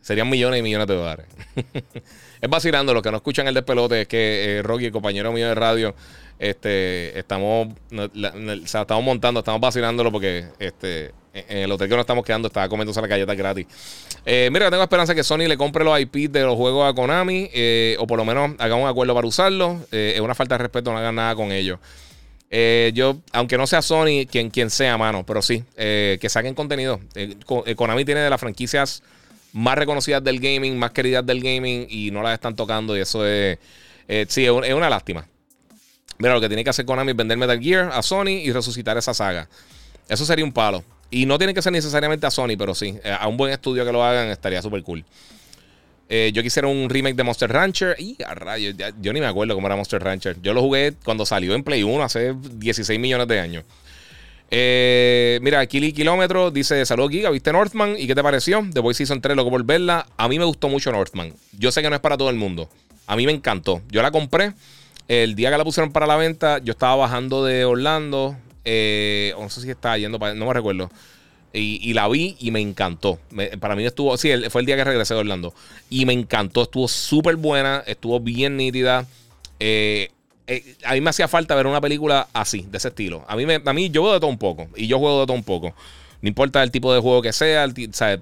[0.00, 1.26] serían millones y millones de dólares.
[2.40, 2.94] es vacilando.
[2.94, 5.94] Los que no escuchan el despelote es que eh, Rocky, compañero mío de radio,
[6.38, 12.48] este, estamos, estamos montando, estamos vacilándolo porque este, en el hotel que nos estamos quedando
[12.48, 13.66] estaba comiéndose las galletas gratis.
[14.24, 17.50] Eh, mira, tengo esperanza que Sony le compre los IP de los juegos a Konami
[17.52, 19.82] eh, o por lo menos haga un acuerdo para usarlos.
[19.92, 21.78] Eh, es una falta de respeto, no hagan nada con ellos.
[22.94, 27.00] yo, aunque no sea Sony, quien, quien sea, mano, pero sí, que saquen contenido.
[27.76, 29.02] Konami tiene de las franquicias
[29.52, 33.26] más reconocidas del gaming, más queridas del gaming y no las están tocando y eso
[33.26, 33.58] es,
[34.28, 35.26] sí, es una lástima.
[36.18, 38.96] Mira, lo que tiene que hacer Konami es vender Metal Gear a Sony y resucitar
[38.98, 39.48] esa saga.
[40.08, 40.84] Eso sería un palo.
[41.10, 42.98] Y no tiene que ser necesariamente a Sony, pero sí.
[43.02, 45.04] Eh, a un buen estudio que lo hagan estaría súper cool.
[46.10, 47.96] Eh, yo quisiera un remake de Monster Rancher.
[47.98, 50.36] Y a rayos, yo ni me acuerdo cómo era Monster Rancher.
[50.42, 53.64] Yo lo jugué cuando salió en Play 1 hace 16 millones de años.
[54.50, 57.30] Eh, mira, Kili Kilómetro dice: Saludos, Giga.
[57.30, 57.96] ¿Viste Northman?
[57.98, 58.66] ¿Y qué te pareció?
[58.72, 60.06] The Boy Season 3, loco por verla.
[60.16, 61.32] A mí me gustó mucho Northman.
[61.52, 62.68] Yo sé que no es para todo el mundo.
[63.06, 63.82] A mí me encantó.
[63.90, 64.52] Yo la compré.
[65.08, 68.36] El día que la pusieron para la venta, yo estaba bajando de Orlando.
[68.64, 70.34] Eh, no sé si estaba yendo para.
[70.34, 70.90] No me recuerdo.
[71.50, 73.18] Y, la vi y me encantó.
[73.58, 74.16] para mí estuvo.
[74.18, 75.54] Sí, fue el día que regresé de Orlando.
[75.88, 76.62] Y me encantó.
[76.62, 77.82] Estuvo súper buena.
[77.86, 79.06] Estuvo bien nítida.
[79.58, 80.10] Eh,
[80.46, 83.24] eh, a mí me hacía falta ver una película así, de ese estilo.
[83.28, 84.68] A mí, me, a mí yo juego de todo un poco.
[84.76, 85.74] Y yo juego de todo un poco.
[86.20, 87.66] No importa el tipo de juego que sea.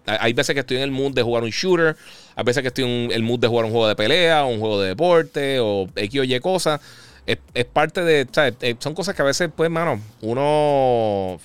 [0.06, 1.97] hay veces que estoy en el mood de jugar un shooter.
[2.35, 4.81] Hay veces que estoy en el mood de jugar un juego de pelea, un juego
[4.81, 6.81] de deporte o X o Y cosas.
[7.27, 8.27] Es, parte de.
[8.60, 11.40] Eh, son cosas que a veces, pues, mano, uno.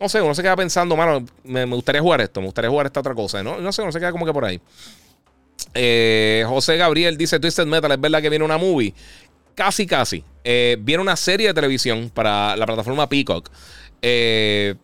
[0.00, 3.00] No sé, uno se queda pensando, mano, me, gustaría jugar esto, me gustaría jugar esta
[3.00, 3.42] otra cosa.
[3.42, 4.60] No, no sé, uno se queda como que por ahí.
[5.74, 8.94] Eh, José Gabriel dice: Twisted Metal, es verdad que viene una movie.
[9.54, 10.24] Casi, casi.
[10.42, 13.50] Eh, viene una serie de televisión para la plataforma Peacock.
[14.02, 14.74] Eh,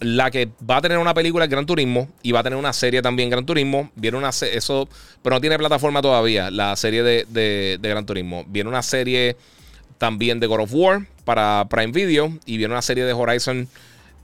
[0.00, 3.02] la que va a tener una película Gran Turismo y va a tener una serie
[3.02, 3.90] también Gran Turismo.
[3.94, 4.88] Viene una eso,
[5.22, 8.44] pero no tiene plataforma todavía, la serie de, Gran Turismo.
[8.48, 9.36] Viene una serie
[9.98, 13.68] también de God of War para Prime Video y viene una serie de Horizon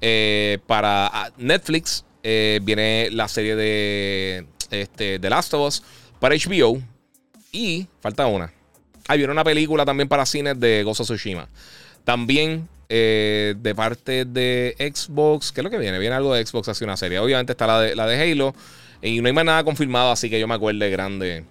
[0.01, 2.05] eh, para ah, Netflix.
[2.23, 5.82] Eh, viene la serie de este, The Last of Us
[6.20, 6.81] para HBO
[7.51, 8.53] y falta una.
[9.09, 11.49] Ahí viene una película también para cines de of Tsushima.
[12.05, 15.51] También eh, de parte de Xbox.
[15.51, 15.98] ¿Qué es lo que viene?
[15.98, 17.19] Viene algo de Xbox hace una serie.
[17.20, 18.55] Obviamente está la de, la de Halo.
[19.01, 21.44] Y no hay más nada confirmado, así que yo me acuerdo de grande.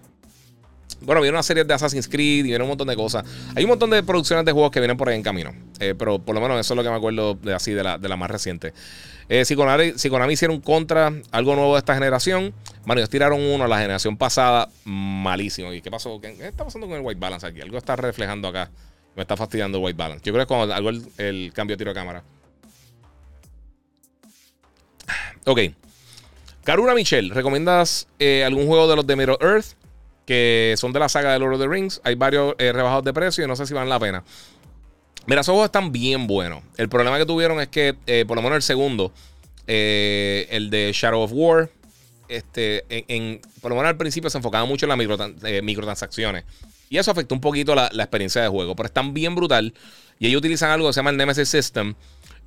[1.02, 3.26] Bueno, viene una serie de Assassin's Creed y viene un montón de cosas.
[3.56, 5.52] Hay un montón de producciones de juegos que vienen por ahí en camino.
[5.80, 7.98] Eh, pero por lo menos eso es lo que me acuerdo de así de la,
[7.98, 8.72] de la más reciente.
[9.28, 12.54] Eh, si, Konami, si Konami hicieron contra, algo nuevo de esta generación,
[12.86, 15.74] bueno, ellos tiraron uno a la generación pasada, malísimo.
[15.74, 16.22] ¿Y qué pasó?
[16.22, 17.62] ¿Qué está pasando con el white balance aquí?
[17.62, 18.70] Algo está reflejando acá.
[19.16, 20.24] Me está fastidiando white balance.
[20.24, 22.24] Yo creo que cuando hago el, cambio de tiro de cámara.
[25.46, 25.60] Ok.
[26.64, 29.74] Karuna Michelle, ¿recomiendas eh, algún juego de los de Middle Earth?
[30.26, 32.00] Que son de la saga de Lord of the Rings.
[32.04, 34.24] Hay varios eh, rebajados de precio y no sé si valen la pena.
[35.26, 36.64] Mira, esos juegos están bien buenos.
[36.78, 39.12] El problema que tuvieron es que, eh, por lo menos el segundo,
[39.68, 41.70] el de Shadow of War,
[42.28, 46.46] este, en, por lo menos al principio se enfocaba mucho en las microtransacciones.
[46.92, 48.76] Y eso afectó un poquito la, experiencia de juego.
[48.76, 49.74] Pero están bien brutal.
[50.20, 51.96] Y ellos utilizan algo que se llama el Nemesis System.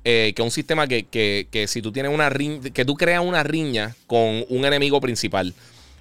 [0.03, 3.41] Eh, que es un sistema que, si tú tienes una riña, que tú creas una
[3.41, 5.55] riña con un enemigo principal.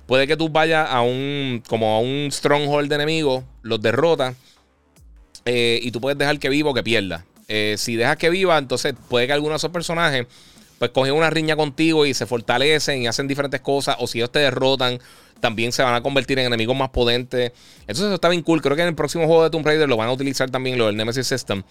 [0.06, 4.36] Puede que tú vayas a un, como a un stronghold de enemigos, los derrotas,
[5.46, 7.24] eh, y tú puedes dejar que viva o que pierda.
[7.48, 10.26] Eh, si dejas que viva, entonces puede que alguno de esos personajes
[10.78, 13.96] pues cogen una riña contigo y se fortalecen y hacen diferentes cosas.
[14.00, 15.00] O si ellos te derrotan,
[15.40, 17.52] también se van a convertir en enemigos más potentes.
[17.80, 18.62] Entonces eso está bien cool.
[18.62, 20.86] Creo que en el próximo juego de Tomb Raider lo van a utilizar también lo
[20.86, 21.62] del Nemesis System.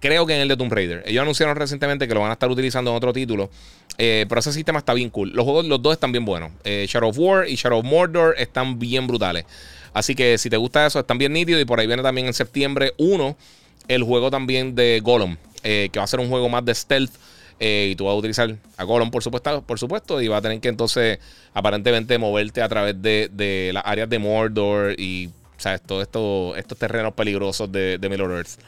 [0.00, 1.04] Creo que en el de Tomb Raider.
[1.06, 3.50] Ellos anunciaron recientemente que lo van a estar utilizando en otro título.
[3.98, 5.30] Eh, pero ese sistema está bien cool.
[5.30, 6.50] Los juegos, los dos están bien buenos.
[6.64, 9.44] Eh, Shadow of War y Shadow of Mordor están bien brutales.
[9.94, 11.62] Así que si te gusta eso, están bien nítidos.
[11.62, 13.36] Y por ahí viene también en septiembre 1
[13.86, 15.36] el juego también de Gollum.
[15.62, 17.12] Eh, que va a ser un juego más de stealth.
[17.64, 20.20] Y tú vas a utilizar a Gollum, por supuesto, por supuesto.
[20.20, 21.18] Y va a tener que entonces,
[21.54, 25.80] aparentemente, moverte a través de, las áreas de Mordor y, ¿sabes?
[25.82, 28.58] Todos esto, estos terrenos peligrosos de, de Middle Earth.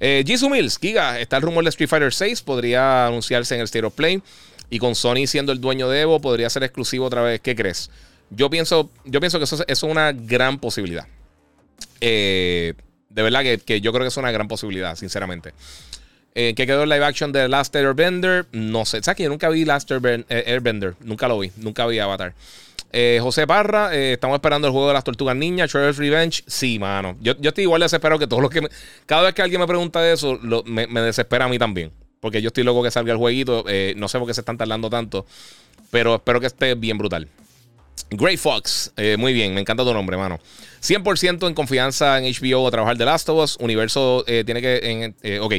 [0.00, 3.86] Eh, Mills, Giga, está el rumor de Street Fighter 6, podría anunciarse en el State
[3.86, 4.22] of Play.
[4.68, 7.40] Y con Sony siendo el dueño de Evo, podría ser exclusivo otra vez.
[7.40, 7.90] ¿Qué crees?
[8.30, 11.06] Yo pienso, yo pienso que eso, es una gran posibilidad.
[12.00, 12.74] Eh,
[13.08, 15.54] de verdad que, yo creo que es una gran posibilidad, sinceramente.
[16.38, 18.44] Eh, ¿Qué quedó el live action de Last Airbender?
[18.52, 19.02] No sé.
[19.02, 20.94] ¿Sabes que yo nunca vi Last Airbender?
[21.00, 21.50] Nunca lo vi.
[21.56, 22.34] Nunca vi Avatar.
[22.92, 26.44] Eh, José Parra, eh, estamos esperando el juego de las tortugas niñas, Shredder's Revenge.
[26.46, 27.16] Sí, mano.
[27.22, 28.68] Yo, yo estoy igual desesperado que todos los que.
[29.06, 31.90] cada vez que alguien me pregunta eso, me, desespera a mí también.
[32.20, 33.64] Porque yo estoy loco que salga el jueguito.
[33.66, 35.24] Eh, no sé por qué se están tardando tanto.
[35.90, 37.28] Pero espero que esté bien brutal.
[38.10, 40.38] Grey Fox, muy bien, me encanta tu nombre, mano.
[40.82, 43.56] 100% en confianza en HBO a trabajar de Last of Us.
[43.58, 45.14] Universo tiene que.
[45.22, 45.54] En, ok.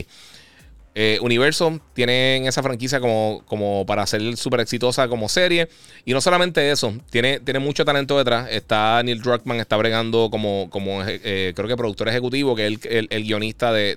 [0.99, 5.69] Eh, Universo tienen esa franquicia como, como para ser súper exitosa como serie.
[6.05, 8.49] Y no solamente eso, tiene, tiene mucho talento detrás.
[8.49, 12.79] Está Neil Druckmann, está bregando como, como eh, creo que productor ejecutivo, que es
[13.11, 13.95] el, guionista de,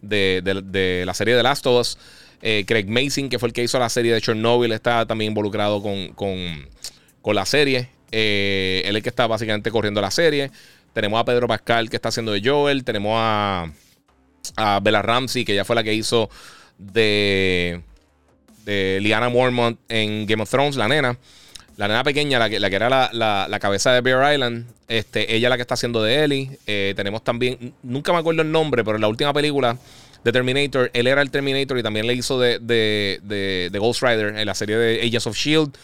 [0.00, 1.98] de, la serie de Last of Us.
[2.40, 5.82] Eh, Craig Mason, que fue el que hizo la serie de Chernobyl, está también involucrado
[5.82, 7.88] con, con la serie.
[8.12, 10.52] él es el que está básicamente corriendo la serie.
[10.92, 12.84] Tenemos a Pedro Pascal, que está haciendo de Joel.
[12.84, 13.72] Tenemos a
[14.56, 16.30] a Bella Ramsey, que ya fue la que hizo
[16.78, 17.80] de,
[18.64, 21.16] de Liana Mormont en Game of Thrones, la nena.
[21.76, 25.50] La nena pequeña, la que, la que era la, cabeza de Bear Island, este, ella
[25.50, 26.58] la que está haciendo de Ellie.
[26.66, 29.76] Eh, tenemos también, nunca me acuerdo el nombre, pero en la última película
[30.24, 34.38] de Terminator, él era el Terminator y también le hizo de, de, de, Ghost Rider
[34.38, 35.76] en la serie de Agents of Shield.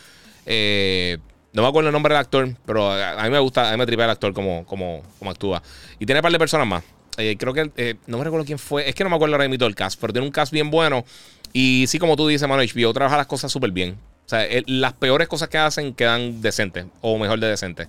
[0.47, 1.19] Eh,
[1.53, 3.85] no me acuerdo el nombre del actor, pero a, mí me gusta, a mí me
[3.85, 5.63] tripea el actor como, como, como actúa.
[5.99, 6.83] Y tiene un par de personas más.
[7.19, 8.89] Eh, creo que eh, no me recuerdo quién fue.
[8.89, 11.05] Es que no me acuerdo ahora mismo el cast, pero tiene un cast bien bueno.
[11.53, 13.99] Y sí, como tú dices, mano, HBO trabaja las cosas súper bien.
[14.25, 17.89] O sea, las peores cosas que hacen quedan decentes, o mejor de decentes.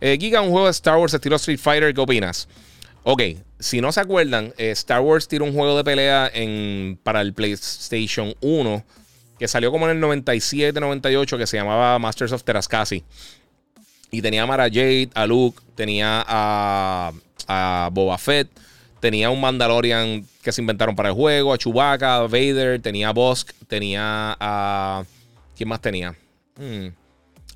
[0.00, 2.48] Eh, Giga, un juego de Star Wars estilo Street Fighter, ¿qué opinas?
[3.02, 3.22] Ok,
[3.58, 7.34] si no se acuerdan, eh, Star Wars tiró un juego de pelea en, para el
[7.34, 8.84] PlayStation 1
[9.38, 13.04] que salió como en el 97, 98, que se llamaba Masters of Terascasi.
[14.10, 17.12] Y tenía a Mara Jade, a Luke, tenía a
[17.48, 18.48] a Boba Fett.
[19.00, 23.12] Tenía un Mandalorian que se inventaron para el juego, a Chewbacca, a Vader, tenía a
[23.12, 25.04] Bosk, tenía a.
[25.56, 26.14] ¿Quién más tenía?
[26.56, 26.88] Hmm.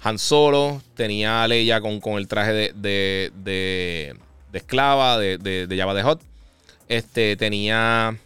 [0.01, 4.15] Han Solo, tenía a Leia con, con el traje de, de, de,
[4.53, 6.21] esclava, de, de, Java de Hot.
[6.89, 8.17] Este, tenía.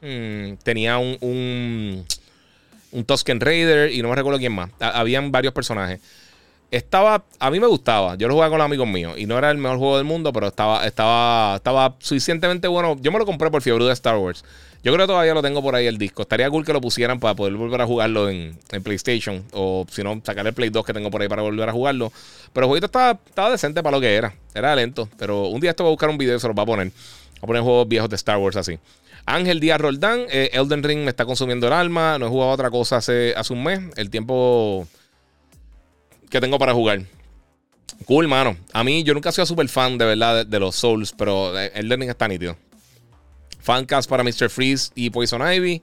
[0.00, 2.06] Hmm, tenía un, un,
[2.92, 4.70] un Tusken Raider y no me recuerdo quién más.
[4.80, 6.00] Habían varios personajes.
[6.70, 8.14] Estaba, a mí me gustaba.
[8.14, 10.46] Yo lo jugaba con amigos míos y no era el mejor juego del mundo, pero
[10.46, 12.96] estaba, estaba, estaba suficientemente bueno.
[13.00, 14.44] Yo me lo compré por fiebre de Star Wars.
[14.82, 16.22] Yo creo que todavía lo tengo por ahí el disco.
[16.22, 19.44] Estaría cool que lo pusieran para poder volver a jugarlo en, PlayStation.
[19.52, 22.12] O si no, sacar el Play 2 que tengo por ahí para volver a jugarlo.
[22.52, 24.32] Pero el jueguito estaba, estaba decente para lo que era.
[24.54, 25.08] Era lento.
[25.18, 26.86] Pero un día esto voy a buscar un video y se lo va a poner.
[26.86, 28.78] Voy a poner juegos viejos de Star Wars así.
[29.26, 32.18] Ángel Díaz Roldán, eh, Elden Ring me está consumiendo el alma.
[32.18, 33.80] No he jugado otra cosa hace, hace un mes.
[33.96, 34.88] El tiempo
[36.30, 37.02] que tengo para jugar.
[38.06, 38.56] Cool, mano.
[38.72, 41.88] A mí, yo nunca he sido súper fan de verdad de, los Souls, pero el
[41.88, 42.56] learning está nítido.
[43.60, 44.48] Fancast para Mr.
[44.48, 45.82] Freeze y Poison Ivy.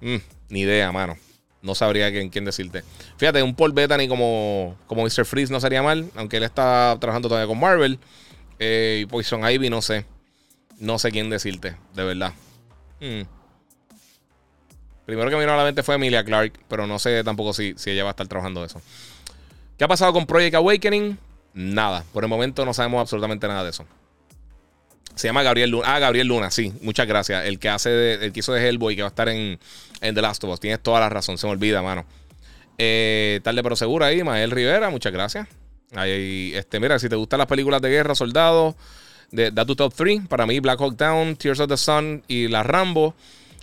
[0.00, 0.16] Mm,
[0.50, 1.16] ni idea, mano.
[1.60, 2.84] No sabría quién, quién, decirte.
[3.16, 5.24] Fíjate, un Paul Bettany como, como Mr.
[5.24, 7.98] Freeze no sería mal, aunque él está trabajando todavía con Marvel.
[8.60, 10.04] Eh, y Poison Ivy, no sé.
[10.78, 12.32] No sé quién decirte, de verdad.
[13.00, 13.22] Mm.
[15.06, 17.74] Primero que me vino a la mente fue Emilia Clark, pero no sé tampoco si,
[17.76, 18.80] si ella va a estar trabajando eso.
[19.78, 21.16] ¿Qué ha pasado con Project Awakening?
[21.54, 22.04] Nada.
[22.12, 23.86] Por el momento no sabemos absolutamente nada de eso.
[25.14, 25.94] Se llama Gabriel Luna.
[25.94, 26.72] Ah, Gabriel Luna, sí.
[26.82, 27.46] Muchas gracias.
[27.46, 29.58] El que hace el que hizo de Hellboy, que va a estar en,
[30.00, 30.60] The Last of Us.
[30.60, 31.38] Tienes toda la razón.
[31.38, 32.04] Se me olvida, mano.
[32.76, 35.48] Eh, tarde pero seguro ahí, Mael Rivera, muchas gracias.
[35.94, 38.74] Ahí, este, mira, si te gustan las películas de guerra, soldados,
[39.30, 40.26] da tu top 3.
[40.28, 43.14] Para mí, Black Hawk Down, Tears of the Sun y La Rambo.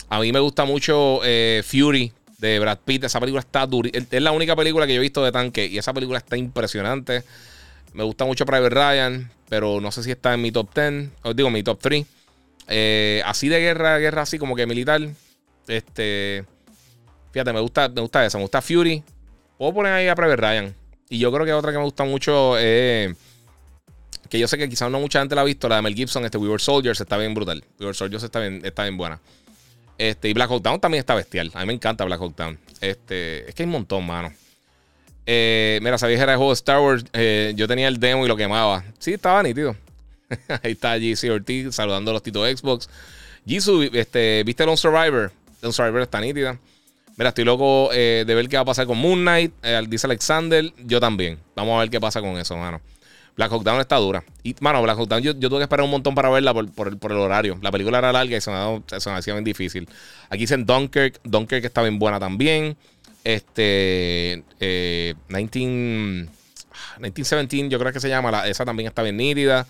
[0.09, 3.03] A mí me gusta mucho eh, Fury, de Brad Pitt.
[3.03, 3.89] Esa película está dura.
[3.93, 7.23] Es la única película que yo he visto de tanque y esa película está impresionante.
[7.93, 11.35] Me gusta mucho Private Ryan, pero no sé si está en mi top 10, os
[11.35, 12.05] digo, mi top 3.
[12.67, 15.01] Eh, así de guerra, guerra así como que militar.
[15.67, 16.45] Este.
[17.31, 18.37] Fíjate, me gusta, me gusta esa.
[18.37, 19.03] Me gusta Fury.
[19.57, 20.75] Puedo poner ahí a Private Ryan.
[21.09, 23.15] Y yo creo que otra que me gusta mucho es.
[24.29, 26.25] que yo sé que quizás no mucha gente la ha visto, la de Mel Gibson,
[26.25, 27.63] este We Were Soldiers, está bien brutal.
[27.79, 29.19] We Were Soldiers está bien, está bien buena.
[29.97, 31.51] Este, y Black Hawk Down también está bestial.
[31.53, 32.35] A mí me encanta Black Hawk.
[32.81, 34.31] Este, es que hay un montón, mano.
[35.25, 37.05] Eh, mira, sabías que era el juego de Star Wars.
[37.13, 38.83] Eh, yo tenía el demo y lo quemaba.
[38.99, 39.75] Sí, estaba nítido.
[40.63, 42.89] Ahí está GC Ortiz saludando a los titos Xbox.
[43.45, 45.31] Jisoo, este, ¿viste Lone Survivor?
[45.61, 46.59] Lone Survivor está nítida.
[47.17, 49.53] Mira, estoy loco eh, de ver qué va a pasar con Moon Knight.
[49.87, 51.39] dice Alexander, yo también.
[51.55, 52.81] Vamos a ver qué pasa con eso, mano.
[53.35, 54.23] Black Hawk está dura.
[54.43, 57.57] Y, mano, Black Hawk yo, tuve que esperar un montón para verla por, el, horario.
[57.61, 59.87] La película era larga y se me, hacía bien difícil.
[60.29, 61.19] Aquí dicen Dunkirk.
[61.23, 62.77] Dunkirk está bien buena también.
[63.23, 64.43] Este.
[64.59, 66.29] 19,
[66.99, 68.47] 1917, yo creo que se llama.
[68.47, 69.67] esa también está bien nítida.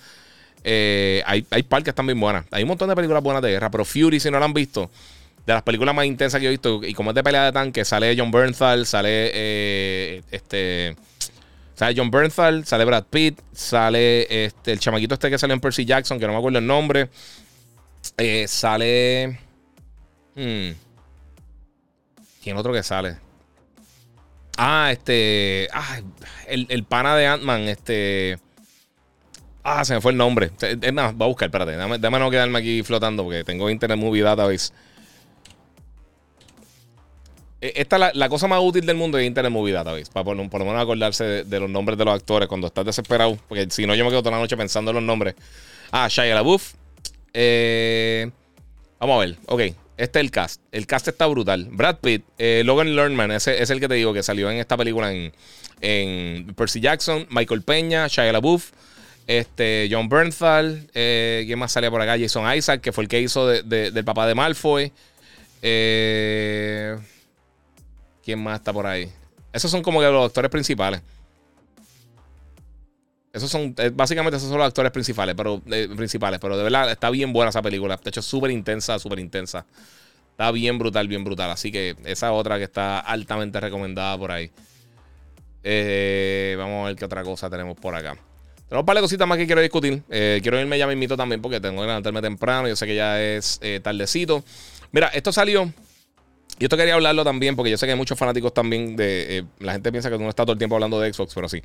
[0.67, 2.45] Eh, hay, hay están bien buenas.
[2.51, 4.89] Hay un montón de películas buenas de guerra, pero Fury, si no la han visto,
[5.45, 7.85] de las películas más intensas que he visto, y como es de pelea de tanque,
[7.85, 10.95] sale John Bernthal, sale eh, este.
[11.75, 15.85] Sale John Bernthal, sale Brad Pitt, sale este, el chamaquito este que sale en Percy
[15.85, 17.09] Jackson, que no me acuerdo el nombre.
[18.17, 19.39] Eh, sale.
[20.35, 20.71] Hmm,
[22.41, 23.17] ¿Quién otro que sale?
[24.57, 25.67] Ah, este.
[25.73, 25.99] Ah,
[26.47, 28.39] el, el pana de Ant-Man, este.
[29.63, 30.51] Ah, se me fue el nombre.
[30.61, 31.75] Va a buscar, espérate.
[31.75, 34.71] Dame, dame, no quedarme aquí flotando porque tengo Internet Movie Database.
[37.61, 40.11] E, esta es la, cosa más útil del mundo es Internet Movie Database.
[40.11, 43.37] Para por, lo menos acordarse de, los nombres de los actores cuando estás desesperado.
[43.47, 45.35] Porque si no, yo me quedo toda la noche pensando en los nombres.
[45.91, 46.73] Ah, Shia LaBeouf.
[47.33, 48.29] Eh,
[48.99, 49.35] vamos a ver.
[49.47, 49.61] Ok.
[49.97, 50.61] Este es el cast.
[50.71, 51.69] El cast está brutal.
[51.71, 54.75] Brad Pitt, eh, Logan Lerman, ese es el que te digo que salió en esta
[54.75, 55.31] película en,
[55.79, 58.71] en Percy Jackson, Michael Peña, Shia LaBeouf.
[59.27, 60.87] Este, John Bernthal.
[60.93, 62.17] Eh, ¿Quién más salía por acá?
[62.19, 64.91] Jason Isaac, que fue el que hizo del papá de Malfoy.
[65.61, 66.95] Eh,
[68.25, 69.09] ¿Quién más está por ahí?
[69.53, 71.01] Esos son como que los actores principales.
[73.31, 75.61] Esos son, eh, básicamente esos son los actores principales, pero,
[75.95, 77.99] principales, pero de verdad está bien buena esa película.
[78.03, 79.65] De hecho, súper intensa, súper intensa.
[80.31, 81.51] Está bien brutal, bien brutal.
[81.51, 84.49] Así que esa otra que está altamente recomendada por ahí.
[86.57, 88.17] vamos a ver qué otra cosa tenemos por acá.
[88.67, 90.01] Tenemos un par de cositas más que quiero discutir.
[90.09, 92.67] Eh, quiero irme ya mismito también porque tengo que levantarme temprano.
[92.67, 94.43] Yo sé que ya es eh, tardecito.
[94.91, 95.71] Mira, esto salió.
[96.57, 99.39] Y esto quería hablarlo también porque yo sé que hay muchos fanáticos también de...
[99.39, 101.61] Eh, la gente piensa que uno está todo el tiempo hablando de Xbox, pero sí.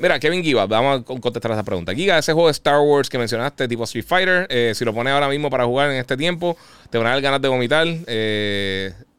[0.00, 1.94] mira, Kevin Giva, vamos a contestar esa pregunta.
[1.94, 5.28] Giga, ese juego de Star Wars que mencionaste, tipo Street Fighter, si lo pones ahora
[5.28, 6.56] mismo para jugar en este tiempo,
[6.90, 7.86] te van a dar ganas de vomitar.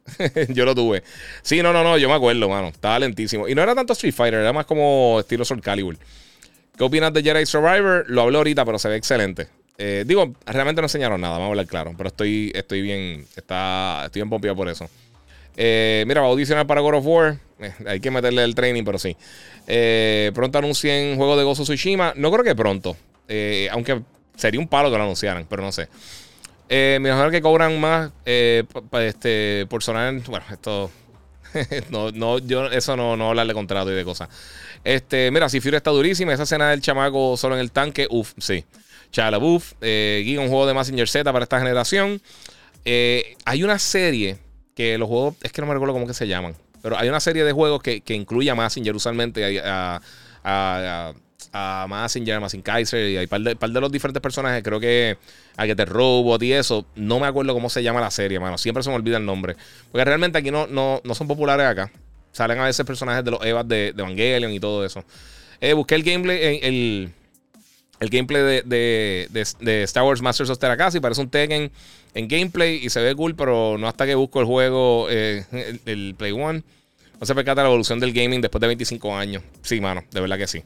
[0.48, 1.02] yo lo tuve.
[1.42, 2.68] Sí, no, no, no, yo me acuerdo, mano.
[2.68, 3.48] Estaba lentísimo.
[3.48, 5.96] Y no era tanto Street Fighter, era más como estilo Soul Calibur.
[6.76, 8.06] ¿Qué opinas de Jedi Survivor?
[8.08, 9.48] Lo hablo ahorita, pero se ve excelente.
[9.84, 11.92] Eh, digo, realmente no enseñaron nada, vamos a hablar claro.
[11.96, 14.88] Pero estoy, estoy bien, está, estoy bien pompeado por eso.
[15.56, 17.38] Eh, mira, va a audicionar para God of War.
[17.58, 19.16] Eh, hay que meterle el training, pero sí.
[20.32, 22.12] pronto anuncien juego de Gozo Tsushima.
[22.14, 22.96] No creo que pronto.
[23.72, 24.00] aunque
[24.36, 25.88] sería un palo que lo anunciaran, pero no sé.
[27.00, 30.14] mejor que cobran más este, por sonar.
[30.28, 30.92] Bueno, esto.
[31.90, 34.28] no, no, yo eso no, no hablar de contrato y de cosas.
[34.84, 38.32] Este, mira, si Fury está durísima, esa escena del chamaco solo en el tanque, uff,
[38.38, 38.64] sí.
[39.12, 42.20] Chala buff, eh, Giga, un juego de Massinger Z para esta generación.
[42.84, 44.38] Eh, hay una serie
[44.74, 47.20] que los juegos, es que no me recuerdo cómo que se llaman, pero hay una
[47.20, 50.00] serie de juegos que, que incluye a Massinger usualmente, a,
[50.42, 51.12] a,
[51.52, 54.80] a, a Massinger, Massinger Kaiser, y hay par de, par de los diferentes personajes, creo
[54.80, 55.18] que
[55.56, 58.58] a que te Robot y eso, no me acuerdo cómo se llama la serie, mano,
[58.58, 59.54] siempre se me olvida el nombre,
[59.92, 61.92] porque realmente aquí no, no, no son populares acá.
[62.32, 65.04] Salen a veces personajes de los Evas de, de Evangelion y todo eso.
[65.60, 67.12] Eh, busqué el gameplay, el, el
[68.10, 69.28] gameplay de,
[69.60, 71.00] de, Star Wars Masters of Terakasi.
[71.00, 71.70] Parece un Tekken
[72.14, 75.44] en gameplay y se ve cool, pero no hasta que busco el juego, eh,
[75.86, 76.62] el, Play One.
[77.20, 79.42] No se percata la evolución del gaming después de 25 años.
[79.62, 80.62] Sí, mano, de verdad que sí.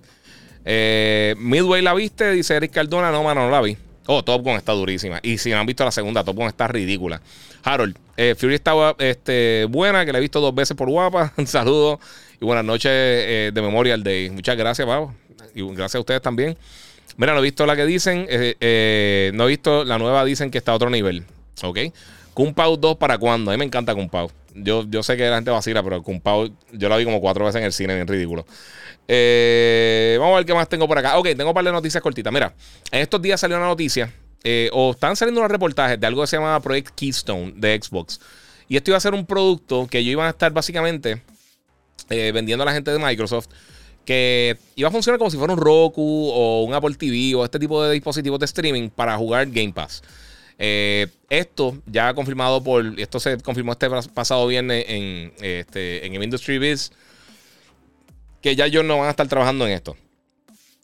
[0.64, 3.10] Eh, Midway la viste, dice Eric Cardona.
[3.10, 3.76] No, mano, no la vi.
[4.06, 5.18] Oh, Top Gun está durísima.
[5.22, 7.20] Y si no han visto la segunda, Top Gun está ridícula.
[7.62, 11.32] Harold, eh, Fury estaba este, buena, que la he visto dos veces por guapa.
[11.36, 12.00] Un saludo
[12.40, 14.30] y buenas noches eh, de Memorial Day.
[14.30, 15.14] Muchas gracias, Pablo.
[15.54, 16.56] Y gracias a ustedes también.
[17.16, 18.26] Mira, no he visto la que dicen.
[18.28, 21.24] Eh, no he visto la nueva, dicen que está a otro nivel.
[21.62, 21.78] ¿Ok?
[22.34, 23.50] Kung 2 para cuándo?
[23.50, 24.10] A mí me encanta Kung
[24.54, 26.20] Yo, yo sé que la gente vacila, pero Kung
[26.72, 28.44] yo la vi como cuatro veces en el cine, bien ridículo.
[28.44, 31.18] vamos a ver qué más tengo por acá.
[31.18, 32.32] Ok, tengo un par de noticias cortitas.
[32.32, 32.52] Mira,
[32.90, 34.12] en estos días salió una noticia
[34.48, 38.20] eh, o están saliendo unos reportajes de algo que se llama Project Keystone de Xbox.
[38.68, 41.20] Y esto iba a ser un producto que yo iba a estar básicamente
[42.10, 43.48] eh, vendiendo a la gente de Microsoft.
[44.06, 47.58] Que iba a funcionar como si fuera un Roku o un Apple TV o este
[47.58, 50.02] tipo de dispositivos de streaming para jugar Game Pass.
[50.56, 52.98] esto ya confirmado por.
[52.98, 56.92] Esto se confirmó este pasado viernes en, este, en Industry Biz.
[58.40, 59.96] Que ya ellos no van a estar trabajando en esto.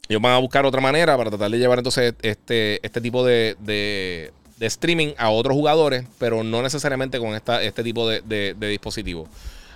[0.09, 3.55] Ellos van a buscar otra manera para tratar de llevar entonces este, este tipo de,
[3.61, 9.29] de, streaming a otros jugadores, pero no necesariamente con esta, este tipo de, de dispositivos.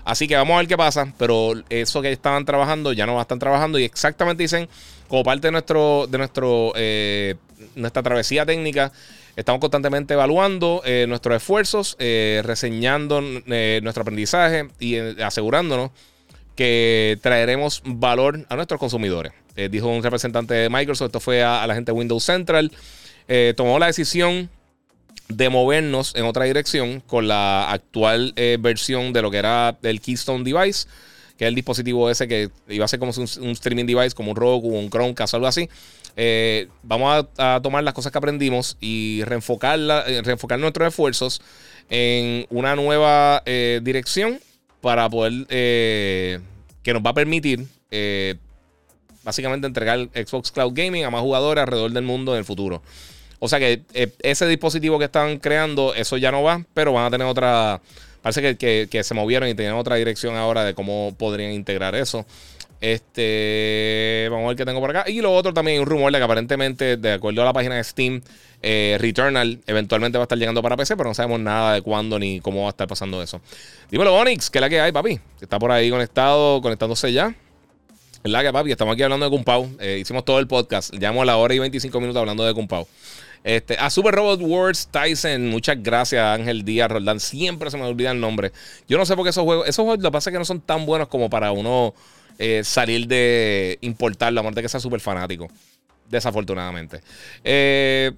[0.07, 1.13] Así que vamos a ver qué pasa.
[1.17, 3.77] Pero eso que estaban trabajando ya no va a estar trabajando.
[3.77, 4.69] Y exactamente dicen,
[5.09, 7.35] como parte de nuestro, de nuestro, eh,
[7.75, 8.93] nuestra travesía técnica,
[9.35, 15.91] estamos constantemente evaluando eh, nuestros esfuerzos, eh, reseñando nuestro aprendizaje y asegurándonos
[16.55, 19.33] que traeremos valor a nuestros consumidores.
[19.69, 22.71] dijo un representante de Microsoft, esto fue a, a la gente de Windows Central.
[23.57, 24.49] tomó la decisión
[25.29, 30.01] de movernos en otra dirección con la actual eh, versión de lo que era el
[30.01, 30.87] Keystone Device,
[31.37, 34.37] que es el dispositivo ese que iba a ser como un, streaming device, como un
[34.37, 35.69] Roku, un Chromecast, algo así.
[36.15, 41.41] Eh, vamos a, tomar las cosas que aprendimos y reenfocar, eh, reenfocar nuestros esfuerzos
[41.89, 44.39] en una nueva dirección
[44.81, 47.65] para poder, que nos va a permitir
[49.23, 52.81] básicamente entregar Xbox Cloud Gaming a más jugadores alrededor del mundo en el futuro.
[53.39, 57.05] O sea que eh, ese dispositivo que están creando, eso ya no va, pero van
[57.05, 57.81] a tener otra.
[58.21, 62.25] Parece que, se movieron y tienen otra dirección ahora de cómo podrían integrar eso.
[62.81, 65.09] Este, vamos a ver qué tengo por acá.
[65.09, 67.83] Y lo otro también, un rumor de que aparentemente, de acuerdo a la página de
[67.83, 68.21] Steam,
[68.61, 72.19] eh, Returnal eventualmente va a estar llegando para PC, pero no sabemos nada de cuándo
[72.19, 73.39] ni cómo va a estar pasando eso.
[73.89, 75.19] Dímelo, Onyx, que es la que hay, papi.
[75.39, 77.35] Está por ahí conectado, conectándose ya.
[78.23, 79.69] Es la que, papi, estamos aquí hablando de Kumpau.
[79.79, 80.93] Eh, hicimos todo el podcast.
[80.93, 82.87] Llevamos la hora y 25 minutos hablando de Kumpau.
[83.47, 87.21] Este, a Super Robot Wars Tyson, muchas gracias Ángel Díaz Roldán.
[87.21, 88.51] Siempre se me olvida el nombre.
[88.89, 90.43] Yo no sé por qué esos juegos, esos juegos lo que pasa es que no
[90.43, 91.93] son tan buenos como para uno
[92.39, 95.47] eh, salir de importarlo, a menos de que sea súper fanático.
[96.09, 96.99] Desafortunadamente.
[97.41, 98.11] Eh,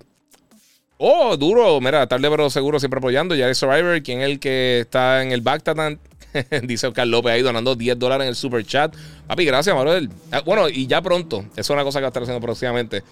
[0.98, 3.36] oh, duro, mira, tarde pero seguro, siempre apoyando.
[3.36, 6.00] Ya es Survivor, quien es el que está en el Bactatan.
[6.64, 8.96] Dice Oscar López ahí donando 10 dólares en el super chat.
[9.28, 10.10] Papi, gracias, Manuel.
[10.32, 13.04] Ah, bueno, y ya pronto, eso es una cosa que va a estar haciendo próximamente.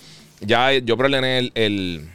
[0.41, 2.09] Ya yo preordené el, el,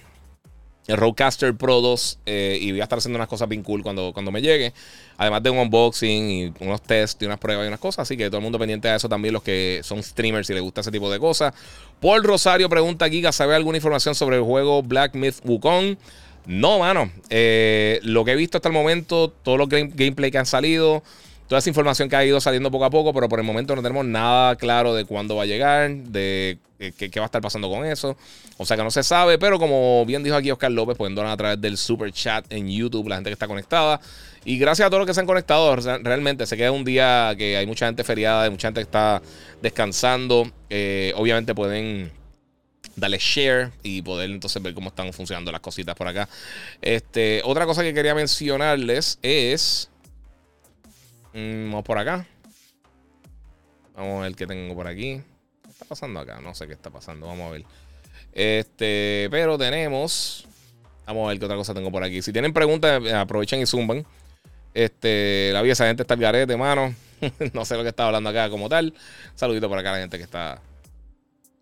[0.88, 4.30] Roadcaster Pro 2 eh, y voy a estar haciendo unas cosas bien cool cuando, cuando
[4.30, 4.72] me llegue.
[5.16, 8.02] Además de un unboxing y unos tests y unas pruebas y unas cosas.
[8.02, 10.62] Así que todo el mundo pendiente de eso también, los que son streamers y les
[10.62, 11.54] gusta ese tipo de cosas.
[12.00, 15.96] Paul Rosario pregunta: Giga, ¿sabe alguna información sobre el juego Black Myth Wukong?
[16.46, 17.10] No, mano.
[17.30, 21.02] Eh, lo que he visto hasta el momento, todos los gameplay que han salido
[21.48, 23.82] toda esa información que ha ido saliendo poco a poco, pero por el momento no
[23.82, 27.68] tenemos nada claro de cuándo va a llegar, de eh, qué, va a estar pasando
[27.68, 28.16] con eso.
[28.58, 31.32] O sea que no se sabe, pero como bien dijo aquí Oscar López, pueden donar
[31.32, 34.00] a través del super chat en YouTube, la gente que está conectada.
[34.44, 37.56] Y gracias a todos los que se han conectado, realmente se queda un día que
[37.56, 39.22] hay mucha gente feriada, hay mucha gente que está
[39.60, 40.50] descansando.
[40.68, 42.10] Eh, obviamente pueden
[42.96, 46.28] darle share y poder entonces ver cómo están funcionando las cositas por acá.
[46.80, 49.91] Este, otra cosa que quería mencionarles es
[51.34, 52.26] Mm, vamos por acá.
[53.94, 55.20] Vamos a ver qué tengo por aquí.
[55.62, 56.40] ¿Qué está pasando acá?
[56.40, 57.26] No sé qué está pasando.
[57.26, 57.64] Vamos a ver.
[58.32, 60.46] Este, pero tenemos.
[61.06, 62.22] Vamos a ver qué otra cosa tengo por aquí.
[62.22, 64.06] Si tienen preguntas, eh, aprovechen y zumban.
[64.74, 66.94] Este, la vida gente está al garete, mano.
[67.52, 68.94] no sé lo que está hablando acá como tal.
[69.34, 70.60] Saludito por acá la gente que está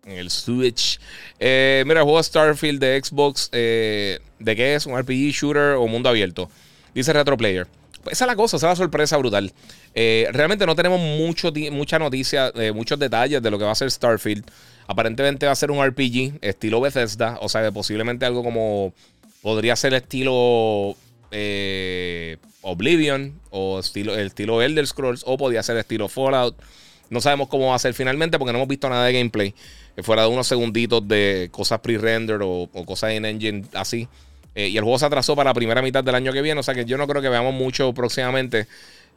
[0.05, 0.99] en el Switch.
[1.39, 3.49] Eh, mira, juego Starfield de Xbox.
[3.51, 4.85] Eh, ¿De qué es?
[4.85, 6.49] ¿Un RPG shooter o mundo abierto?
[6.93, 7.67] Dice Retro Player.
[8.09, 9.51] Esa es la cosa, esa es la sorpresa brutal.
[9.93, 13.75] Eh, realmente no tenemos mucho, mucha noticia, eh, muchos detalles de lo que va a
[13.75, 14.43] ser Starfield.
[14.87, 18.93] Aparentemente va a ser un RPG estilo Bethesda, o sea, posiblemente algo como
[19.41, 20.95] podría ser estilo
[21.31, 26.55] eh, Oblivion o estilo, el estilo Elder Scrolls o podría ser estilo Fallout.
[27.09, 29.53] No sabemos cómo va a ser finalmente porque no hemos visto nada de gameplay.
[30.01, 34.07] fuera de unos segunditos de cosas pre-render o, o cosas en engine así.
[34.55, 36.59] Eh, y el juego se atrasó para la primera mitad del año que viene.
[36.59, 38.67] O sea que yo no creo que veamos mucho próximamente.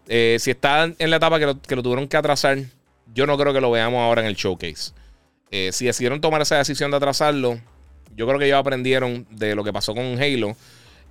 [0.06, 2.58] Eh, si está en la etapa que lo, tuvieron que atrasar,
[3.12, 4.92] yo no creo que lo veamos ahora en el showcase.
[5.50, 7.60] Eh, si decidieron tomar esa decisión de atrasarlo,
[8.16, 10.56] yo creo que ellos aprendieron de lo que pasó con Halo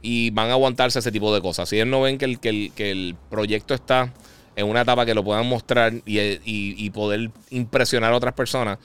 [0.02, 1.70] y van a aguantarse ese tipo de cosas.
[1.70, 4.14] Si ellos no ven que el, que el, proyecto está
[4.56, 8.78] en una etapa que lo puedan mostrar y poder impresionar a otras personas,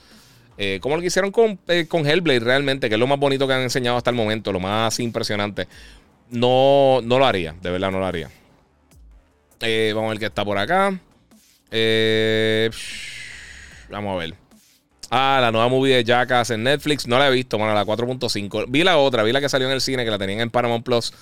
[0.61, 1.31] eh, como lo que hicieron
[1.69, 4.51] eh, con, Hellblade realmente, que es lo más bonito que han enseñado hasta el momento,
[4.51, 5.69] lo más impresionante.
[6.31, 8.29] No, no lo haría, de verdad no lo haría.
[9.61, 10.99] Eh, vamos a ver qué está por acá.
[13.89, 14.33] vamos a ver.
[15.09, 17.07] Ah, la nueva movie de Jackass en Netflix.
[17.07, 18.65] No la he visto, bueno, la 4.5.
[18.67, 20.83] Vi la otra, vi la que salió en el cine, que la tenían en Paramount
[20.83, 21.13] Plus.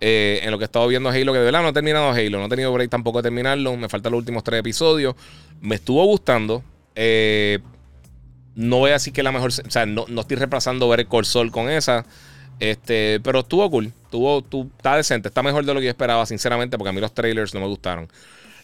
[0.00, 2.38] en lo que he estado viendo Halo, que de verdad no he terminado Halo.
[2.38, 3.74] No he tenido break tampoco de terminarlo.
[3.74, 5.14] Me faltan los últimos tres episodios.
[5.62, 6.62] Me estuvo gustando.
[6.94, 7.58] Eh,
[8.54, 9.50] no voy a decir que la mejor.
[9.50, 12.04] O sea, no, estoy reemplazando ver el Corsol con esa.
[12.60, 13.92] Este, pero estuvo cool.
[14.10, 17.00] Tuvo, tu, está decente, está mejor de lo que yo esperaba, sinceramente, porque a mí
[17.00, 18.08] los trailers no me gustaron.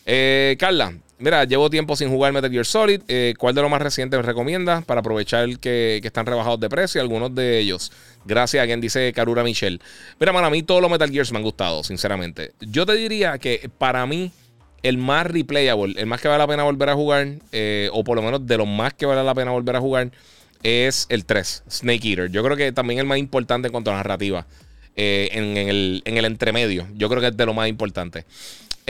[0.04, 3.02] Eh, Carla, mira, llevo tiempo sin jugar Metal Gear Solid.
[3.08, 6.68] Eh, ¿Cuál de los más recientes me recomiendas para aprovechar que, que, están rebajados de
[6.68, 7.00] precio?
[7.00, 7.92] Algunos de ellos.
[8.24, 9.80] Gracias a quien dice Karura Michelle.
[10.20, 12.52] Mira, mano, a mí todos los Metal Gears me han gustado, sinceramente.
[12.60, 14.32] Yo te diría que para mí,
[14.82, 18.16] el más replayable, el más que vale la pena volver a jugar, eh, o por
[18.16, 20.10] lo menos de los más que vale la pena volver a jugar,
[20.62, 22.30] es el 3, Snake Eater.
[22.30, 24.46] Yo creo que también el más importante en cuanto a narrativa.
[24.96, 26.88] en, el, en el entremedio.
[26.96, 28.24] Yo creo que es de lo más importante.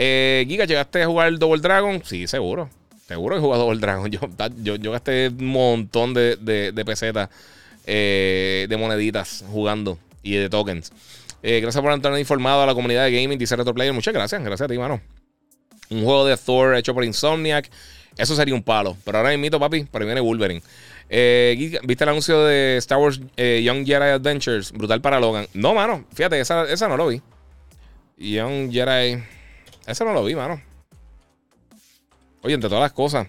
[0.01, 2.01] Eh, Giga, ¿llegaste a jugar Double Dragon?
[2.05, 2.69] Sí, seguro.
[3.05, 4.09] Seguro he jugado Double Dragon.
[4.63, 7.29] Yo, gasté un montón de, pesetas,
[7.85, 10.93] eh, de moneditas jugando y de tokens.
[11.43, 13.91] Eh, gracias por estar informado a la comunidad de gaming, dice Player.
[13.91, 15.01] Muchas gracias, gracias a ti, mano.
[15.89, 17.69] Un juego de Thor hecho por Insomniac.
[18.17, 18.97] Eso sería un palo.
[19.05, 20.61] Pero ahora invito, papi, para viene Wolverine.
[21.09, 24.71] Eh, ¿Viste el anuncio de Star Wars Young Jedi Adventures?
[24.71, 25.47] Brutal para Logan.
[25.53, 26.05] No, mano.
[26.13, 27.21] Fíjate, esa, esa no lo vi.
[28.17, 29.23] Young Jedi.
[29.87, 30.61] Ese no lo vi, mano.
[32.41, 33.27] Oye, entre todas las cosas.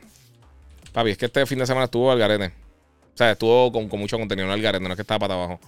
[0.92, 2.46] Papi, es que este fin de semana estuvo al garete.
[2.46, 5.60] O sea, estuvo con, mucho contenido en el garete, no es que estaba para abajo.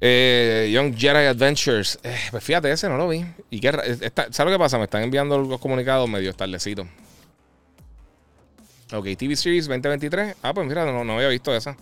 [0.00, 1.98] Eh, Young Jedi Adventures.
[2.02, 3.24] Eh, pues fíjate, ese no lo vi.
[3.50, 3.70] ¿Y qué,
[4.30, 4.78] ¿Sabes lo que pasa?
[4.78, 6.86] Me están enviando los comunicados medio tardecito.
[8.92, 10.36] Ok, TV Series 2023.
[10.42, 11.76] Ah, pues mira, no, había visto esa.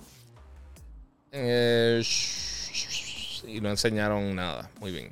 [1.32, 2.02] Eh,
[3.46, 4.70] y no enseñaron nada.
[4.80, 5.10] Muy bien.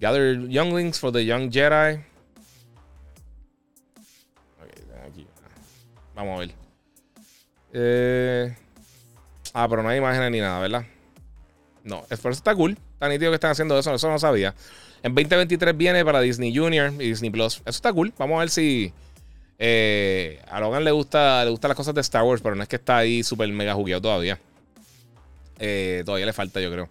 [0.00, 2.02] Gather younglings for the young Jedi.
[5.06, 5.26] aquí.
[6.14, 6.54] Vamos a ver.
[7.72, 8.56] Eh,
[9.54, 10.84] ah, pero no hay imágenes ni nada, ¿verdad?
[11.84, 12.78] No, eso está cool.
[12.94, 13.94] Está nítido que están haciendo eso.
[13.94, 14.54] Eso no sabía.
[15.02, 17.56] En 2023 viene para Disney Junior y Disney Plus.
[17.58, 18.12] Eso está cool.
[18.18, 18.92] Vamos a ver si.
[19.58, 22.68] Eh, a Logan le gusta, le gustan las cosas de Star Wars, pero no es
[22.68, 24.38] que está ahí súper mega jugueado todavía.
[25.58, 26.88] Eh, todavía le falta, yo creo.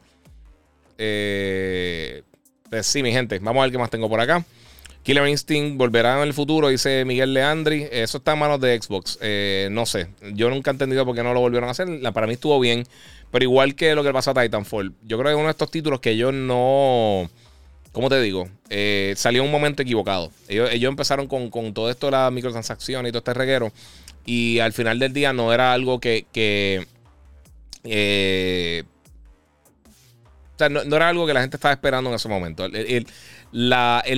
[0.97, 2.23] Eh,
[2.69, 4.45] pues sí, mi gente, vamos a ver qué más tengo por acá.
[5.03, 7.87] Killer Instinct volverá en el futuro, dice Miguel Leandri.
[7.91, 9.19] Eso está en manos de Xbox.
[9.21, 10.07] Eh, no sé.
[10.33, 11.87] Yo nunca he entendido por qué no lo volvieron a hacer.
[12.13, 12.85] Para mí estuvo bien.
[13.29, 14.93] Pero igual que lo que pasó a Titanfall.
[15.03, 17.29] Yo creo que es uno de estos títulos que yo no.
[17.91, 18.47] ¿Cómo te digo?
[18.69, 20.31] Eh, salió un momento equivocado.
[20.47, 23.73] Ellos, empezaron con, todo esto las microtransacciones y todo este reguero.
[24.25, 26.25] Y al final del día no era algo que.
[27.83, 28.83] eh,
[30.69, 32.65] no, era algo que la gente estaba esperando en ese momento.
[32.65, 33.07] El,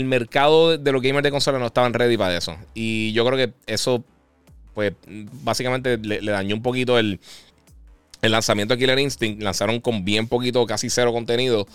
[0.05, 2.57] mercado de los gamers de consola no estaban ready para eso.
[2.73, 4.03] Y yo creo que eso,
[4.73, 4.93] pues,
[5.43, 7.19] básicamente le, dañó un poquito el,
[8.21, 9.41] lanzamiento de Killer Instinct.
[9.41, 11.67] Lanzaron con bien poquito, casi cero contenido.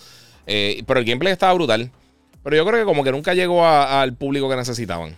[0.47, 1.91] Eh, pero el gameplay estaba brutal.
[2.43, 5.15] Pero yo creo que como que nunca llegó al público que necesitaban.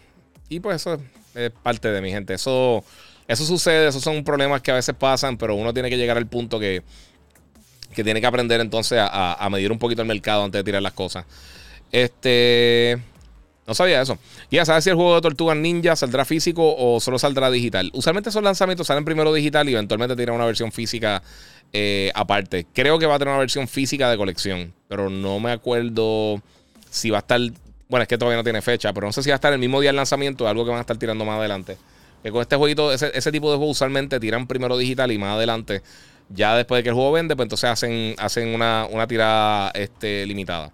[0.49, 0.99] Y pues eso
[1.33, 2.33] es parte de mi gente.
[2.33, 2.83] Eso,
[3.27, 6.27] eso sucede, esos son problemas que a veces pasan, pero uno tiene que llegar al
[6.27, 6.83] punto que
[7.93, 10.93] que tiene que aprender entonces a, medir un poquito el mercado antes de tirar las
[10.93, 11.25] cosas.
[11.93, 12.97] Este.
[13.65, 14.17] No sabía eso.
[14.51, 17.89] Ya sabes si el juego de Tortugas Ninja saldrá físico o solo saldrá digital.
[17.93, 21.23] Usualmente esos lanzamientos salen primero digital y eventualmente tiran una versión física
[21.71, 22.67] eh, aparte.
[22.73, 26.41] Creo que va a tener una versión física de colección, pero no me acuerdo
[26.89, 27.39] si va a estar.
[27.87, 29.59] Bueno, es que todavía no tiene fecha, pero no sé si va a estar el
[29.59, 31.77] mismo día del lanzamiento o algo que van a estar tirando más adelante.
[32.21, 35.83] Que con este jueguito, ese, tipo de juego usualmente tiran primero digital y más adelante
[36.29, 40.71] ya después de que el juego vende, pues entonces hacen, hacen una, tirada este, limitada.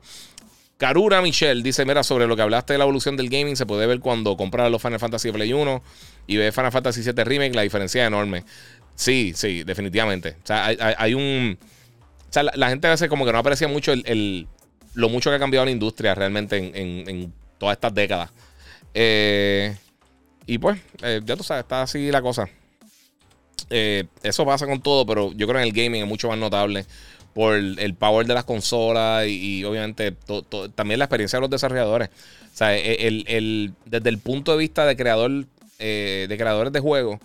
[0.79, 3.85] Karura Michelle dice: Mira, sobre lo que hablaste de la evolución del gaming, se puede
[3.85, 5.83] ver cuando compras los Final Fantasy Play 1
[6.25, 8.45] y ves Final Fantasy 7 Remake, la diferencia es enorme.
[8.95, 10.37] Sí, sí, definitivamente.
[10.41, 11.59] O sea, hay, un.
[11.61, 14.47] O sea, la, gente a veces como que no aprecia mucho el,
[14.93, 18.31] lo mucho que ha cambiado la industria realmente en, todas estas décadas.
[18.93, 19.75] Eh,
[20.45, 22.47] y pues, eh, ya tú sabes, está así la cosa.
[23.69, 26.37] Eh, eso pasa con todo, pero yo creo que en el gaming es mucho más
[26.37, 26.85] notable
[27.33, 30.15] por el, power de las consolas y, obviamente
[30.75, 32.09] también la experiencia de los desarrolladores.
[32.53, 35.45] O sea, e, el, desde el punto de vista de creador,
[35.79, 37.19] eh, de creadores de juegos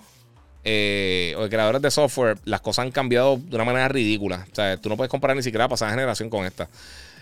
[0.64, 4.47] eh, o de creadores de software, las cosas han cambiado de una manera ridícula.
[4.51, 6.68] O sea, tú no puedes comparar ni siquiera pasada generación con esta.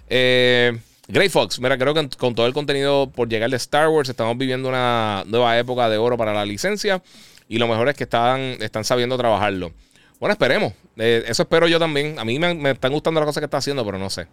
[0.09, 0.78] Eh,
[1.09, 4.38] Grey Fox, mira, creo que con todo el contenido por llegar de Star Wars, estamos
[4.38, 7.02] viviendo una nueva época de oro para la licencia.
[7.48, 9.72] Y lo mejor es que están, están sabiendo trabajarlo.
[10.20, 10.72] Bueno, esperemos.
[10.97, 12.19] Eh, eso espero yo también.
[12.19, 14.27] A mí me, están gustando las cosas que está haciendo, pero no sé.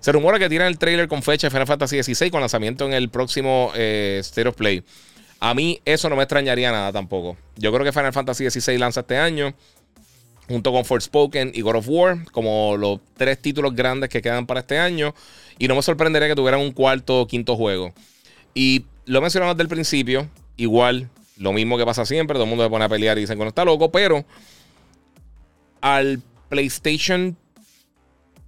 [0.00, 2.92] Se rumora que tiran el trailer con fecha de Final Fantasy XVI con lanzamiento en
[2.92, 4.82] el próximo eh, State of Play.
[5.40, 7.36] A mí eso no me extrañaría nada tampoco.
[7.56, 9.54] Yo creo que Final Fantasy XVI lanza este año.
[10.46, 12.30] Junto con Forspoken y God of War.
[12.30, 15.14] Como los tres títulos grandes que quedan para este año.
[15.58, 17.92] Y no me sorprendería que tuvieran un cuarto o quinto juego.
[18.54, 20.28] Y lo mencionamos desde el principio.
[20.56, 23.36] Igual lo mismo que pasa siempre, todo el mundo se pone a pelear y dicen
[23.36, 24.24] que no está loco, pero
[25.84, 27.36] al PlayStation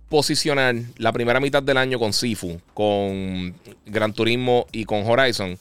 [0.08, 3.54] posicionar la primera mitad del año con Sifu, con
[3.84, 5.58] Gran Turismo y con Horizon,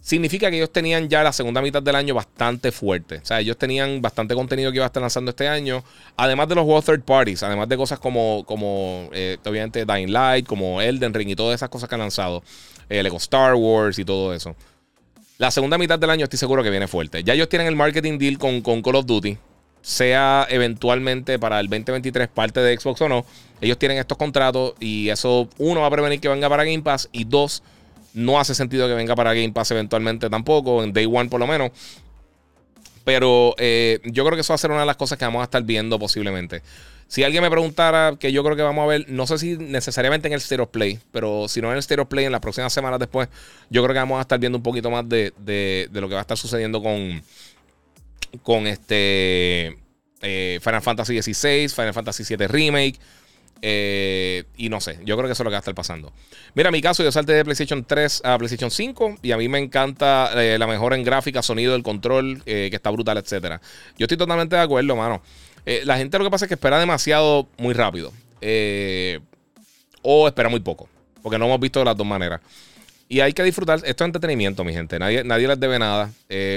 [0.00, 3.16] significa que ellos tenían ya la segunda mitad del año bastante fuerte.
[3.16, 5.84] O sea, ellos tenían bastante contenido que iba a estar lanzando este año.
[6.16, 10.46] Además de los juegos third parties, además de cosas como, como eh, obviamente Dying Light,
[10.46, 12.42] como Elden Ring y todas esas cosas que han lanzado.
[12.88, 14.56] El Lego Star Wars y todo eso.
[15.36, 17.22] La segunda mitad del año estoy seguro que viene fuerte.
[17.22, 19.36] Ya ellos tienen el marketing deal con, con Call of Duty.
[19.84, 23.26] Sea eventualmente para el 2023 parte de Xbox o no.
[23.60, 27.10] Ellos tienen estos contratos y eso, uno, va a prevenir que venga para Game Pass
[27.12, 27.62] y dos,
[28.14, 31.46] no hace sentido que venga para Game Pass eventualmente tampoco, en Day One por lo
[31.46, 31.70] menos.
[33.04, 35.40] Pero eh, yo creo que eso va a ser una de las cosas que vamos
[35.42, 36.62] a estar viendo posiblemente.
[37.06, 40.26] Si alguien me preguntara, que yo creo que vamos a ver, no sé si necesariamente
[40.26, 42.98] en el Stereo Play, pero si no en el Stereo Play, en las próximas semanas
[42.98, 43.28] después,
[43.70, 45.32] yo creo que vamos a estar viendo un poquito más de,
[45.92, 47.22] lo que va a estar sucediendo con,
[48.42, 49.76] con este
[50.22, 52.98] eh, Final Fantasy XVI, Final Fantasy VII Remake.
[53.66, 56.12] Eh, y no sé, yo creo que eso es lo que va a estar pasando.
[56.54, 59.58] Mira, mi caso, yo salté de PlayStation 3 a PlayStation 5 y a mí me
[59.58, 63.62] encanta eh, la mejora en gráfica, sonido, el control, que está brutal, etcétera.
[63.96, 65.22] Yo estoy totalmente de acuerdo, mano.
[65.64, 68.12] la gente lo que pasa es que espera demasiado muy rápido.
[70.02, 70.88] o espera muy poco.
[71.22, 72.42] Porque no hemos visto de las dos maneras.
[73.08, 73.80] Y hay que disfrutar.
[73.84, 74.98] Esto es entretenimiento, mi gente.
[74.98, 76.10] Nadie, nadie les debe nada.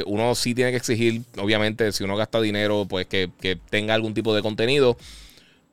[0.06, 4.14] uno sí tiene que exigir, obviamente, si uno gasta dinero, pues que, que tenga algún
[4.14, 4.98] tipo de contenido.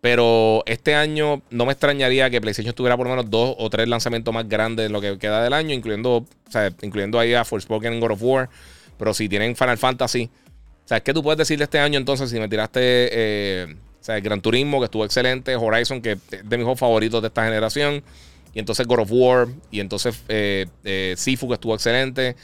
[0.00, 3.88] Pero este año no me extrañaría que PlayStation tuviera por lo menos dos o tres
[3.88, 7.44] lanzamientos más grandes de lo que queda del año, incluyendo, o sea, incluyendo ahí a
[7.44, 8.50] Forspoken en God of War.
[8.98, 10.28] Pero si tienen Final Fantasy.
[10.84, 14.04] O sea, ¿qué tú puedes decir de este año entonces si me tiraste eh, o
[14.04, 18.02] sea, Gran Turismo, que estuvo excelente, Horizon, que es de mis favoritos de esta generación,
[18.54, 22.36] y entonces God of War, y entonces eh, eh, Sifu, que estuvo excelente,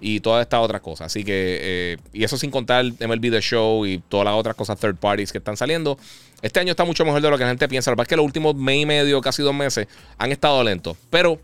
[0.00, 1.06] y todas estas otras cosas.
[1.06, 4.78] Así que, eh, y eso sin contar MLB The Show y todas las otras cosas
[4.78, 5.98] third parties que están saliendo.
[6.42, 7.90] Este año está mucho mejor de lo que la gente piensa.
[7.90, 9.88] Lo que pasa es que los últimos mes y medio, casi dos meses,
[10.18, 10.96] han estado lentos.
[11.10, 11.40] Pero,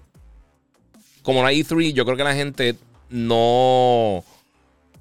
[1.23, 2.77] como no hay E3, yo creo que la gente
[3.11, 4.25] no.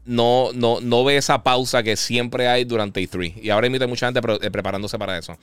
[0.03, 3.43] No, no, no ve esa pausa que siempre hay durante E3.
[3.43, 5.38] Y ahora hay mucha gente eh, preparándose para eso.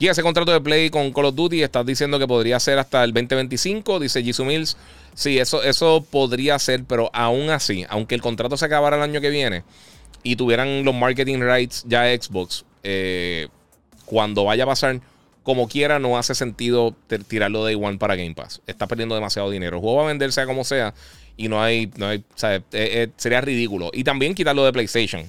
[0.00, 3.04] Y ese contrato de play con Call of Duty, estás diciendo que podría ser hasta
[3.04, 4.78] el 2025, dice Jisoo Mills.
[5.12, 9.20] Sí, eso, eso podría ser, pero aún así, aunque el contrato se acabara el año
[9.20, 9.62] que viene
[10.22, 13.48] y tuvieran los marketing rights ya Xbox, eh,
[14.06, 15.02] cuando vaya a pasar,
[15.42, 16.96] como quiera, no hace sentido
[17.28, 18.62] tirarlo de igual para Game Pass.
[18.66, 19.76] Está perdiendo demasiado dinero.
[19.76, 20.94] El juego va a vender sea como sea
[21.36, 23.90] y no hay, no hay eh, eh, sería ridículo.
[23.92, 25.26] Y también quitarlo de PlayStation.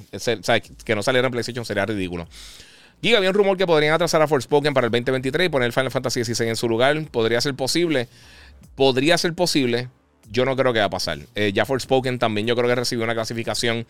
[0.85, 2.26] que no saliera en PlayStation sería ridículo.
[3.01, 5.91] Y había un rumor que podrían atrasar a Forspoken para el 2023 y poner Final
[5.91, 7.03] Fantasy XVI en su lugar.
[7.09, 8.07] Podría ser posible.
[8.75, 9.89] Podría ser posible.
[10.29, 11.19] Yo no creo que va a pasar.
[11.35, 13.87] Eh, ya Forspoken también yo creo que recibió una clasificación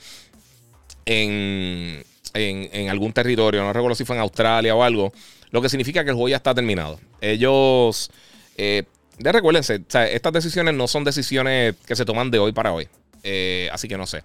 [1.06, 3.64] en, en, algún territorio.
[3.64, 5.14] No recuerdo si fue en Australia o algo.
[5.52, 7.00] Lo que significa que el juego ya está terminado.
[7.20, 8.12] Ellos...
[8.58, 8.84] Eh,
[9.20, 12.88] recuérdense, estas decisiones no son decisiones que se toman de hoy para hoy.
[13.24, 14.24] Eh, así que no sé.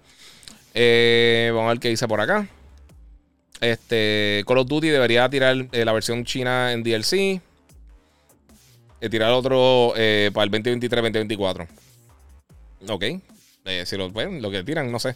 [0.73, 2.47] Eh, vamos a ver qué dice por acá.
[3.61, 7.13] Este, Call of Duty debería tirar eh, la versión china en DLC.
[7.13, 7.41] Y
[9.01, 11.67] eh, tirar otro eh, para el 2023-2024.
[12.89, 13.03] Ok.
[13.85, 15.15] si lo, bueno, lo que tiran, no sé.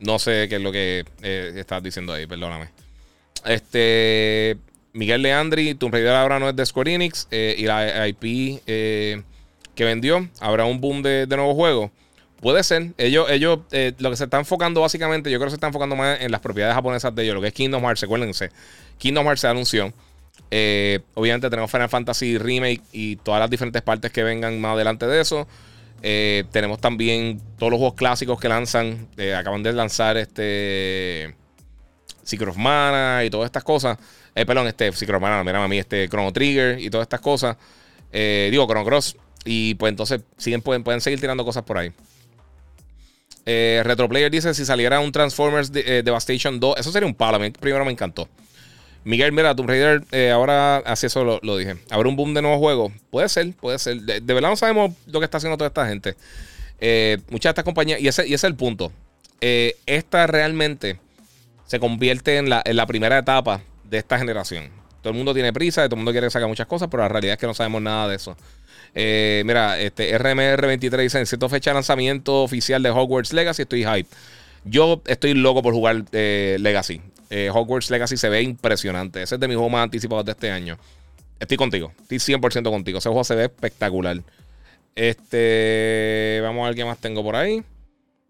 [0.00, 2.68] no sé qué es lo que estás diciendo ahí, perdóname.
[3.44, 4.56] Este.
[4.92, 7.28] Miguel Leandri, tu Raider ahora no es de Square Enix.
[7.30, 10.28] y la IP que vendió.
[10.40, 11.90] Habrá un boom de, de nuevos juegos.
[12.40, 12.92] Puede ser.
[12.98, 15.96] Ellos, ellos eh, lo que se está enfocando básicamente, yo creo que se está enfocando
[15.96, 18.50] más en las propiedades japonesas de ellos, lo que es Kingdom Hearts, acuérdense.
[18.98, 19.92] Kingdom Hearts se anunció.
[20.50, 25.06] Eh, obviamente tenemos Final Fantasy Remake y todas las diferentes partes que vengan más adelante
[25.06, 25.48] de eso.
[26.02, 29.08] Eh, tenemos también todos los juegos clásicos que lanzan.
[29.36, 31.34] acaban de lanzar este
[32.22, 33.98] Secret Mana y todas estas cosas.
[34.34, 37.56] perdón, este Secret of Mana, mira a mí, este Chrono Trigger y todas estas cosas.
[38.12, 39.16] digo, Chrono Cross.
[39.46, 41.92] Y pues entonces siguen, pueden, pueden seguir tirando cosas por ahí.
[43.46, 47.38] Eh, Retroplayer dice: si saliera un Transformers de, eh, Devastation 2, eso sería un palo.
[47.60, 48.28] primero me encantó.
[49.04, 51.76] Miguel, mira, Tomb Raider, eh, ahora así eso lo, dije.
[51.90, 52.92] ¿Habrá un boom de nuevos juegos?
[53.10, 54.00] Puede ser, puede ser.
[54.00, 56.16] De, verdad no sabemos lo que está haciendo toda esta gente.
[57.30, 58.92] muchas de estas compañías, y ese, y ese es el punto.
[59.40, 60.98] esta realmente
[61.66, 64.70] se convierte en la, en la primera etapa de esta generación.
[65.02, 67.34] Todo el mundo tiene prisa, todo el mundo quiere sacar muchas cosas, pero la realidad
[67.34, 68.36] es que no sabemos nada de eso.
[68.98, 73.84] Eh, mira, este RMR23 dice: en cierta fecha de lanzamiento oficial de Hogwarts Legacy, estoy
[73.84, 74.08] hype.
[74.64, 77.02] Yo estoy loco por jugar eh, Legacy.
[77.28, 79.22] Eh, Hogwarts Legacy se ve impresionante.
[79.22, 80.78] Ese es de mis juegos más anticipados de este año.
[81.38, 81.92] Estoy contigo.
[82.08, 82.98] Estoy 100% contigo.
[82.98, 84.22] Ese juego se ve espectacular.
[84.94, 86.40] Este.
[86.42, 87.62] Vamos a ver qué más tengo por ahí.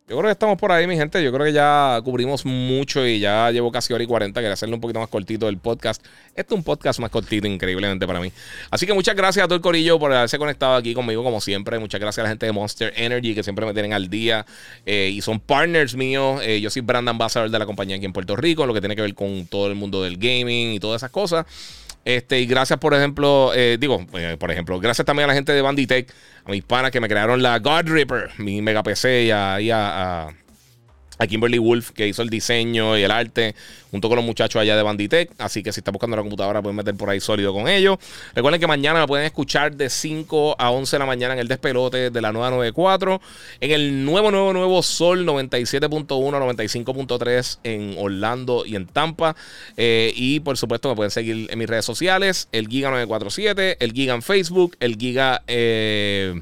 [0.08, 1.22] Yo creo que estamos por ahí, mi gente.
[1.22, 4.40] Yo creo que ya cubrimos mucho y ya llevo casi hora y 40.
[4.40, 6.00] Quería hacerle un poquito más cortito el podcast.
[6.36, 8.30] Este es un podcast más cortito, increíblemente para mí.
[8.70, 11.80] Así que muchas gracias a todo el corillo por haberse conectado aquí conmigo, como siempre.
[11.80, 14.46] Muchas gracias a la gente de Monster Energy que siempre me tienen al día
[14.84, 16.40] eh, y son partners míos.
[16.44, 18.94] Eh, yo soy brand ambassador de la compañía aquí en Puerto Rico, lo que tiene
[18.94, 21.46] que ver con todo el mundo del gaming y todas esas cosas.
[22.06, 24.06] Este, y gracias, por ejemplo, eh, digo,
[24.38, 26.08] por ejemplo, gracias también a la gente de Banditech
[26.44, 30.28] a mis panas que me crearon la God Ripper, mi mega PC, y a
[31.26, 33.54] Kimberly Wolf, que hizo el diseño y el arte,
[33.90, 35.30] junto con los muchachos allá de Banditech.
[35.38, 37.96] Así que si está buscando la computadora, pueden meter por ahí sólido con ellos.
[38.34, 41.48] Recuerden que mañana la pueden escuchar de 5 a 11 de la mañana en el
[41.48, 43.20] despelote de la nueva 94.
[43.60, 49.34] En el nuevo, nuevo, nuevo Sol 97.1, 95.3 en Orlando y en Tampa.
[49.76, 53.92] Eh, y por supuesto, me pueden seguir en mis redes sociales: el Giga 947, el
[53.92, 55.42] Giga en Facebook, el Giga.
[55.46, 56.40] Eh,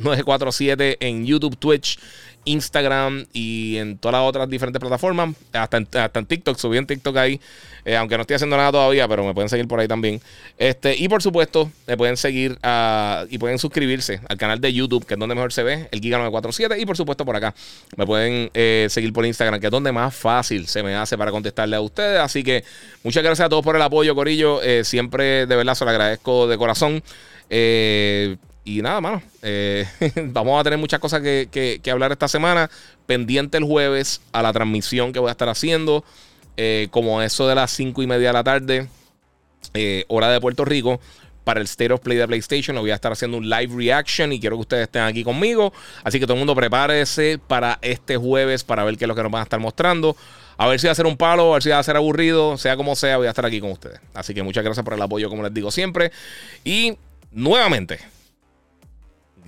[0.00, 1.98] 947 en YouTube, Twitch,
[2.44, 5.34] Instagram y en todas las otras diferentes plataformas.
[5.52, 7.40] Hasta en, hasta en TikTok, subí en TikTok ahí.
[7.84, 10.20] Eh, aunque no estoy haciendo nada todavía, pero me pueden seguir por ahí también.
[10.58, 15.06] Este, y por supuesto, me pueden seguir uh, y pueden suscribirse al canal de YouTube,
[15.06, 16.80] que es donde mejor se ve, el Giga 947.
[16.80, 17.54] Y por supuesto, por acá
[17.96, 21.30] me pueden eh, seguir por Instagram, que es donde más fácil se me hace para
[21.30, 22.20] contestarle a ustedes.
[22.20, 22.64] Así que
[23.02, 24.62] muchas gracias a todos por el apoyo, Corillo.
[24.62, 27.02] Eh, siempre de verdad se lo agradezco de corazón.
[27.48, 29.22] Eh, y nada, mano.
[29.42, 32.70] Eh, vamos a tener muchas cosas que, hablar esta semana.
[33.06, 36.04] Pendiente el jueves a la transmisión que voy a estar haciendo.
[36.56, 38.88] Eh, como eso de las 5 y media de la tarde,
[39.74, 41.00] eh, hora de Puerto Rico.
[41.42, 44.30] Para el State of Play de PlayStation, lo voy a estar haciendo un live reaction
[44.30, 45.72] y quiero que ustedes estén aquí conmigo.
[46.04, 49.22] Así que todo el mundo prepárese para este jueves para ver qué es lo que
[49.22, 50.16] nos van a estar mostrando.
[50.58, 52.58] A ver si va a ser un palo, a ver si va a ser aburrido,
[52.58, 53.98] sea como sea, voy a estar aquí con ustedes.
[54.12, 56.12] Así que muchas gracias por el apoyo, como les digo siempre.
[56.62, 56.98] Y
[57.32, 57.98] nuevamente,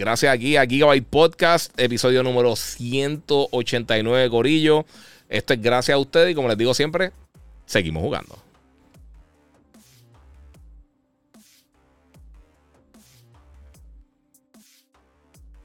[0.03, 4.85] Gracias aquí a Gigabyte Podcast, episodio número 189, Gorillo.
[5.29, 7.13] Esto es gracias a ustedes y como les digo siempre,
[7.67, 8.37] seguimos jugando.